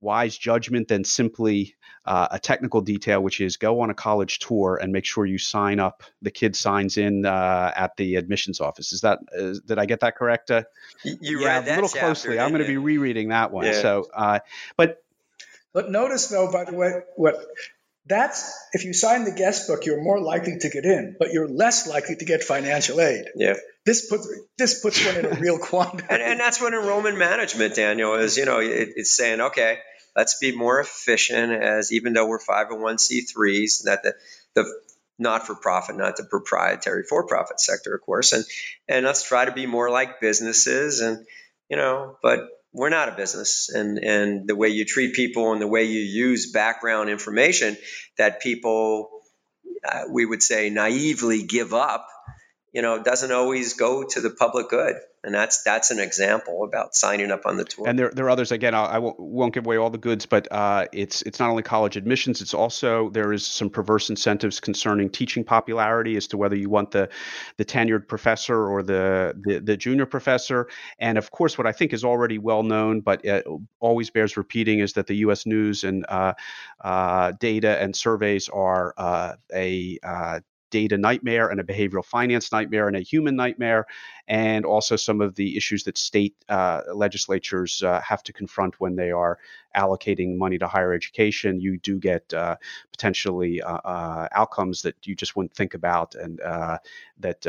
wise 0.00 0.36
judgment 0.36 0.88
than 0.88 1.04
simply 1.04 1.74
uh, 2.04 2.28
a 2.30 2.38
technical 2.38 2.80
detail, 2.80 3.22
which 3.22 3.40
is 3.40 3.56
go 3.56 3.80
on 3.80 3.90
a 3.90 3.94
college 3.94 4.38
tour 4.38 4.78
and 4.80 4.92
make 4.92 5.04
sure 5.04 5.26
you 5.26 5.38
sign 5.38 5.80
up. 5.80 6.02
The 6.22 6.30
kid 6.30 6.56
signs 6.56 6.96
in 6.96 7.26
uh, 7.26 7.72
at 7.74 7.96
the 7.96 8.16
admissions 8.16 8.60
office. 8.60 8.92
Is 8.92 9.02
that 9.02 9.18
is, 9.32 9.60
did 9.60 9.78
I 9.78 9.86
get 9.86 10.00
that 10.00 10.16
correct? 10.16 10.50
Uh, 10.50 10.62
you 11.04 11.40
yeah, 11.40 11.58
read 11.58 11.68
a 11.68 11.74
little 11.74 11.88
closely. 11.88 12.38
I'm 12.38 12.50
going 12.50 12.62
to 12.62 12.68
be 12.68 12.78
rereading 12.78 13.28
that 13.28 13.50
one. 13.52 13.66
Yeah. 13.66 13.82
So, 13.82 14.06
uh, 14.14 14.40
but 14.76 15.02
but 15.72 15.90
notice 15.90 16.28
though, 16.28 16.50
by 16.50 16.64
the 16.64 16.74
way, 16.74 17.02
what 17.16 17.36
that's 18.08 18.56
if 18.72 18.84
you 18.84 18.92
sign 18.92 19.24
the 19.24 19.32
guest 19.32 19.68
book, 19.68 19.84
you're 19.84 20.02
more 20.02 20.20
likely 20.20 20.58
to 20.58 20.68
get 20.70 20.84
in, 20.84 21.16
but 21.18 21.32
you're 21.32 21.48
less 21.48 21.86
likely 21.86 22.16
to 22.16 22.24
get 22.24 22.42
financial 22.42 23.00
aid. 23.00 23.26
Yeah. 23.36 23.54
This 23.84 24.08
puts 24.08 24.28
this 24.56 24.80
puts 24.80 25.04
one 25.04 25.16
in 25.16 25.26
a 25.26 25.40
real 25.40 25.58
quandary. 25.62 26.06
and, 26.10 26.22
and, 26.22 26.40
that's 26.40 26.60
what 26.60 26.72
enrollment 26.72 27.18
management, 27.18 27.74
Daniel, 27.74 28.14
is. 28.14 28.36
You 28.36 28.46
know, 28.46 28.60
it, 28.60 28.90
it's 28.96 29.14
saying, 29.14 29.40
okay, 29.40 29.78
let's 30.18 30.38
be 30.38 30.54
more 30.54 30.80
efficient. 30.80 31.52
As 31.52 31.92
even 31.92 32.12
though 32.12 32.26
we're 32.26 32.40
501c3s, 32.40 33.84
that 33.84 34.02
the 34.02 34.14
the 34.54 34.80
not 35.18 35.46
for 35.46 35.54
profit, 35.54 35.96
not 35.96 36.16
the 36.16 36.24
proprietary 36.24 37.04
for 37.08 37.26
profit 37.26 37.60
sector, 37.60 37.94
of 37.94 38.02
course, 38.02 38.32
and 38.32 38.44
and 38.88 39.06
let's 39.06 39.22
try 39.22 39.44
to 39.44 39.52
be 39.52 39.66
more 39.66 39.90
like 39.90 40.20
businesses, 40.20 41.00
and 41.00 41.24
you 41.70 41.76
know, 41.76 42.16
but 42.22 42.40
we're 42.72 42.90
not 42.90 43.08
a 43.08 43.12
business 43.12 43.70
and 43.70 43.98
and 43.98 44.48
the 44.48 44.56
way 44.56 44.68
you 44.68 44.84
treat 44.84 45.14
people 45.14 45.52
and 45.52 45.62
the 45.62 45.68
way 45.68 45.84
you 45.84 46.00
use 46.00 46.52
background 46.52 47.08
information 47.08 47.76
that 48.18 48.42
people 48.42 49.08
uh, 49.88 50.02
we 50.10 50.26
would 50.26 50.42
say 50.42 50.68
naively 50.68 51.44
give 51.44 51.72
up 51.72 52.06
you 52.72 52.82
know 52.82 53.02
doesn't 53.02 53.32
always 53.32 53.74
go 53.74 54.04
to 54.04 54.20
the 54.20 54.30
public 54.30 54.68
good 54.68 54.96
and 55.24 55.34
that's 55.34 55.62
that's 55.62 55.90
an 55.90 55.98
example 55.98 56.64
about 56.64 56.94
signing 56.94 57.30
up 57.30 57.44
on 57.44 57.56
the 57.56 57.64
tour. 57.64 57.88
And 57.88 57.98
there, 57.98 58.10
there 58.10 58.26
are 58.26 58.30
others. 58.30 58.52
Again, 58.52 58.74
I, 58.74 58.84
I 58.84 58.98
won't, 58.98 59.18
won't, 59.18 59.52
give 59.52 59.66
away 59.66 59.76
all 59.76 59.90
the 59.90 59.98
goods, 59.98 60.26
but 60.26 60.50
uh, 60.50 60.86
it's 60.92 61.22
it's 61.22 61.40
not 61.40 61.50
only 61.50 61.62
college 61.62 61.96
admissions. 61.96 62.40
It's 62.40 62.54
also 62.54 63.10
there 63.10 63.32
is 63.32 63.44
some 63.44 63.68
perverse 63.68 64.10
incentives 64.10 64.60
concerning 64.60 65.10
teaching 65.10 65.42
popularity 65.42 66.16
as 66.16 66.28
to 66.28 66.36
whether 66.36 66.54
you 66.54 66.70
want 66.70 66.92
the 66.92 67.08
the 67.56 67.64
tenured 67.64 68.06
professor 68.06 68.68
or 68.68 68.82
the 68.82 69.34
the, 69.44 69.58
the 69.60 69.76
junior 69.76 70.06
professor. 70.06 70.68
And 70.98 71.18
of 71.18 71.30
course, 71.30 71.58
what 71.58 71.66
I 71.66 71.72
think 71.72 71.92
is 71.92 72.04
already 72.04 72.38
well 72.38 72.62
known, 72.62 73.00
but 73.00 73.26
always 73.80 74.10
bears 74.10 74.36
repeating, 74.36 74.78
is 74.78 74.92
that 74.92 75.08
the 75.08 75.16
U.S. 75.16 75.46
News 75.46 75.82
and 75.82 76.06
uh, 76.08 76.34
uh, 76.80 77.32
data 77.32 77.80
and 77.80 77.94
surveys 77.94 78.48
are 78.48 78.94
uh, 78.96 79.34
a 79.52 79.98
uh, 80.02 80.40
data 80.70 80.98
nightmare 80.98 81.48
and 81.48 81.60
a 81.60 81.64
behavioral 81.64 82.04
finance 82.04 82.52
nightmare 82.52 82.88
and 82.88 82.96
a 82.96 83.00
human 83.00 83.36
nightmare, 83.36 83.86
and 84.26 84.64
also 84.64 84.96
some 84.96 85.20
of 85.20 85.34
the 85.34 85.56
issues 85.56 85.84
that 85.84 85.96
state 85.96 86.34
uh, 86.48 86.82
legislatures 86.94 87.82
uh, 87.82 88.00
have 88.00 88.22
to 88.22 88.32
confront 88.32 88.78
when 88.80 88.96
they 88.96 89.10
are 89.10 89.38
allocating 89.76 90.36
money 90.36 90.58
to 90.58 90.66
higher 90.66 90.92
education. 90.92 91.60
You 91.60 91.78
do 91.78 91.98
get 91.98 92.32
uh, 92.34 92.56
potentially 92.90 93.62
uh, 93.62 93.76
uh, 93.76 94.28
outcomes 94.32 94.82
that 94.82 94.94
you 95.06 95.14
just 95.14 95.36
wouldn't 95.36 95.54
think 95.54 95.74
about, 95.74 96.14
and 96.14 96.40
uh, 96.40 96.78
that 97.20 97.44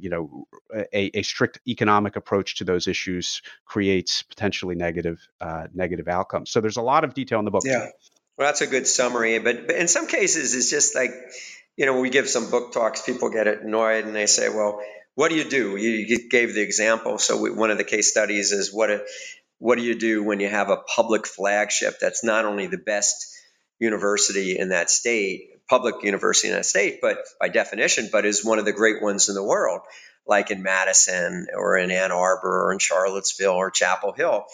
you 0.00 0.10
know 0.10 0.46
a, 0.92 1.18
a, 1.18 1.22
strict 1.22 1.60
economic 1.66 2.16
approach 2.16 2.56
to 2.56 2.64
those 2.64 2.86
issues 2.86 3.42
creates 3.64 4.22
potentially 4.22 4.74
negative 4.74 5.26
negative 5.74 6.08
outcomes. 6.08 6.50
So 6.50 6.60
there's 6.60 6.76
a 6.76 6.82
lot 6.82 7.04
of 7.04 7.14
detail 7.14 7.38
in 7.38 7.44
the 7.44 7.50
book. 7.50 7.64
Yeah. 7.66 7.88
Well, 8.38 8.46
that's 8.46 8.60
a 8.60 8.68
good 8.68 8.86
summary, 8.86 9.40
but, 9.40 9.66
but 9.66 9.74
in 9.74 9.88
some 9.88 10.06
cases, 10.06 10.54
it's 10.54 10.70
just 10.70 10.94
like 10.94 11.10
you 11.78 11.86
know, 11.86 12.00
we 12.00 12.10
give 12.10 12.28
some 12.28 12.50
book 12.50 12.72
talks, 12.72 13.02
people 13.02 13.30
get 13.30 13.46
annoyed 13.46 14.04
and 14.04 14.14
they 14.14 14.26
say, 14.26 14.48
well, 14.48 14.82
what 15.14 15.28
do 15.28 15.36
you 15.36 15.48
do? 15.48 15.76
You, 15.76 16.28
gave 16.28 16.52
the 16.52 16.60
example. 16.60 17.18
So 17.18 17.40
we, 17.40 17.52
one 17.52 17.70
of 17.70 17.78
the 17.78 17.84
case 17.84 18.10
studies 18.10 18.50
is 18.50 18.74
what, 18.74 18.90
a, 18.90 19.04
what 19.58 19.78
do 19.78 19.84
you 19.84 19.94
do 19.94 20.24
when 20.24 20.40
you 20.40 20.48
have 20.48 20.70
a 20.70 20.76
public 20.76 21.24
flagship 21.24 21.94
that's 22.00 22.24
not 22.24 22.44
only 22.44 22.66
the 22.66 22.78
best 22.78 23.14
university 23.78 24.58
in 24.58 24.70
that 24.70 24.90
state, 24.90 25.50
public 25.70 26.02
university 26.02 26.48
in 26.48 26.56
that 26.56 26.66
state, 26.66 26.98
but 27.00 27.18
by 27.38 27.48
definition, 27.48 28.08
but 28.10 28.26
is 28.26 28.44
one 28.44 28.58
of 28.58 28.64
the 28.64 28.72
great 28.72 29.00
ones 29.00 29.28
in 29.28 29.36
the 29.36 29.44
world, 29.44 29.82
like 30.26 30.50
in 30.50 30.64
Madison 30.64 31.46
or 31.54 31.78
in 31.78 31.92
Ann 31.92 32.10
Arbor 32.10 32.66
or 32.66 32.72
in 32.72 32.80
Charlottesville 32.80 33.54
or 33.54 33.70
Chapel 33.70 34.12
Hill. 34.12 34.46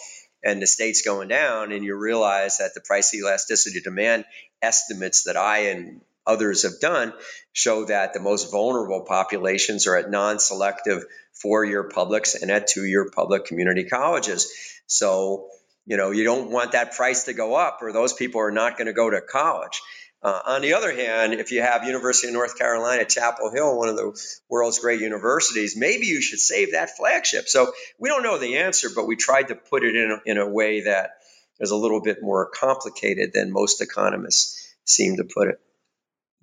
And 0.43 0.61
the 0.61 0.67
state's 0.67 1.01
going 1.01 1.27
down, 1.27 1.71
and 1.71 1.83
you 1.83 1.95
realize 1.95 2.59
that 2.59 2.75
the 2.75 2.81
price 2.81 3.15
elasticity 3.15 3.81
demand 3.81 4.25
estimates 4.61 5.23
that 5.23 5.37
I 5.37 5.69
and 5.69 6.01
others 6.25 6.63
have 6.63 6.79
done 6.79 7.13
show 7.53 7.85
that 7.85 8.13
the 8.13 8.19
most 8.19 8.51
vulnerable 8.51 9.01
populations 9.01 9.87
are 9.87 9.95
at 9.95 10.09
non 10.09 10.39
selective 10.39 11.03
four 11.33 11.65
year 11.65 11.83
publics 11.83 12.35
and 12.35 12.51
at 12.51 12.67
two 12.67 12.85
year 12.85 13.09
public 13.13 13.45
community 13.45 13.83
colleges. 13.83 14.51
So, 14.87 15.47
you 15.85 15.97
know, 15.97 16.11
you 16.11 16.23
don't 16.23 16.51
want 16.51 16.71
that 16.73 16.93
price 16.93 17.25
to 17.25 17.33
go 17.33 17.55
up, 17.55 17.79
or 17.81 17.91
those 17.91 18.13
people 18.13 18.41
are 18.41 18.51
not 18.51 18.77
going 18.77 18.87
to 18.87 18.93
go 18.93 19.09
to 19.09 19.21
college. 19.21 19.81
Uh, 20.23 20.41
on 20.47 20.61
the 20.61 20.73
other 20.73 20.91
hand, 20.91 21.33
if 21.33 21.51
you 21.51 21.61
have 21.61 21.83
University 21.83 22.27
of 22.27 22.33
North 22.33 22.57
Carolina, 22.57 23.05
Chapel 23.05 23.51
Hill, 23.51 23.77
one 23.77 23.89
of 23.89 23.95
the 23.95 24.19
world's 24.49 24.79
great 24.79 24.99
universities, 24.99 25.77
maybe 25.77 26.07
you 26.07 26.19
should 26.19 26.39
save 26.39 26.71
that 26.71 26.97
flagship. 26.97 27.47
So 27.47 27.71
we 27.99 28.09
don't 28.09 28.23
know 28.23 28.39
the 28.39 28.57
answer, 28.57 28.89
but 28.95 29.05
we 29.05 29.17
tried 29.17 29.49
to 29.49 29.55
put 29.55 29.83
it 29.83 29.95
in 29.95 30.11
a, 30.11 30.17
in 30.25 30.37
a 30.39 30.49
way 30.49 30.85
that 30.85 31.11
is 31.59 31.69
a 31.69 31.75
little 31.75 32.01
bit 32.01 32.23
more 32.23 32.49
complicated 32.49 33.33
than 33.33 33.51
most 33.51 33.81
economists 33.81 34.73
seem 34.83 35.17
to 35.17 35.25
put 35.25 35.49
it. 35.49 35.59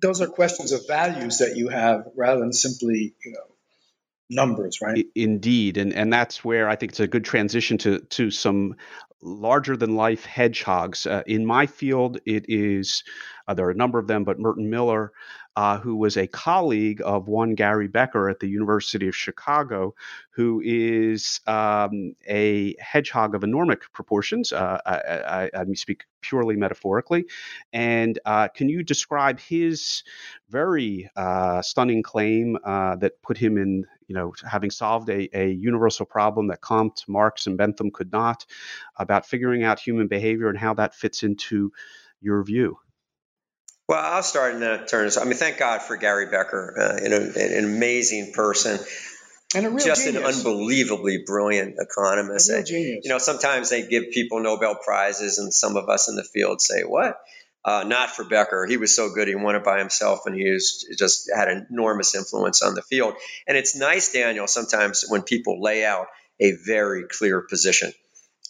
Those 0.03 0.21
are 0.21 0.27
questions 0.27 0.71
of 0.71 0.85
values 0.87 1.39
that 1.39 1.57
you 1.57 1.69
have 1.69 2.07
rather 2.15 2.41
than 2.41 2.53
simply, 2.53 3.15
you 3.25 3.31
know, 3.31 3.55
numbers, 4.29 4.79
right? 4.81 5.05
Indeed, 5.15 5.77
and 5.77 5.93
and 5.93 6.11
that's 6.11 6.43
where 6.43 6.69
I 6.69 6.75
think 6.75 6.91
it's 6.91 6.99
a 6.99 7.07
good 7.07 7.25
transition 7.25 7.77
to 7.79 7.99
to 7.99 8.29
some 8.29 8.75
larger 9.23 9.77
than 9.77 9.95
life 9.95 10.25
hedgehogs. 10.25 11.07
Uh, 11.07 11.23
in 11.25 11.45
my 11.45 11.65
field, 11.65 12.19
it 12.25 12.45
is 12.49 13.03
uh, 13.47 13.53
there 13.53 13.65
are 13.65 13.71
a 13.71 13.75
number 13.75 13.99
of 13.99 14.07
them, 14.07 14.23
but 14.23 14.39
Merton 14.39 14.69
Miller, 14.69 15.11
uh, 15.55 15.77
who 15.77 15.95
was 15.95 16.17
a 16.17 16.27
colleague 16.27 17.01
of 17.03 17.27
one 17.27 17.55
Gary 17.55 17.87
Becker 17.87 18.29
at 18.29 18.39
the 18.39 18.47
University 18.47 19.07
of 19.07 19.15
Chicago, 19.15 19.93
who 20.31 20.61
is 20.63 21.41
um, 21.45 22.15
a 22.27 22.75
hedgehog 22.79 23.35
of 23.35 23.43
enormous 23.43 23.79
proportions. 23.93 24.51
Uh, 24.51 24.79
I, 24.85 24.95
I, 24.95 25.61
I, 25.61 25.73
speak 25.73 26.05
purely 26.21 26.55
metaphorically. 26.55 27.25
And 27.71 28.17
uh, 28.25 28.47
can 28.47 28.69
you 28.69 28.81
describe 28.81 29.39
his 29.39 30.03
very 30.49 31.09
uh, 31.15 31.61
stunning 31.61 32.01
claim 32.01 32.57
that 32.63 33.21
put 33.21 33.37
him 33.37 33.57
in 33.57 33.85
you 34.13 34.19
know, 34.19 34.33
having 34.47 34.69
solved 34.69 35.09
a, 35.09 35.27
a 35.35 35.49
universal 35.49 36.05
problem 36.05 36.49
that 36.49 36.61
Comte, 36.61 37.03
Marx, 37.07 37.47
and 37.47 37.57
Bentham 37.57 37.89
could 37.89 38.11
not, 38.11 38.45
about 38.95 39.25
figuring 39.25 39.63
out 39.63 39.79
human 39.79 40.07
behavior 40.07 40.49
and 40.49 40.57
how 40.57 40.75
that 40.75 40.93
fits 40.93 41.23
into 41.23 41.71
your 42.21 42.43
view. 42.43 42.77
Well, 43.89 43.99
I'll 43.99 44.21
start 44.21 44.53
in 44.53 44.59
that 44.59 44.87
terms. 44.87 45.17
I 45.17 45.23
mean, 45.23 45.33
thank 45.33 45.57
God 45.57 45.81
for 45.81 45.97
Gary 45.97 46.27
Becker, 46.27 46.75
uh, 46.79 47.03
an, 47.03 47.33
an 47.35 47.65
amazing 47.65 48.33
person. 48.33 48.79
And 49.55 49.65
a 49.65 49.69
real 49.69 49.83
just 49.83 50.05
genius. 50.05 50.23
an 50.23 50.47
unbelievably 50.47 51.23
brilliant 51.25 51.77
economist. 51.79 52.51
A 52.51 52.57
real 52.57 52.63
genius. 52.63 53.05
You 53.05 53.09
know, 53.09 53.17
sometimes 53.17 53.71
they 53.71 53.87
give 53.87 54.11
people 54.11 54.41
Nobel 54.41 54.75
prizes, 54.75 55.39
and 55.39 55.51
some 55.51 55.75
of 55.75 55.89
us 55.89 56.07
in 56.07 56.15
the 56.15 56.23
field 56.23 56.61
say, 56.61 56.81
"What? 56.81 57.19
Uh, 57.65 57.83
not 57.87 58.09
for 58.09 58.25
Becker. 58.25 58.65
He 58.65 58.77
was 58.77 58.93
so 58.93 59.13
good. 59.13 59.27
He 59.27 59.35
won 59.35 59.55
it 59.55 59.63
by 59.63 59.79
himself, 59.79 60.25
and 60.25 60.35
he 60.35 60.51
was, 60.51 60.85
just 60.97 61.31
had 61.33 61.47
enormous 61.69 62.13
influence 62.13 62.61
on 62.61 62.75
the 62.75 62.81
field. 62.81 63.13
And 63.47 63.57
it's 63.57 63.75
nice, 63.75 64.11
Daniel, 64.11 64.47
sometimes 64.47 65.05
when 65.07 65.21
people 65.21 65.61
lay 65.61 65.85
out 65.85 66.07
a 66.41 66.53
very 66.65 67.05
clear 67.07 67.41
position. 67.41 67.93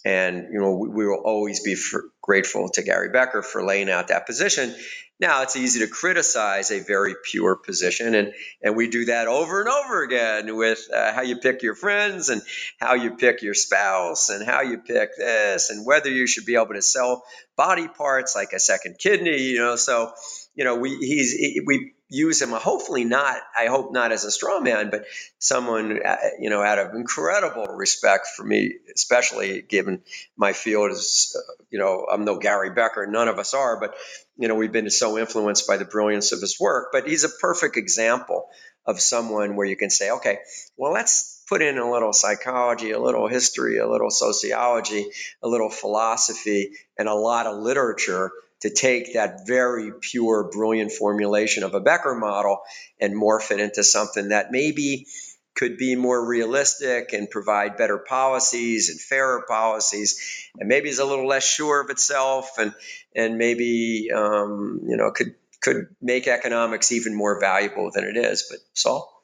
And 0.04 0.48
you 0.52 0.60
know, 0.60 0.72
we, 0.76 0.88
we 0.88 1.06
will 1.06 1.22
always 1.24 1.62
be 1.62 1.76
for, 1.76 2.04
grateful 2.20 2.68
to 2.70 2.82
Gary 2.82 3.10
Becker 3.10 3.42
for 3.42 3.64
laying 3.64 3.88
out 3.88 4.08
that 4.08 4.26
position. 4.26 4.74
Now 5.20 5.42
it's 5.42 5.54
easy 5.54 5.80
to 5.80 5.86
criticize 5.86 6.70
a 6.70 6.80
very 6.80 7.14
pure 7.30 7.54
position, 7.54 8.14
and 8.14 8.32
and 8.62 8.76
we 8.76 8.88
do 8.88 9.04
that 9.06 9.28
over 9.28 9.60
and 9.60 9.68
over 9.68 10.02
again 10.02 10.56
with 10.56 10.88
uh, 10.92 11.12
how 11.12 11.22
you 11.22 11.36
pick 11.38 11.62
your 11.62 11.76
friends 11.76 12.30
and 12.30 12.42
how 12.78 12.94
you 12.94 13.12
pick 13.12 13.40
your 13.42 13.54
spouse 13.54 14.28
and 14.28 14.44
how 14.44 14.62
you 14.62 14.78
pick 14.78 15.16
this 15.16 15.70
and 15.70 15.86
whether 15.86 16.10
you 16.10 16.26
should 16.26 16.46
be 16.46 16.56
able 16.56 16.74
to 16.74 16.82
sell 16.82 17.22
body 17.56 17.86
parts 17.86 18.34
like 18.34 18.52
a 18.52 18.58
second 18.58 18.96
kidney. 18.98 19.40
You 19.42 19.58
know, 19.58 19.76
so 19.76 20.12
you 20.54 20.64
know 20.64 20.76
we 20.76 20.96
he's 20.96 21.62
we 21.66 21.94
use 22.08 22.40
him 22.40 22.50
hopefully 22.50 23.04
not 23.04 23.36
i 23.58 23.66
hope 23.66 23.92
not 23.92 24.12
as 24.12 24.24
a 24.24 24.30
straw 24.30 24.60
man 24.60 24.90
but 24.90 25.04
someone 25.38 26.00
uh, 26.04 26.16
you 26.38 26.50
know 26.50 26.62
out 26.62 26.78
of 26.78 26.94
incredible 26.94 27.64
respect 27.64 28.28
for 28.36 28.44
me 28.44 28.74
especially 28.94 29.62
given 29.62 30.02
my 30.36 30.52
field 30.52 30.92
is 30.92 31.36
uh, 31.36 31.52
you 31.70 31.78
know 31.78 32.06
i'm 32.10 32.24
no 32.24 32.38
gary 32.38 32.70
becker 32.70 33.06
none 33.06 33.28
of 33.28 33.38
us 33.38 33.54
are 33.54 33.80
but 33.80 33.94
you 34.36 34.48
know 34.48 34.54
we've 34.54 34.72
been 34.72 34.90
so 34.90 35.18
influenced 35.18 35.66
by 35.66 35.76
the 35.76 35.84
brilliance 35.84 36.32
of 36.32 36.40
his 36.40 36.58
work 36.58 36.88
but 36.92 37.06
he's 37.06 37.24
a 37.24 37.28
perfect 37.28 37.76
example 37.76 38.48
of 38.86 39.00
someone 39.00 39.56
where 39.56 39.66
you 39.66 39.76
can 39.76 39.90
say 39.90 40.10
okay 40.10 40.38
well 40.76 40.92
let's 40.92 41.42
put 41.48 41.62
in 41.62 41.78
a 41.78 41.90
little 41.90 42.12
psychology 42.12 42.90
a 42.90 43.00
little 43.00 43.28
history 43.28 43.78
a 43.78 43.88
little 43.88 44.10
sociology 44.10 45.06
a 45.42 45.48
little 45.48 45.70
philosophy 45.70 46.72
and 46.98 47.08
a 47.08 47.14
lot 47.14 47.46
of 47.46 47.58
literature 47.58 48.30
to 48.64 48.70
take 48.70 49.12
that 49.12 49.46
very 49.46 49.92
pure, 50.00 50.48
brilliant 50.50 50.90
formulation 50.90 51.64
of 51.64 51.74
a 51.74 51.80
Becker 51.80 52.14
model 52.14 52.62
and 52.98 53.14
morph 53.14 53.50
it 53.50 53.60
into 53.60 53.84
something 53.84 54.30
that 54.30 54.52
maybe 54.52 55.06
could 55.54 55.76
be 55.76 55.96
more 55.96 56.26
realistic 56.26 57.12
and 57.12 57.30
provide 57.30 57.76
better 57.76 57.98
policies 57.98 58.90
and 58.90 59.00
fairer 59.00 59.44
policies, 59.46 60.50
and 60.58 60.68
maybe 60.68 60.88
is 60.88 60.98
a 60.98 61.04
little 61.04 61.26
less 61.26 61.46
sure 61.46 61.80
of 61.80 61.90
itself, 61.90 62.58
and 62.58 62.74
and 63.14 63.38
maybe 63.38 64.10
um, 64.14 64.80
you 64.86 64.96
know 64.96 65.10
could 65.10 65.34
could 65.60 65.94
make 66.00 66.26
economics 66.26 66.92
even 66.92 67.14
more 67.14 67.40
valuable 67.40 67.90
than 67.92 68.04
it 68.04 68.16
is. 68.16 68.46
But 68.50 68.58
Saul, 68.74 69.22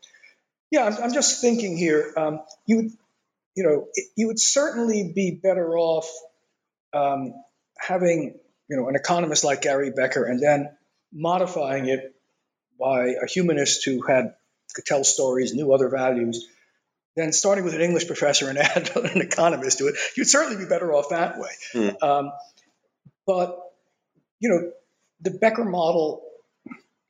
yeah, 0.71 0.85
I'm, 0.85 1.05
I'm 1.05 1.13
just 1.13 1.41
thinking 1.41 1.77
here. 1.77 2.13
Um, 2.17 2.41
you 2.67 2.77
would, 2.77 2.91
you 3.57 3.65
know, 3.65 3.89
you 4.17 4.29
would 4.29 4.39
certainly 4.39 5.13
be 5.15 5.39
better 5.43 5.77
off 5.77 6.09
um, 6.93 7.35
having 7.79 8.41
you 8.71 8.77
know, 8.77 8.89
an 8.89 8.95
economist 8.95 9.43
like 9.43 9.63
Gary 9.63 9.91
Becker, 9.91 10.25
and 10.25 10.41
then 10.41 10.71
modifying 11.13 11.89
it 11.89 12.15
by 12.79 13.09
a 13.21 13.27
humanist 13.27 13.85
who 13.85 14.01
had 14.03 14.35
could 14.75 14.85
tell 14.85 15.05
stories, 15.05 15.55
knew 15.55 15.73
other 15.73 15.89
values, 15.89 16.47
then 17.17 17.33
starting 17.33 17.65
with 17.65 17.75
an 17.75 17.81
English 17.81 18.07
professor 18.07 18.49
and 18.49 18.59
add 18.59 18.91
an 18.97 19.21
economist 19.21 19.79
to 19.79 19.89
it, 19.89 19.97
you'd 20.17 20.29
certainly 20.29 20.63
be 20.63 20.69
better 20.69 20.93
off 20.93 21.11
that 21.11 21.39
way. 21.39 21.51
Mm. 21.75 22.03
Um, 22.03 22.33
but 23.27 23.59
you 24.39 24.49
know, 24.49 24.73
the 25.21 25.31
Becker 25.31 25.65
model 25.65 26.23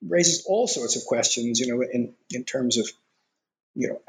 raises 0.06 0.44
all 0.46 0.66
sorts 0.66 0.96
of 0.96 1.04
questions. 1.04 1.60
You 1.60 1.74
know, 1.74 1.82
in 1.82 2.14
in 2.30 2.44
terms 2.44 2.76
of 2.76 2.90
you 3.74 3.88
know 3.88 4.00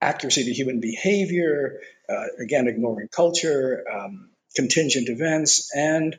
accuracy 0.00 0.44
to 0.44 0.52
human 0.52 0.80
behavior, 0.80 1.80
uh, 2.08 2.24
again 2.38 2.68
ignoring 2.68 3.08
culture, 3.08 3.84
um, 3.92 4.30
contingent 4.56 5.08
events, 5.08 5.70
and 5.74 6.18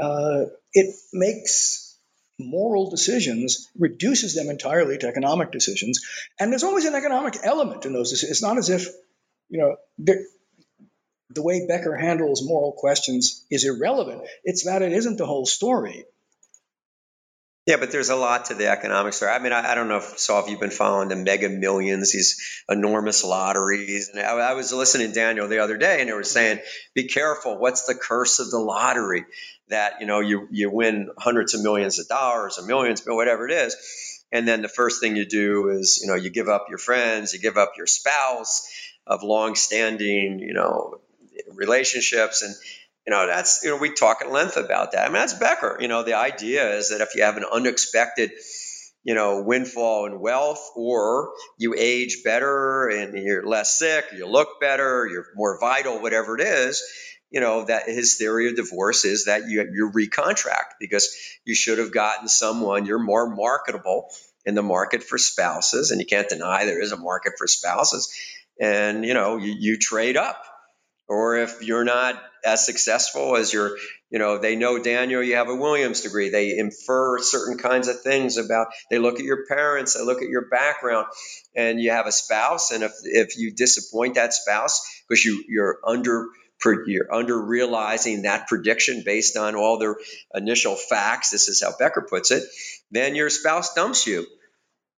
uh, 0.00 0.46
it 0.72 0.94
makes 1.12 1.91
moral 2.38 2.90
decisions, 2.90 3.68
reduces 3.78 4.34
them 4.34 4.48
entirely 4.48 4.98
to 4.98 5.06
economic 5.06 5.52
decisions. 5.52 6.00
And 6.38 6.50
there's 6.50 6.64
always 6.64 6.84
an 6.84 6.94
economic 6.94 7.36
element 7.42 7.84
in 7.84 7.92
those 7.92 8.10
decisions. 8.10 8.32
It's 8.32 8.42
not 8.42 8.58
as 8.58 8.68
if, 8.68 8.88
you 9.48 9.60
know, 9.60 9.76
the 11.30 11.42
way 11.42 11.66
Becker 11.66 11.96
handles 11.96 12.46
moral 12.46 12.72
questions 12.72 13.44
is 13.50 13.64
irrelevant. 13.64 14.22
It's 14.44 14.64
that 14.64 14.82
it 14.82 14.92
isn't 14.92 15.18
the 15.18 15.26
whole 15.26 15.46
story. 15.46 16.04
Yeah, 17.64 17.76
but 17.76 17.92
there's 17.92 18.10
a 18.10 18.16
lot 18.16 18.46
to 18.46 18.54
the 18.54 18.66
economic 18.68 19.12
story. 19.12 19.30
I 19.30 19.38
mean, 19.38 19.52
I, 19.52 19.70
I 19.70 19.74
don't 19.76 19.86
know 19.86 19.98
if 19.98 20.18
Saul, 20.18 20.42
if 20.42 20.50
you've 20.50 20.58
been 20.58 20.70
following 20.70 21.08
the 21.08 21.16
mega 21.16 21.48
millions, 21.48 22.12
these 22.12 22.64
enormous 22.68 23.22
lotteries. 23.22 24.08
And 24.08 24.20
I, 24.20 24.32
I 24.32 24.54
was 24.54 24.72
listening 24.72 25.08
to 25.08 25.14
Daniel 25.14 25.46
the 25.46 25.60
other 25.60 25.76
day, 25.76 26.00
and 26.00 26.08
they 26.08 26.12
were 26.12 26.24
saying, 26.24 26.58
"Be 26.92 27.04
careful. 27.04 27.56
What's 27.58 27.86
the 27.86 27.94
curse 27.94 28.40
of 28.40 28.50
the 28.50 28.58
lottery? 28.58 29.26
That 29.68 30.00
you 30.00 30.06
know, 30.06 30.18
you 30.18 30.48
you 30.50 30.70
win 30.70 31.10
hundreds 31.16 31.54
of 31.54 31.62
millions 31.62 32.00
of 32.00 32.08
dollars 32.08 32.58
or 32.58 32.66
millions, 32.66 33.00
but 33.00 33.14
whatever 33.14 33.46
it 33.46 33.52
is, 33.52 33.76
and 34.32 34.46
then 34.46 34.62
the 34.62 34.68
first 34.68 35.00
thing 35.00 35.14
you 35.14 35.24
do 35.24 35.68
is, 35.68 36.00
you 36.02 36.08
know, 36.08 36.16
you 36.16 36.30
give 36.30 36.48
up 36.48 36.66
your 36.68 36.78
friends, 36.78 37.32
you 37.32 37.38
give 37.38 37.56
up 37.56 37.74
your 37.76 37.86
spouse 37.86 38.68
of 39.06 39.22
long-standing, 39.22 40.40
you 40.40 40.52
know, 40.52 41.00
relationships, 41.54 42.42
and 42.42 42.54
you 43.06 43.10
know, 43.10 43.26
that's, 43.26 43.62
you 43.64 43.70
know, 43.70 43.76
we 43.76 43.92
talk 43.92 44.22
at 44.22 44.30
length 44.30 44.56
about 44.56 44.92
that. 44.92 45.04
I 45.04 45.08
mean, 45.08 45.14
that's 45.14 45.34
Becker. 45.34 45.78
You 45.80 45.88
know, 45.88 46.02
the 46.02 46.14
idea 46.14 46.76
is 46.76 46.90
that 46.90 47.00
if 47.00 47.14
you 47.14 47.24
have 47.24 47.36
an 47.36 47.44
unexpected, 47.50 48.30
you 49.02 49.14
know, 49.14 49.42
windfall 49.42 50.06
in 50.06 50.20
wealth, 50.20 50.70
or 50.76 51.32
you 51.58 51.74
age 51.76 52.18
better 52.24 52.88
and 52.88 53.18
you're 53.18 53.44
less 53.44 53.76
sick, 53.78 54.04
you 54.14 54.26
look 54.28 54.60
better, 54.60 55.08
you're 55.10 55.26
more 55.34 55.58
vital, 55.58 56.00
whatever 56.00 56.38
it 56.38 56.42
is, 56.42 56.80
you 57.30 57.40
know, 57.40 57.64
that 57.64 57.86
his 57.86 58.16
theory 58.16 58.48
of 58.48 58.54
divorce 58.54 59.04
is 59.04 59.24
that 59.24 59.48
you, 59.48 59.62
you 59.72 59.90
recontract 59.90 60.74
because 60.78 61.16
you 61.44 61.54
should 61.54 61.78
have 61.78 61.92
gotten 61.92 62.28
someone, 62.28 62.86
you're 62.86 63.00
more 63.00 63.28
marketable 63.34 64.08
in 64.44 64.54
the 64.54 64.62
market 64.62 65.02
for 65.02 65.18
spouses, 65.18 65.90
and 65.90 66.00
you 66.00 66.06
can't 66.06 66.28
deny 66.28 66.64
there 66.64 66.82
is 66.82 66.92
a 66.92 66.96
market 66.96 67.32
for 67.38 67.48
spouses. 67.48 68.12
And, 68.60 69.04
you 69.04 69.14
know, 69.14 69.38
you, 69.38 69.54
you 69.58 69.78
trade 69.78 70.16
up 70.16 70.44
or 71.08 71.36
if 71.36 71.62
you're 71.62 71.84
not 71.84 72.20
as 72.44 72.64
successful 72.64 73.36
as 73.36 73.52
your 73.52 73.76
You 74.10 74.18
know, 74.18 74.38
they 74.38 74.56
know 74.56 74.82
Daniel, 74.82 75.22
you 75.22 75.36
have 75.36 75.48
a 75.48 75.54
Williams 75.54 76.02
degree. 76.02 76.28
They 76.28 76.58
infer 76.58 77.18
certain 77.18 77.56
kinds 77.56 77.88
of 77.88 78.02
things 78.02 78.36
about. 78.36 78.68
They 78.90 78.98
look 78.98 79.18
at 79.18 79.24
your 79.24 79.46
parents. 79.46 79.94
They 79.94 80.02
look 80.04 80.22
at 80.22 80.28
your 80.28 80.48
background, 80.50 81.06
and 81.56 81.80
you 81.80 81.90
have 81.90 82.06
a 82.06 82.12
spouse. 82.12 82.72
And 82.72 82.82
if 82.82 82.92
if 83.04 83.38
you 83.38 83.54
disappoint 83.54 84.16
that 84.16 84.34
spouse 84.34 84.80
because 85.08 85.24
you 85.24 85.44
you're 85.48 85.78
under 85.86 86.28
you're 86.86 87.12
under 87.12 87.40
realizing 87.40 88.22
that 88.22 88.46
prediction 88.46 89.02
based 89.04 89.36
on 89.36 89.54
all 89.56 89.78
their 89.78 89.96
initial 90.34 90.76
facts. 90.76 91.30
This 91.30 91.48
is 91.48 91.62
how 91.62 91.76
Becker 91.76 92.06
puts 92.08 92.30
it. 92.30 92.44
Then 92.90 93.14
your 93.14 93.30
spouse 93.30 93.74
dumps 93.74 94.06
you. 94.06 94.26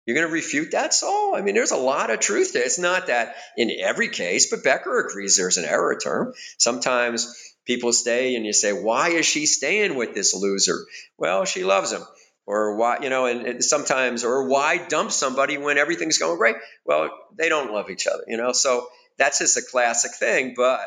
You're 0.07 0.17
going 0.17 0.27
to 0.27 0.33
refute 0.33 0.73
that, 0.73 0.93
Saul? 0.93 1.35
I 1.37 1.43
mean, 1.43 1.55
there's 1.55 1.71
a 1.71 1.77
lot 1.77 2.11
of 2.11 2.21
truth 2.21 2.53
there. 2.53 2.65
It's 2.65 2.79
not 2.79 3.07
that 3.07 3.37
in 3.57 3.71
every 3.81 4.09
case, 4.09 4.51
but 4.51 4.65
Becker 4.65 5.07
agrees 5.07 5.37
there's 5.37 5.59
an 5.59 5.65
error 5.65 5.97
term. 6.03 6.35
Sometimes 6.59 7.33
people 7.65 7.93
stay 7.93 8.35
and 8.35 8.45
you 8.45 8.53
say, 8.53 8.73
why 8.73 9.11
is 9.11 9.27
she 9.27 9.47
staying 9.47 9.95
with 9.95 10.15
this 10.15 10.35
loser? 10.35 10.79
Well, 11.19 11.45
she 11.45 11.63
loves 11.65 11.93
him. 11.93 12.03
Or 12.45 12.77
why, 12.77 12.99
you 13.01 13.09
know, 13.09 13.27
and, 13.27 13.47
and 13.47 13.65
sometimes, 13.65 14.25
or 14.25 14.49
why 14.49 14.79
dump 14.89 15.13
somebody 15.13 15.59
when 15.59 15.79
everything's 15.79 16.19
going 16.19 16.39
great? 16.39 16.57
Well, 16.85 17.11
they 17.39 17.49
don't 17.49 17.73
love 17.73 17.89
each 17.89 18.09
other, 18.09 18.25
you 18.27 18.37
know? 18.37 18.51
So 18.51 18.89
that's 19.17 19.39
just 19.39 19.57
a 19.57 19.63
classic 19.63 20.13
thing. 20.17 20.55
But 20.57 20.81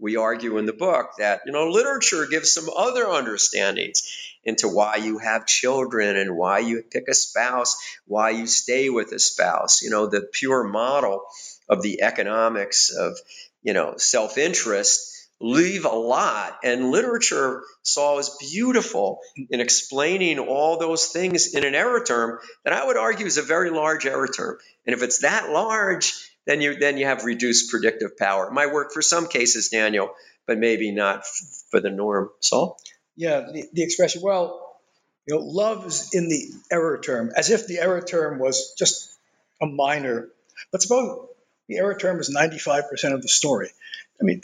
we 0.00 0.16
argue 0.16 0.58
in 0.58 0.66
the 0.66 0.72
book 0.72 1.12
that, 1.18 1.42
you 1.46 1.52
know, 1.52 1.68
literature 1.68 2.26
gives 2.26 2.52
some 2.52 2.68
other 2.76 3.08
understandings 3.08 4.02
into 4.46 4.68
why 4.68 4.96
you 4.96 5.18
have 5.18 5.44
children 5.44 6.16
and 6.16 6.36
why 6.36 6.60
you 6.60 6.82
pick 6.90 7.08
a 7.08 7.14
spouse, 7.14 7.76
why 8.06 8.30
you 8.30 8.46
stay 8.46 8.88
with 8.88 9.12
a 9.12 9.18
spouse. 9.18 9.82
You 9.82 9.90
know, 9.90 10.06
the 10.06 10.26
pure 10.32 10.64
model 10.64 11.24
of 11.68 11.82
the 11.82 12.00
economics 12.02 12.90
of, 12.90 13.18
you 13.62 13.74
know, 13.74 13.94
self 13.98 14.38
interest 14.38 15.12
leave 15.40 15.84
a 15.84 15.88
lot. 15.88 16.58
And 16.64 16.90
literature, 16.90 17.62
Saul, 17.82 18.18
is 18.18 18.30
beautiful 18.40 19.20
in 19.50 19.60
explaining 19.60 20.38
all 20.38 20.78
those 20.78 21.08
things 21.08 21.54
in 21.54 21.64
an 21.64 21.74
error 21.74 22.02
term 22.02 22.38
that 22.64 22.72
I 22.72 22.86
would 22.86 22.96
argue 22.96 23.26
is 23.26 23.36
a 23.36 23.42
very 23.42 23.70
large 23.70 24.06
error 24.06 24.28
term. 24.28 24.58
And 24.86 24.94
if 24.94 25.02
it's 25.02 25.18
that 25.18 25.50
large, 25.50 26.14
then 26.46 26.60
you 26.60 26.76
then 26.76 26.96
you 26.96 27.06
have 27.06 27.24
reduced 27.24 27.70
predictive 27.70 28.16
power. 28.16 28.46
It 28.46 28.52
might 28.52 28.72
work 28.72 28.92
for 28.92 29.02
some 29.02 29.26
cases, 29.26 29.68
Daniel, 29.68 30.10
but 30.46 30.58
maybe 30.58 30.92
not 30.92 31.26
for 31.70 31.80
the 31.80 31.90
norm. 31.90 32.30
Saul? 32.40 32.78
Yeah, 33.16 33.40
the, 33.40 33.64
the 33.72 33.82
expression, 33.82 34.22
well, 34.22 34.78
you 35.26 35.34
know, 35.34 35.42
love 35.42 35.86
is 35.86 36.10
in 36.12 36.28
the 36.28 36.50
error 36.70 36.98
term, 36.98 37.32
as 37.36 37.50
if 37.50 37.66
the 37.66 37.78
error 37.78 38.00
term 38.00 38.38
was 38.38 38.74
just 38.78 39.10
a 39.60 39.66
minor. 39.66 40.28
But 40.70 40.82
suppose 40.82 41.28
the 41.68 41.78
error 41.78 41.96
term 41.96 42.20
is 42.20 42.34
95% 42.34 43.14
of 43.14 43.22
the 43.22 43.28
story. 43.28 43.70
I 44.20 44.24
mean, 44.24 44.42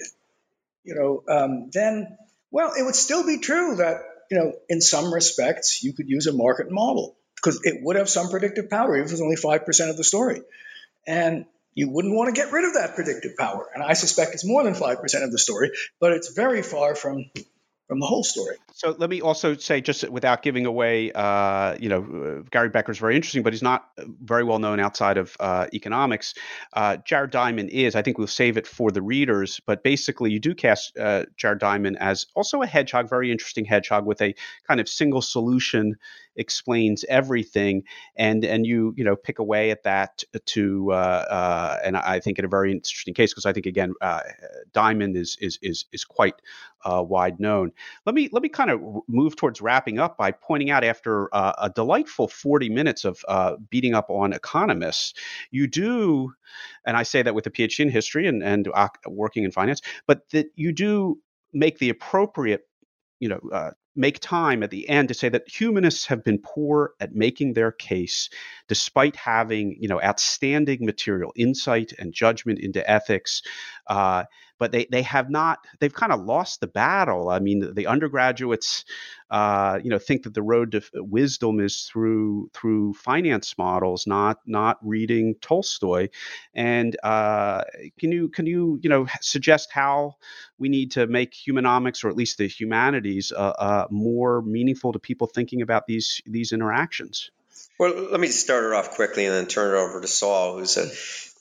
you 0.84 0.94
know, 0.94 1.22
um, 1.28 1.70
then, 1.72 2.18
well, 2.50 2.72
it 2.76 2.82
would 2.82 2.96
still 2.96 3.24
be 3.24 3.38
true 3.38 3.76
that, 3.76 3.96
you 4.30 4.38
know, 4.38 4.54
in 4.68 4.80
some 4.80 5.12
respects, 5.12 5.84
you 5.84 5.92
could 5.92 6.08
use 6.08 6.26
a 6.26 6.32
market 6.32 6.70
model 6.70 7.14
because 7.36 7.60
it 7.64 7.82
would 7.82 7.96
have 7.96 8.08
some 8.08 8.30
predictive 8.30 8.70
power, 8.70 8.96
even 8.96 9.04
if 9.04 9.10
it 9.10 9.14
was 9.14 9.20
only 9.20 9.36
5% 9.36 9.90
of 9.90 9.96
the 9.96 10.04
story. 10.04 10.42
And 11.06 11.46
you 11.74 11.88
wouldn't 11.88 12.14
want 12.14 12.34
to 12.34 12.40
get 12.40 12.52
rid 12.52 12.64
of 12.64 12.74
that 12.74 12.94
predictive 12.94 13.36
power. 13.36 13.68
And 13.74 13.82
I 13.82 13.94
suspect 13.94 14.34
it's 14.34 14.44
more 14.44 14.62
than 14.62 14.74
5% 14.74 15.24
of 15.24 15.32
the 15.32 15.38
story, 15.38 15.70
but 16.00 16.12
it's 16.12 16.32
very 16.32 16.62
far 16.62 16.94
from 16.94 17.30
from 17.92 18.00
the 18.00 18.06
whole 18.06 18.24
story. 18.24 18.56
So 18.72 18.96
let 18.96 19.10
me 19.10 19.20
also 19.20 19.54
say, 19.54 19.82
just 19.82 20.08
without 20.08 20.40
giving 20.40 20.64
away, 20.64 21.12
uh, 21.12 21.76
you 21.78 21.90
know, 21.90 21.98
uh, 22.00 22.48
Gary 22.50 22.70
Becker 22.70 22.90
is 22.90 22.96
very 22.96 23.14
interesting, 23.14 23.42
but 23.42 23.52
he's 23.52 23.62
not 23.62 23.90
very 23.98 24.44
well 24.44 24.58
known 24.58 24.80
outside 24.80 25.18
of 25.18 25.36
uh, 25.38 25.66
economics. 25.74 26.32
Uh, 26.72 26.96
Jared 27.04 27.32
Diamond 27.32 27.68
is. 27.68 27.94
I 27.94 28.00
think 28.00 28.16
we'll 28.16 28.28
save 28.28 28.56
it 28.56 28.66
for 28.66 28.90
the 28.90 29.02
readers, 29.02 29.60
but 29.66 29.84
basically, 29.84 30.30
you 30.32 30.40
do 30.40 30.54
cast 30.54 30.96
uh, 30.96 31.26
Jared 31.36 31.58
Diamond 31.58 31.98
as 32.00 32.24
also 32.34 32.62
a 32.62 32.66
hedgehog, 32.66 33.10
very 33.10 33.30
interesting 33.30 33.66
hedgehog 33.66 34.06
with 34.06 34.22
a 34.22 34.34
kind 34.66 34.80
of 34.80 34.88
single 34.88 35.20
solution 35.20 35.96
explains 36.36 37.04
everything, 37.08 37.84
and 38.16 38.44
and 38.44 38.66
you 38.66 38.94
you 38.96 39.04
know 39.04 39.16
pick 39.16 39.38
away 39.38 39.70
at 39.70 39.82
that 39.84 40.22
to 40.46 40.92
uh, 40.92 40.94
uh, 40.94 41.78
and 41.84 41.96
I 41.96 42.20
think 42.20 42.38
in 42.38 42.44
a 42.44 42.48
very 42.48 42.72
interesting 42.72 43.14
case 43.14 43.32
because 43.32 43.46
I 43.46 43.52
think 43.52 43.66
again 43.66 43.94
uh, 44.00 44.20
Diamond 44.72 45.16
is 45.16 45.36
is 45.40 45.58
is 45.62 45.84
is 45.92 46.04
quite 46.04 46.34
uh, 46.84 47.02
wide 47.06 47.40
known. 47.40 47.72
Let 48.06 48.14
me 48.14 48.28
let 48.32 48.42
me 48.42 48.48
kind 48.48 48.70
of 48.70 48.80
move 49.08 49.36
towards 49.36 49.60
wrapping 49.60 49.98
up 49.98 50.16
by 50.16 50.32
pointing 50.32 50.70
out 50.70 50.84
after 50.84 51.34
uh, 51.34 51.52
a 51.58 51.70
delightful 51.70 52.28
forty 52.28 52.68
minutes 52.68 53.04
of 53.04 53.24
uh, 53.28 53.56
beating 53.70 53.94
up 53.94 54.10
on 54.10 54.32
economists, 54.32 55.14
you 55.50 55.66
do, 55.66 56.32
and 56.86 56.96
I 56.96 57.02
say 57.02 57.22
that 57.22 57.34
with 57.34 57.46
a 57.46 57.50
PhD 57.50 57.80
in 57.80 57.90
history 57.90 58.26
and 58.26 58.42
and 58.42 58.68
working 59.06 59.44
in 59.44 59.50
finance, 59.50 59.82
but 60.06 60.28
that 60.30 60.46
you 60.54 60.72
do 60.72 61.18
make 61.52 61.78
the 61.78 61.90
appropriate 61.90 62.66
you 63.22 63.28
know 63.28 63.40
uh, 63.52 63.70
make 63.94 64.18
time 64.18 64.64
at 64.64 64.70
the 64.70 64.88
end 64.88 65.06
to 65.06 65.14
say 65.14 65.28
that 65.28 65.48
humanists 65.48 66.06
have 66.06 66.24
been 66.24 66.40
poor 66.42 66.92
at 66.98 67.14
making 67.14 67.52
their 67.52 67.70
case 67.70 68.28
despite 68.66 69.14
having 69.14 69.76
you 69.78 69.86
know 69.86 70.02
outstanding 70.02 70.84
material 70.84 71.32
insight 71.36 71.92
and 72.00 72.12
judgment 72.12 72.58
into 72.58 72.88
ethics 72.90 73.42
uh, 73.86 74.24
but 74.62 74.70
they, 74.70 74.86
they 74.88 75.02
have 75.02 75.28
not 75.28 75.58
they've 75.80 75.92
kind 75.92 76.12
of 76.12 76.20
lost 76.20 76.60
the 76.60 76.68
battle. 76.68 77.30
I 77.30 77.40
mean 77.40 77.74
the 77.74 77.88
undergraduates 77.88 78.84
uh, 79.28 79.80
you 79.82 79.90
know 79.90 79.98
think 79.98 80.22
that 80.22 80.34
the 80.34 80.42
road 80.42 80.70
to 80.70 80.82
wisdom 80.94 81.58
is 81.58 81.90
through 81.90 82.48
through 82.54 82.94
finance 82.94 83.58
models 83.58 84.06
not 84.06 84.38
not 84.46 84.78
reading 84.80 85.34
tolstoy. 85.40 86.10
And 86.54 86.96
uh, 87.02 87.64
can 87.98 88.12
you 88.12 88.28
can 88.28 88.46
you 88.46 88.78
you 88.80 88.88
know 88.88 89.08
suggest 89.20 89.72
how 89.72 90.14
we 90.58 90.68
need 90.68 90.92
to 90.92 91.08
make 91.08 91.32
humanomics 91.32 92.04
or 92.04 92.08
at 92.08 92.14
least 92.14 92.38
the 92.38 92.46
humanities 92.46 93.32
uh, 93.32 93.54
uh 93.58 93.86
more 93.90 94.42
meaningful 94.42 94.92
to 94.92 95.00
people 95.00 95.26
thinking 95.26 95.62
about 95.62 95.88
these 95.88 96.22
these 96.24 96.52
interactions? 96.52 97.32
Well 97.80 97.92
let 98.12 98.20
me 98.20 98.28
start 98.28 98.62
it 98.66 98.72
off 98.74 98.92
quickly 98.92 99.26
and 99.26 99.34
then 99.34 99.46
turn 99.46 99.74
it 99.74 99.78
over 99.80 100.00
to 100.00 100.06
saul 100.06 100.56
who's 100.56 100.76
a, 100.76 100.86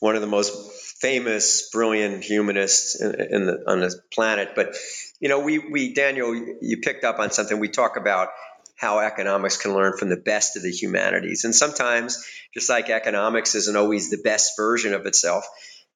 one 0.01 0.15
of 0.15 0.21
the 0.21 0.27
most 0.27 0.51
famous, 0.99 1.69
brilliant 1.69 2.23
humanists 2.23 2.99
in, 2.99 3.15
in 3.21 3.45
the, 3.45 3.63
on 3.67 3.79
the 3.79 3.95
planet. 4.11 4.49
But 4.55 4.75
you 5.19 5.29
know, 5.29 5.39
we 5.39 5.59
we 5.59 5.93
Daniel, 5.93 6.35
you 6.61 6.77
picked 6.81 7.05
up 7.05 7.19
on 7.19 7.31
something. 7.31 7.59
We 7.59 7.69
talk 7.69 7.97
about 7.97 8.29
how 8.75 8.99
economics 8.99 9.57
can 9.57 9.75
learn 9.75 9.95
from 9.95 10.09
the 10.09 10.17
best 10.17 10.57
of 10.57 10.63
the 10.63 10.71
humanities, 10.71 11.45
and 11.45 11.55
sometimes, 11.55 12.25
just 12.53 12.67
like 12.67 12.89
economics 12.89 13.53
isn't 13.55 13.77
always 13.77 14.09
the 14.09 14.21
best 14.23 14.57
version 14.57 14.95
of 14.95 15.05
itself, 15.05 15.45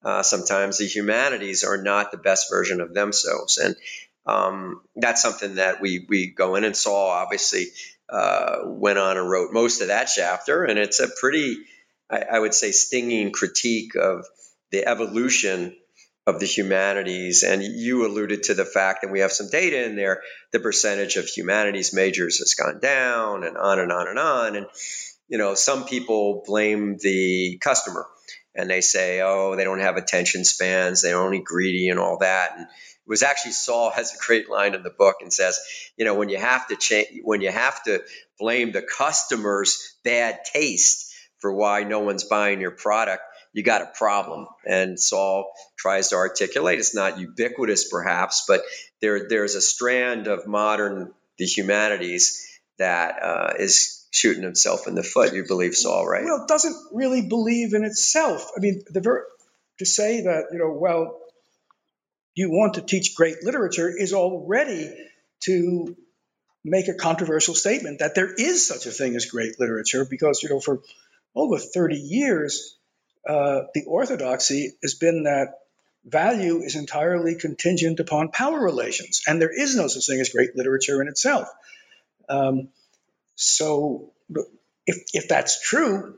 uh, 0.04 0.22
sometimes 0.22 0.78
the 0.78 0.86
humanities 0.86 1.64
are 1.64 1.82
not 1.82 2.12
the 2.12 2.18
best 2.18 2.50
version 2.52 2.82
of 2.82 2.94
themselves, 2.94 3.58
and 3.58 3.76
um, 4.28 4.82
that's 4.96 5.22
something 5.24 5.56
that 5.56 5.82
we 5.82 6.06
we 6.08 6.28
go 6.28 6.56
in 6.56 6.64
and 6.64 6.78
Saul. 6.78 7.10
Obviously, 7.10 7.66
uh, 8.08 8.58
went 8.66 9.00
on 9.00 9.18
and 9.18 9.28
wrote 9.30 9.52
most 9.52 9.82
of 9.82 9.88
that 9.88 10.10
chapter, 10.16 10.64
and 10.64 10.78
it's 10.78 11.00
a 11.00 11.08
pretty, 11.20 11.58
I, 12.10 12.24
I 12.34 12.40
would 12.40 12.54
say, 12.54 12.72
stinging 12.72 13.32
critique 13.32 13.96
of 13.96 14.26
the 14.72 14.88
evolution 14.88 15.76
of 16.28 16.40
the 16.40 16.46
humanities. 16.46 17.44
And 17.44 17.64
you 17.64 18.06
alluded 18.06 18.44
to 18.44 18.54
the 18.54 18.66
fact 18.66 19.02
that 19.02 19.12
we 19.12 19.20
have 19.20 19.32
some 19.32 19.50
data 19.50 19.86
in 19.86 19.96
there. 19.96 20.22
The 20.52 20.60
percentage 20.60 21.18
of 21.18 21.28
humanities 21.28 21.94
majors 21.94 22.40
has 22.40 22.54
gone 22.56 22.80
down, 22.80 23.44
and 23.44 23.58
on 23.58 23.80
and 23.80 23.92
on 23.92 24.08
and 24.08 24.20
on. 24.20 24.56
And 24.56 24.68
you 25.28 25.38
know, 25.38 25.56
some 25.56 25.86
people 25.86 26.44
blame 26.46 26.98
the 27.00 27.58
customer, 27.62 28.06
and 28.56 28.70
they 28.70 28.82
say, 28.82 29.22
"Oh, 29.22 29.56
they 29.56 29.64
don't 29.64 29.80
have 29.80 29.98
attention 29.98 30.46
spans. 30.46 31.02
They're 31.02 31.20
only 31.22 31.40
greedy 31.40 31.90
and 31.90 32.00
all 32.00 32.20
that." 32.20 32.54
And 32.58 32.64
it 32.64 33.10
was 33.10 33.24
actually 33.24 33.52
Saul 33.52 33.92
has 33.92 34.14
a 34.14 34.18
great 34.18 34.50
line 34.50 34.74
in 34.74 34.82
the 34.82 34.90
book 34.90 35.18
and 35.22 35.32
says, 35.32 35.60
you 35.96 36.06
know, 36.06 36.16
when 36.16 36.30
you 36.30 36.38
have 36.38 36.68
to 36.68 36.76
change, 36.76 37.22
when 37.24 37.42
you 37.42 37.52
have 37.52 37.84
to 37.84 38.02
blame 38.40 38.72
the 38.72 38.82
customer's 38.82 39.96
bad 40.04 40.40
taste 40.46 41.05
for 41.46 41.54
why 41.54 41.84
no 41.84 42.00
one's 42.00 42.24
buying 42.24 42.60
your 42.60 42.72
product, 42.72 43.22
you 43.54 43.62
got 43.62 43.84
a 43.84 43.86
problem. 43.86 44.48
And 44.66 45.00
Saul 45.00 45.52
tries 45.78 46.08
to 46.08 46.16
articulate 46.16 46.80
it's 46.80 46.96
not 46.96 47.20
ubiquitous, 47.20 47.88
perhaps, 47.88 48.46
but 48.48 48.64
there 49.00 49.30
there's 49.30 49.54
a 49.54 49.62
strand 49.62 50.26
of 50.26 50.48
modern 50.48 51.14
the 51.38 51.46
humanities 51.46 52.60
that 52.80 53.22
uh, 53.22 53.54
is 53.60 54.08
shooting 54.10 54.42
himself 54.42 54.88
in 54.88 54.96
the 54.96 55.04
foot. 55.04 55.36
You 55.36 55.46
believe 55.48 55.76
Saul, 55.76 56.08
right? 56.08 56.24
Well, 56.24 56.42
it 56.42 56.48
doesn't 56.48 56.76
really 56.92 57.22
believe 57.28 57.76
in 57.76 57.84
itself. 57.84 58.50
I 58.58 58.60
mean, 58.60 58.82
the 58.90 59.02
ver- 59.02 59.28
to 59.78 59.86
say 59.86 60.22
that 60.22 60.46
you 60.52 60.58
know, 60.58 60.72
well, 60.72 61.20
you 62.34 62.50
want 62.50 62.74
to 62.74 62.82
teach 62.82 63.14
great 63.14 63.44
literature 63.44 63.94
is 63.96 64.14
already 64.14 64.92
to 65.42 65.96
make 66.66 66.88
a 66.88 66.96
controversial 66.96 67.54
statement 67.54 68.00
that 68.00 68.16
there 68.16 68.34
is 68.34 68.68
such 68.68 68.88
a 68.88 68.92
thing 68.92 69.16
as 69.16 69.28
great 69.28 69.60
literature 69.60 70.04
because 70.04 70.42
you 70.42 70.50
know 70.50 70.60
for 70.60 70.82
over 71.36 71.58
30 71.58 71.98
years 71.98 72.78
uh, 73.28 73.62
the 73.74 73.86
orthodoxy 73.86 74.74
has 74.84 74.94
been 74.94 75.24
that 75.24 75.60
value 76.06 76.62
is 76.62 76.76
entirely 76.76 77.36
contingent 77.36 78.00
upon 78.00 78.30
power 78.30 78.60
relations, 78.60 79.24
and 79.28 79.42
there 79.42 79.52
is 79.52 79.76
no 79.76 79.88
such 79.88 80.06
thing 80.06 80.20
as 80.20 80.30
great 80.30 80.56
literature 80.56 81.02
in 81.02 81.08
itself. 81.08 81.48
Um, 82.30 82.70
so, 83.36 84.12
if, 84.86 84.98
if 85.14 85.28
that's 85.28 85.60
true, 85.60 86.18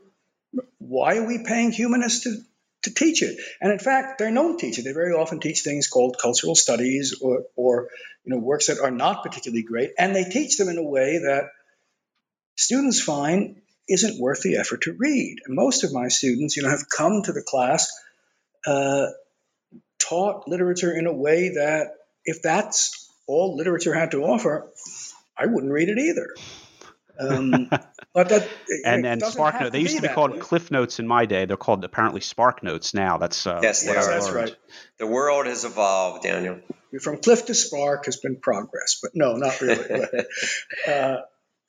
why 0.80 1.18
are 1.18 1.26
we 1.26 1.46
paying 1.46 1.72
humanists 1.72 2.24
to 2.24 2.42
to 2.84 2.94
teach 2.94 3.22
it. 3.22 3.40
And 3.60 3.72
in 3.72 3.80
fact, 3.80 4.18
they're 4.18 4.32
known 4.32 4.58
to 4.58 4.66
teach 4.66 4.80
it. 4.80 4.84
They 4.84 4.94
very 4.94 5.14
often 5.14 5.40
teach 5.40 5.62
things 5.62 5.88
called 5.88 6.18
cultural 6.22 6.56
studies 6.56 7.20
or, 7.22 7.44
or 7.56 7.90
you 8.24 8.34
know, 8.34 8.40
works 8.40 8.68
that 8.68 8.80
are 8.80 8.92
not 8.92 9.24
particularly 9.24 9.64
great. 9.64 9.92
And 9.98 10.16
they 10.16 10.24
teach 10.24 10.58
them 10.58 10.70
in 10.70 10.78
a 10.78 10.84
way 10.84 11.20
that 11.20 11.50
students 12.56 13.02
find 13.02 13.62
isn't 13.90 14.20
worth 14.20 14.42
the 14.42 14.58
effort 14.58 14.82
to 14.82 14.94
read. 14.94 15.38
And 15.46 15.56
most 15.56 15.84
of 15.84 15.94
my 15.94 16.08
students, 16.10 16.58
you 16.58 16.64
know, 16.64 16.70
have 16.70 16.90
come 16.90 17.24
to 17.24 17.32
the 17.32 17.42
class 17.42 17.92
uh, 18.66 19.08
taught 20.00 20.48
literature 20.48 20.94
in 20.94 21.08
a 21.08 21.14
way 21.14 21.50
that 21.50 21.88
if 22.26 22.42
that's 22.42 23.10
all 23.28 23.56
literature 23.56 23.94
had 23.94 24.12
to 24.12 24.24
offer, 24.24 24.70
I 25.38 25.46
wouldn't 25.46 25.72
read 25.72 25.90
it 25.90 26.00
either. 26.00 26.36
Um, 27.20 27.70
but 28.14 28.30
that 28.30 28.48
and 28.86 29.06
and 29.06 29.22
Spark 29.24 29.60
Notes. 29.60 29.72
They 29.72 29.80
used 29.80 29.96
to 29.96 30.02
be 30.02 30.08
called 30.08 30.34
way. 30.34 30.40
Cliff 30.40 30.72
Notes 30.72 31.00
in 31.00 31.08
my 31.08 31.26
day. 31.26 31.46
They're 31.46 31.58
called 31.58 31.84
apparently 31.84 32.22
Spark 32.22 32.64
Notes 32.64 32.94
now. 32.94 33.18
That's 33.18 33.48
uh, 33.48 33.60
yes, 33.64 33.84
they 33.84 33.96
are. 33.96 34.06
That's 34.06 34.32
right. 34.32 34.56
The 35.00 35.08
world 35.08 35.46
has 35.48 35.66
evolved, 35.66 36.24
Daniel. 36.24 36.60
From 37.02 37.18
Cliff 37.18 37.46
to 37.48 37.54
Spark 37.54 38.06
has 38.06 38.18
been 38.18 38.38
progress, 38.38 39.00
but 39.02 39.12
no, 39.14 39.36
not 39.36 39.60
really. 39.62 39.84
but, 39.88 40.92
uh, 40.92 41.18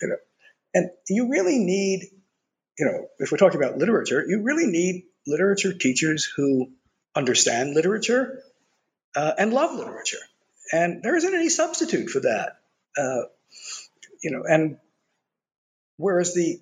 you 0.00 0.08
know, 0.08 0.16
and 0.78 0.90
you 1.08 1.28
really 1.30 1.58
need, 1.58 2.04
you 2.78 2.86
know, 2.86 3.08
if 3.18 3.30
we're 3.32 3.38
talking 3.38 3.60
about 3.62 3.78
literature, 3.78 4.24
you 4.26 4.42
really 4.42 4.66
need 4.66 5.04
literature 5.26 5.72
teachers 5.72 6.24
who 6.24 6.70
understand 7.14 7.74
literature 7.74 8.42
uh, 9.16 9.32
and 9.38 9.52
love 9.52 9.74
literature, 9.76 10.24
and 10.72 11.02
there 11.02 11.16
isn't 11.16 11.34
any 11.34 11.48
substitute 11.48 12.10
for 12.10 12.20
that. 12.20 12.58
Uh, 12.96 13.22
you 14.22 14.30
know, 14.30 14.42
and 14.44 14.78
Whereas 15.98 16.32
the 16.32 16.60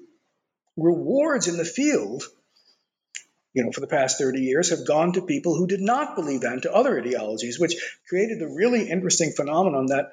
rewards 0.77 1.47
in 1.47 1.59
the 1.59 1.65
field, 1.65 2.25
you 3.53 3.65
know, 3.65 3.71
for 3.71 3.81
the 3.81 3.87
past 3.87 4.19
30 4.19 4.41
years 4.41 4.71
have 4.71 4.87
gone 4.87 5.13
to 5.13 5.23
people 5.23 5.55
who 5.55 5.67
did 5.67 5.81
not 5.81 6.17
believe 6.17 6.41
that 6.41 6.55
and 6.55 6.63
to 6.63 6.75
other 6.75 6.99
ideologies, 6.99 7.61
which 7.61 7.77
created 8.09 8.41
the 8.41 8.49
really 8.49 8.89
interesting 8.89 9.33
phenomenon 9.33 9.87
that 9.87 10.11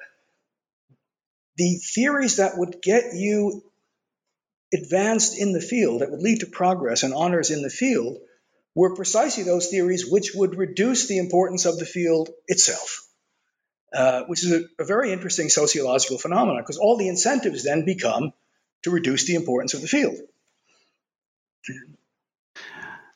the 1.56 1.76
theories 1.94 2.36
that 2.36 2.56
would 2.56 2.82
get 2.82 3.14
you 3.14 3.64
advanced 4.72 5.38
in 5.38 5.52
the 5.52 5.60
field, 5.60 6.00
that 6.00 6.10
would 6.10 6.22
lead 6.22 6.40
to 6.40 6.46
progress 6.46 7.02
and 7.02 7.14
honors 7.14 7.50
in 7.50 7.62
the 7.62 7.70
field, 7.70 8.18
were 8.74 8.94
precisely 8.94 9.44
those 9.44 9.68
theories 9.68 10.10
which 10.10 10.32
would 10.34 10.56
reduce 10.56 11.06
the 11.06 11.18
importance 11.18 11.64
of 11.64 11.78
the 11.78 11.86
field 11.86 12.30
itself. 12.48 13.06
Uh, 13.92 14.24
which 14.24 14.42
is 14.42 14.50
a, 14.50 14.64
a, 14.82 14.84
very 14.84 15.12
interesting 15.12 15.48
sociological 15.48 16.18
phenomenon 16.18 16.60
because 16.60 16.78
all 16.78 16.96
the 16.96 17.06
incentives 17.06 17.62
then 17.62 17.84
become 17.84 18.32
to 18.82 18.90
reduce 18.90 19.24
the 19.24 19.36
importance 19.36 19.72
of 19.72 19.82
the 19.82 19.86
field. 19.86 20.16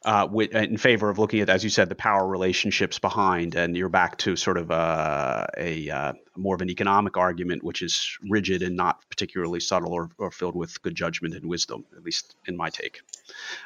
Uh, 0.05 0.29
in 0.53 0.77
favor 0.77 1.11
of 1.11 1.19
looking 1.19 1.41
at, 1.41 1.51
as 1.51 1.65
you 1.65 1.71
said, 1.71 1.89
the 1.89 1.95
power 1.95 2.27
relationships 2.27 3.01
behind, 3.01 3.57
and 3.57 3.77
you're 3.77 3.89
back 3.89 4.17
to 4.17 4.37
sort 4.37 4.57
of 4.57 4.71
uh, 4.71 5.45
a 5.57 5.91
uh, 5.91 6.13
more 6.37 6.55
of 6.55 6.63
an 6.63 6.71
economic 6.71 7.17
argument, 7.17 7.65
which 7.65 7.83
is 7.83 8.17
rigid 8.31 8.63
and 8.63 8.77
not 8.77 9.03
particularly 9.11 9.59
subtle 9.59 9.93
or, 9.93 10.09
or 10.19 10.31
filled 10.31 10.55
with 10.55 10.81
good 10.83 10.95
judgment 10.95 11.35
and 11.35 11.45
wisdom, 11.47 11.85
at 11.97 12.05
least 12.05 12.37
in 12.47 12.57
my 12.57 12.71
take. 12.71 13.01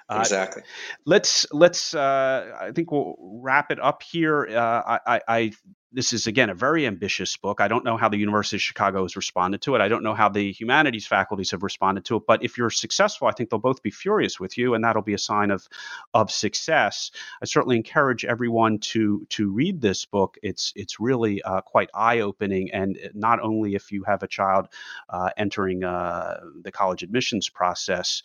Uh, 0.08 0.20
exactly. 0.20 0.62
Let's 1.04 1.46
let's. 1.52 1.94
Uh, 1.94 2.56
I 2.58 2.72
think 2.72 2.90
we'll 2.90 3.14
wrap 3.20 3.70
it 3.70 3.78
up 3.78 4.02
here. 4.02 4.48
Uh, 4.48 4.98
I, 5.06 5.20
I 5.28 5.52
this 5.92 6.12
is 6.12 6.26
again 6.26 6.50
a 6.50 6.54
very 6.54 6.86
ambitious 6.86 7.36
book. 7.36 7.60
I 7.60 7.68
don't 7.68 7.84
know 7.84 7.96
how 7.96 8.08
the 8.08 8.16
University 8.16 8.56
of 8.56 8.62
Chicago 8.62 9.02
has 9.02 9.16
responded 9.16 9.60
to 9.62 9.74
it. 9.74 9.80
I 9.80 9.88
don't 9.88 10.02
know 10.02 10.14
how 10.14 10.28
the 10.28 10.52
humanities 10.52 11.06
faculties 11.06 11.50
have 11.50 11.62
responded 11.62 12.04
to 12.06 12.16
it. 12.16 12.22
But 12.26 12.42
if 12.42 12.56
you're 12.56 12.70
successful, 12.70 13.28
I 13.28 13.32
think 13.32 13.50
they'll 13.50 13.58
both 13.58 13.82
be 13.82 13.90
furious 13.90 14.40
with 14.40 14.56
you, 14.56 14.74
and 14.74 14.84
that'll 14.84 15.02
be 15.02 15.14
a 15.14 15.18
sign 15.18 15.50
of 15.50 15.68
of 16.14 16.30
success. 16.30 17.10
I 17.42 17.46
certainly 17.46 17.76
encourage 17.76 18.24
everyone 18.24 18.78
to 18.78 19.26
to 19.30 19.50
read 19.50 19.80
this 19.80 20.04
book. 20.06 20.38
It's 20.42 20.72
it's 20.76 20.98
really 20.98 21.42
uh, 21.42 21.60
quite 21.60 21.90
eye 21.94 22.20
opening, 22.20 22.70
and 22.72 22.98
not 23.14 23.40
only 23.40 23.74
if 23.74 23.92
you 23.92 24.04
have 24.04 24.22
a 24.22 24.28
child 24.28 24.68
uh, 25.10 25.30
entering 25.36 25.84
uh, 25.84 26.40
the 26.62 26.72
college 26.72 27.02
admissions 27.02 27.48
process. 27.48 28.22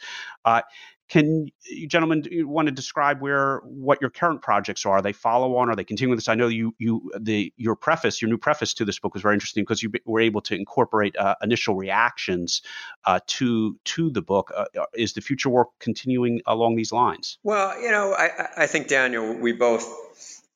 Can 1.10 1.48
you 1.64 1.88
gentlemen 1.88 2.24
want 2.48 2.68
to 2.68 2.72
describe 2.72 3.22
where 3.22 3.60
what 3.64 4.02
your 4.02 4.10
current 4.10 4.42
projects 4.42 4.86
are? 4.86 4.98
are 4.98 5.02
they 5.02 5.14
follow 5.14 5.58
on? 5.58 5.70
Are 5.70 5.76
they 5.76 5.84
continue 5.84 6.10
with 6.10 6.18
this? 6.18 6.28
I 6.28 6.36
know 6.36 6.48
you 6.48 6.74
you 6.80 7.12
the 7.20 7.54
your 7.56 7.76
preface, 7.76 8.22
your 8.22 8.30
new 8.30 8.38
preface 8.38 8.74
to 8.76 8.86
this 8.86 9.00
book 9.00 9.14
was 9.14 9.22
very 9.24 9.36
interesting 9.36 9.64
because 9.64 9.82
you 9.84 9.92
were 10.06 10.20
able 10.20 10.42
to 10.42 10.56
incorporate 10.56 11.16
uh, 11.16 11.36
initial 11.42 11.76
reactions 11.76 12.62
uh, 13.06 13.20
to 13.28 13.78
to 13.86 14.10
the 14.10 14.22
book. 14.22 14.52
Uh, 14.56 14.66
uh 14.78 14.86
is 14.94 15.14
the 15.14 15.22
future 15.22 15.50
work 15.50 15.70
continuing 15.80 16.42
along 16.46 16.76
these 16.76 16.92
lines? 16.92 17.38
Well, 17.44 17.80
you 17.82 17.92
know, 17.92 18.14
I, 18.14 18.64
I 18.64 18.68
think 18.68 18.88
Daniel, 18.88 19.34
we 19.34 19.54
both 19.54 19.86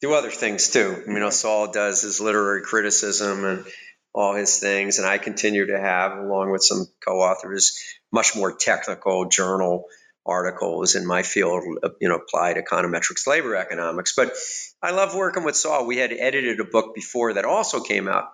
do 0.02 0.14
other 0.14 0.32
things 0.32 0.70
too. 0.70 1.04
I 1.08 1.10
mean, 1.10 1.32
Saul 1.32 1.72
does 1.72 2.02
his 2.02 2.20
literary 2.20 2.64
criticism 2.64 3.46
and 3.46 3.66
all 4.14 4.34
his 4.34 4.60
things, 4.60 4.98
and 4.98 5.08
I 5.08 5.18
continue 5.18 5.68
to 5.68 5.80
have, 5.80 6.18
along 6.18 6.52
with 6.52 6.64
some 6.64 6.88
co-authors, 7.06 7.80
much 8.12 8.36
more 8.36 8.52
technical 8.52 9.30
journal 9.30 9.86
articles 10.26 10.96
in 10.96 11.06
my 11.06 11.24
field, 11.24 11.64
uh, 11.84 11.90
you 12.00 12.10
know, 12.10 12.16
applied 12.16 12.58
econometrics, 12.58 13.26
labor 13.28 13.56
economics. 13.56 14.14
But 14.16 14.34
I 14.82 14.92
love 14.92 15.16
working 15.16 15.44
with 15.44 15.56
Saul. 15.56 15.86
We 15.86 15.98
had 15.98 16.12
edited 16.12 16.60
a 16.60 16.66
book 16.66 16.94
before 16.96 17.34
that 17.34 17.46
also 17.46 17.82
came 17.82 18.08
out 18.08 18.34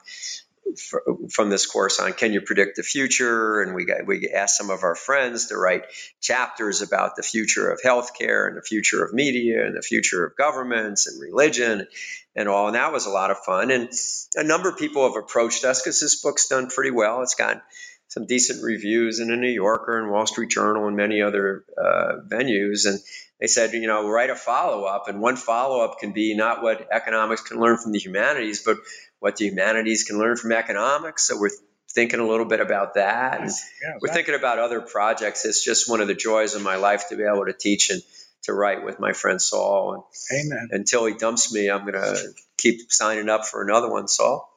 from 1.29 1.49
this 1.49 1.65
course 1.65 1.99
on 1.99 2.13
can 2.13 2.33
you 2.33 2.41
predict 2.41 2.75
the 2.75 2.83
future 2.83 3.61
and 3.61 3.73
we 3.73 3.85
got 3.85 4.05
we 4.05 4.29
asked 4.29 4.57
some 4.57 4.69
of 4.69 4.83
our 4.83 4.95
friends 4.95 5.47
to 5.47 5.57
write 5.57 5.83
chapters 6.21 6.81
about 6.81 7.15
the 7.15 7.23
future 7.23 7.69
of 7.69 7.79
healthcare 7.81 8.47
and 8.47 8.57
the 8.57 8.61
future 8.61 9.03
of 9.03 9.13
media 9.13 9.65
and 9.65 9.75
the 9.75 9.81
future 9.81 10.25
of 10.25 10.35
governments 10.35 11.07
and 11.07 11.21
religion 11.21 11.88
and 12.35 12.49
all 12.49 12.67
and 12.67 12.75
that 12.75 12.91
was 12.91 13.05
a 13.05 13.09
lot 13.09 13.31
of 13.31 13.38
fun 13.39 13.71
and 13.71 13.89
a 14.35 14.43
number 14.43 14.69
of 14.69 14.77
people 14.77 15.03
have 15.07 15.21
approached 15.21 15.63
us 15.63 15.81
because 15.81 15.99
this 15.99 16.21
book's 16.21 16.47
done 16.49 16.67
pretty 16.67 16.91
well 16.91 17.21
it's 17.21 17.35
got 17.35 17.63
some 18.08 18.26
decent 18.26 18.64
reviews 18.64 19.20
in 19.20 19.30
the 19.30 19.36
New 19.36 19.49
Yorker 19.49 19.99
and 20.01 20.12
Wall 20.12 20.26
Street 20.26 20.49
Journal 20.49 20.88
and 20.88 20.95
many 20.95 21.22
other 21.22 21.66
uh, 21.78 22.22
venues. 22.28 22.88
And 22.88 22.99
they 23.39 23.47
said, 23.47 23.74
you 23.74 23.88
know, 23.88 24.10
write 24.10 24.30
a 24.30 24.36
follow 24.36 24.86
up. 24.86 25.08
And 25.08 25.20
one 25.20 25.36
follow 25.36 25.84
up 25.84 25.99
can 25.99 26.14
be 26.14 26.36
not 26.36 26.64
what 26.64 26.88
economics 26.91 27.41
can 27.41 27.60
learn 27.60 27.78
from 27.78 27.91
the 27.91 27.99
humanities, 27.99 28.64
but 28.64 28.78
what 29.20 29.36
the 29.36 29.45
humanities 29.45 30.03
can 30.03 30.18
learn 30.18 30.38
from 30.38 30.53
economics. 30.53 31.28
So 31.28 31.39
we're 31.39 31.51
thinking 31.91 32.20
a 32.20 32.28
little 32.28 32.45
bit 32.45 32.62
about 32.62 32.93
that. 32.93 33.41
And 33.41 33.51
yeah, 33.82 33.97
we're 34.01 34.14
thinking 34.14 34.36
about 34.36 34.60
other 34.60 34.82
projects. 34.82 35.45
It's 35.45 35.64
just 35.64 35.89
one 35.89 35.99
of 35.99 36.08
the 36.08 36.16
joys 36.16 36.55
of 36.55 36.62
my 36.62 36.78
life 36.78 37.10
to 37.10 37.18
be 37.18 37.24
able 37.24 37.45
to 37.45 37.53
teach 37.53 37.89
and 37.89 38.01
to 38.43 38.53
write 38.53 38.86
with 38.86 38.99
my 38.99 39.14
friend 39.14 39.41
Saul. 39.41 40.05
And 40.30 40.51
Amen. 40.51 40.70
Until 40.72 41.05
he 41.05 41.14
dumps 41.14 41.51
me, 41.53 41.70
I'm 41.70 41.82
going 41.82 41.93
to 41.93 42.34
keep 42.58 42.91
signing 42.91 43.30
up 43.30 43.45
for 43.45 43.64
another 43.64 43.89
one, 43.89 44.08
Saul. 44.08 44.49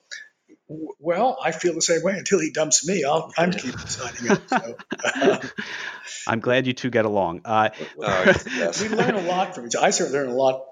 Well, 1.00 1.36
I 1.42 1.50
feel 1.50 1.74
the 1.74 1.82
same 1.82 2.02
way. 2.04 2.16
Until 2.16 2.38
he 2.38 2.52
dumps 2.52 2.86
me, 2.86 3.02
I'll, 3.02 3.32
I'm 3.36 3.50
keeping 3.50 3.76
signing 3.78 4.30
up. 4.30 4.48
So, 4.48 4.76
uh, 5.04 5.38
I'm 6.28 6.38
glad 6.38 6.68
you 6.68 6.72
two 6.72 6.90
get 6.90 7.04
along. 7.04 7.40
Uh, 7.44 7.70
we 7.96 8.88
learn 8.88 9.16
a 9.16 9.22
lot 9.22 9.54
from 9.54 9.66
each. 9.66 9.74
other. 9.74 9.86
I 9.86 9.90
certainly 9.90 10.20
learn 10.20 10.28
a 10.28 10.34
lot. 10.34 10.64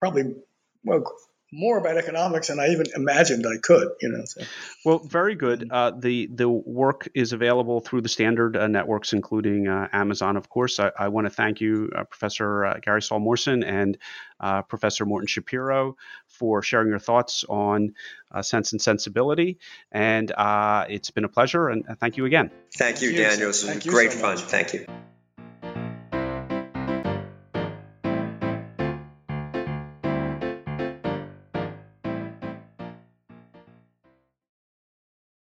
Probably, 0.00 0.34
well, 0.84 1.04
more 1.52 1.78
about 1.78 1.96
economics 1.96 2.48
than 2.48 2.60
I 2.60 2.68
even 2.68 2.86
imagined 2.94 3.46
I 3.46 3.58
could. 3.58 3.88
You 4.00 4.10
know. 4.10 4.24
So. 4.24 4.42
Well, 4.84 4.98
very 4.98 5.34
good. 5.34 5.68
Uh, 5.70 5.92
the 5.96 6.26
the 6.26 6.48
work 6.48 7.08
is 7.14 7.32
available 7.32 7.80
through 7.80 8.02
the 8.02 8.08
standard 8.08 8.56
uh, 8.56 8.66
networks, 8.66 9.12
including 9.12 9.68
uh, 9.68 9.88
Amazon, 9.92 10.36
of 10.36 10.48
course. 10.48 10.78
I, 10.78 10.92
I 10.98 11.08
want 11.08 11.26
to 11.26 11.30
thank 11.30 11.60
you, 11.60 11.90
uh, 11.94 12.04
Professor 12.04 12.66
uh, 12.66 12.78
Gary 12.80 13.02
Saul 13.02 13.20
Morson 13.20 13.64
and 13.64 13.98
uh, 14.40 14.62
Professor 14.62 15.06
Morton 15.06 15.26
Schapiro, 15.26 15.94
for 16.26 16.62
sharing 16.62 16.88
your 16.88 16.98
thoughts 16.98 17.44
on 17.48 17.94
Cents 18.42 18.72
and 18.72 18.80
Sensibility. 18.80 19.58
And 19.90 20.32
it's 20.88 21.10
been 21.10 21.24
a 21.24 21.28
pleasure, 21.28 21.68
and 21.68 21.84
thank 21.98 22.16
you 22.16 22.26
again. 22.26 22.50
Thank 22.76 23.02
you, 23.02 23.12
Daniel. 23.12 23.44
It 23.44 23.46
was 23.46 23.64
great 23.86 24.12
so 24.12 24.18
fun. 24.18 24.36
Thank 24.36 24.74
you. 24.74 24.86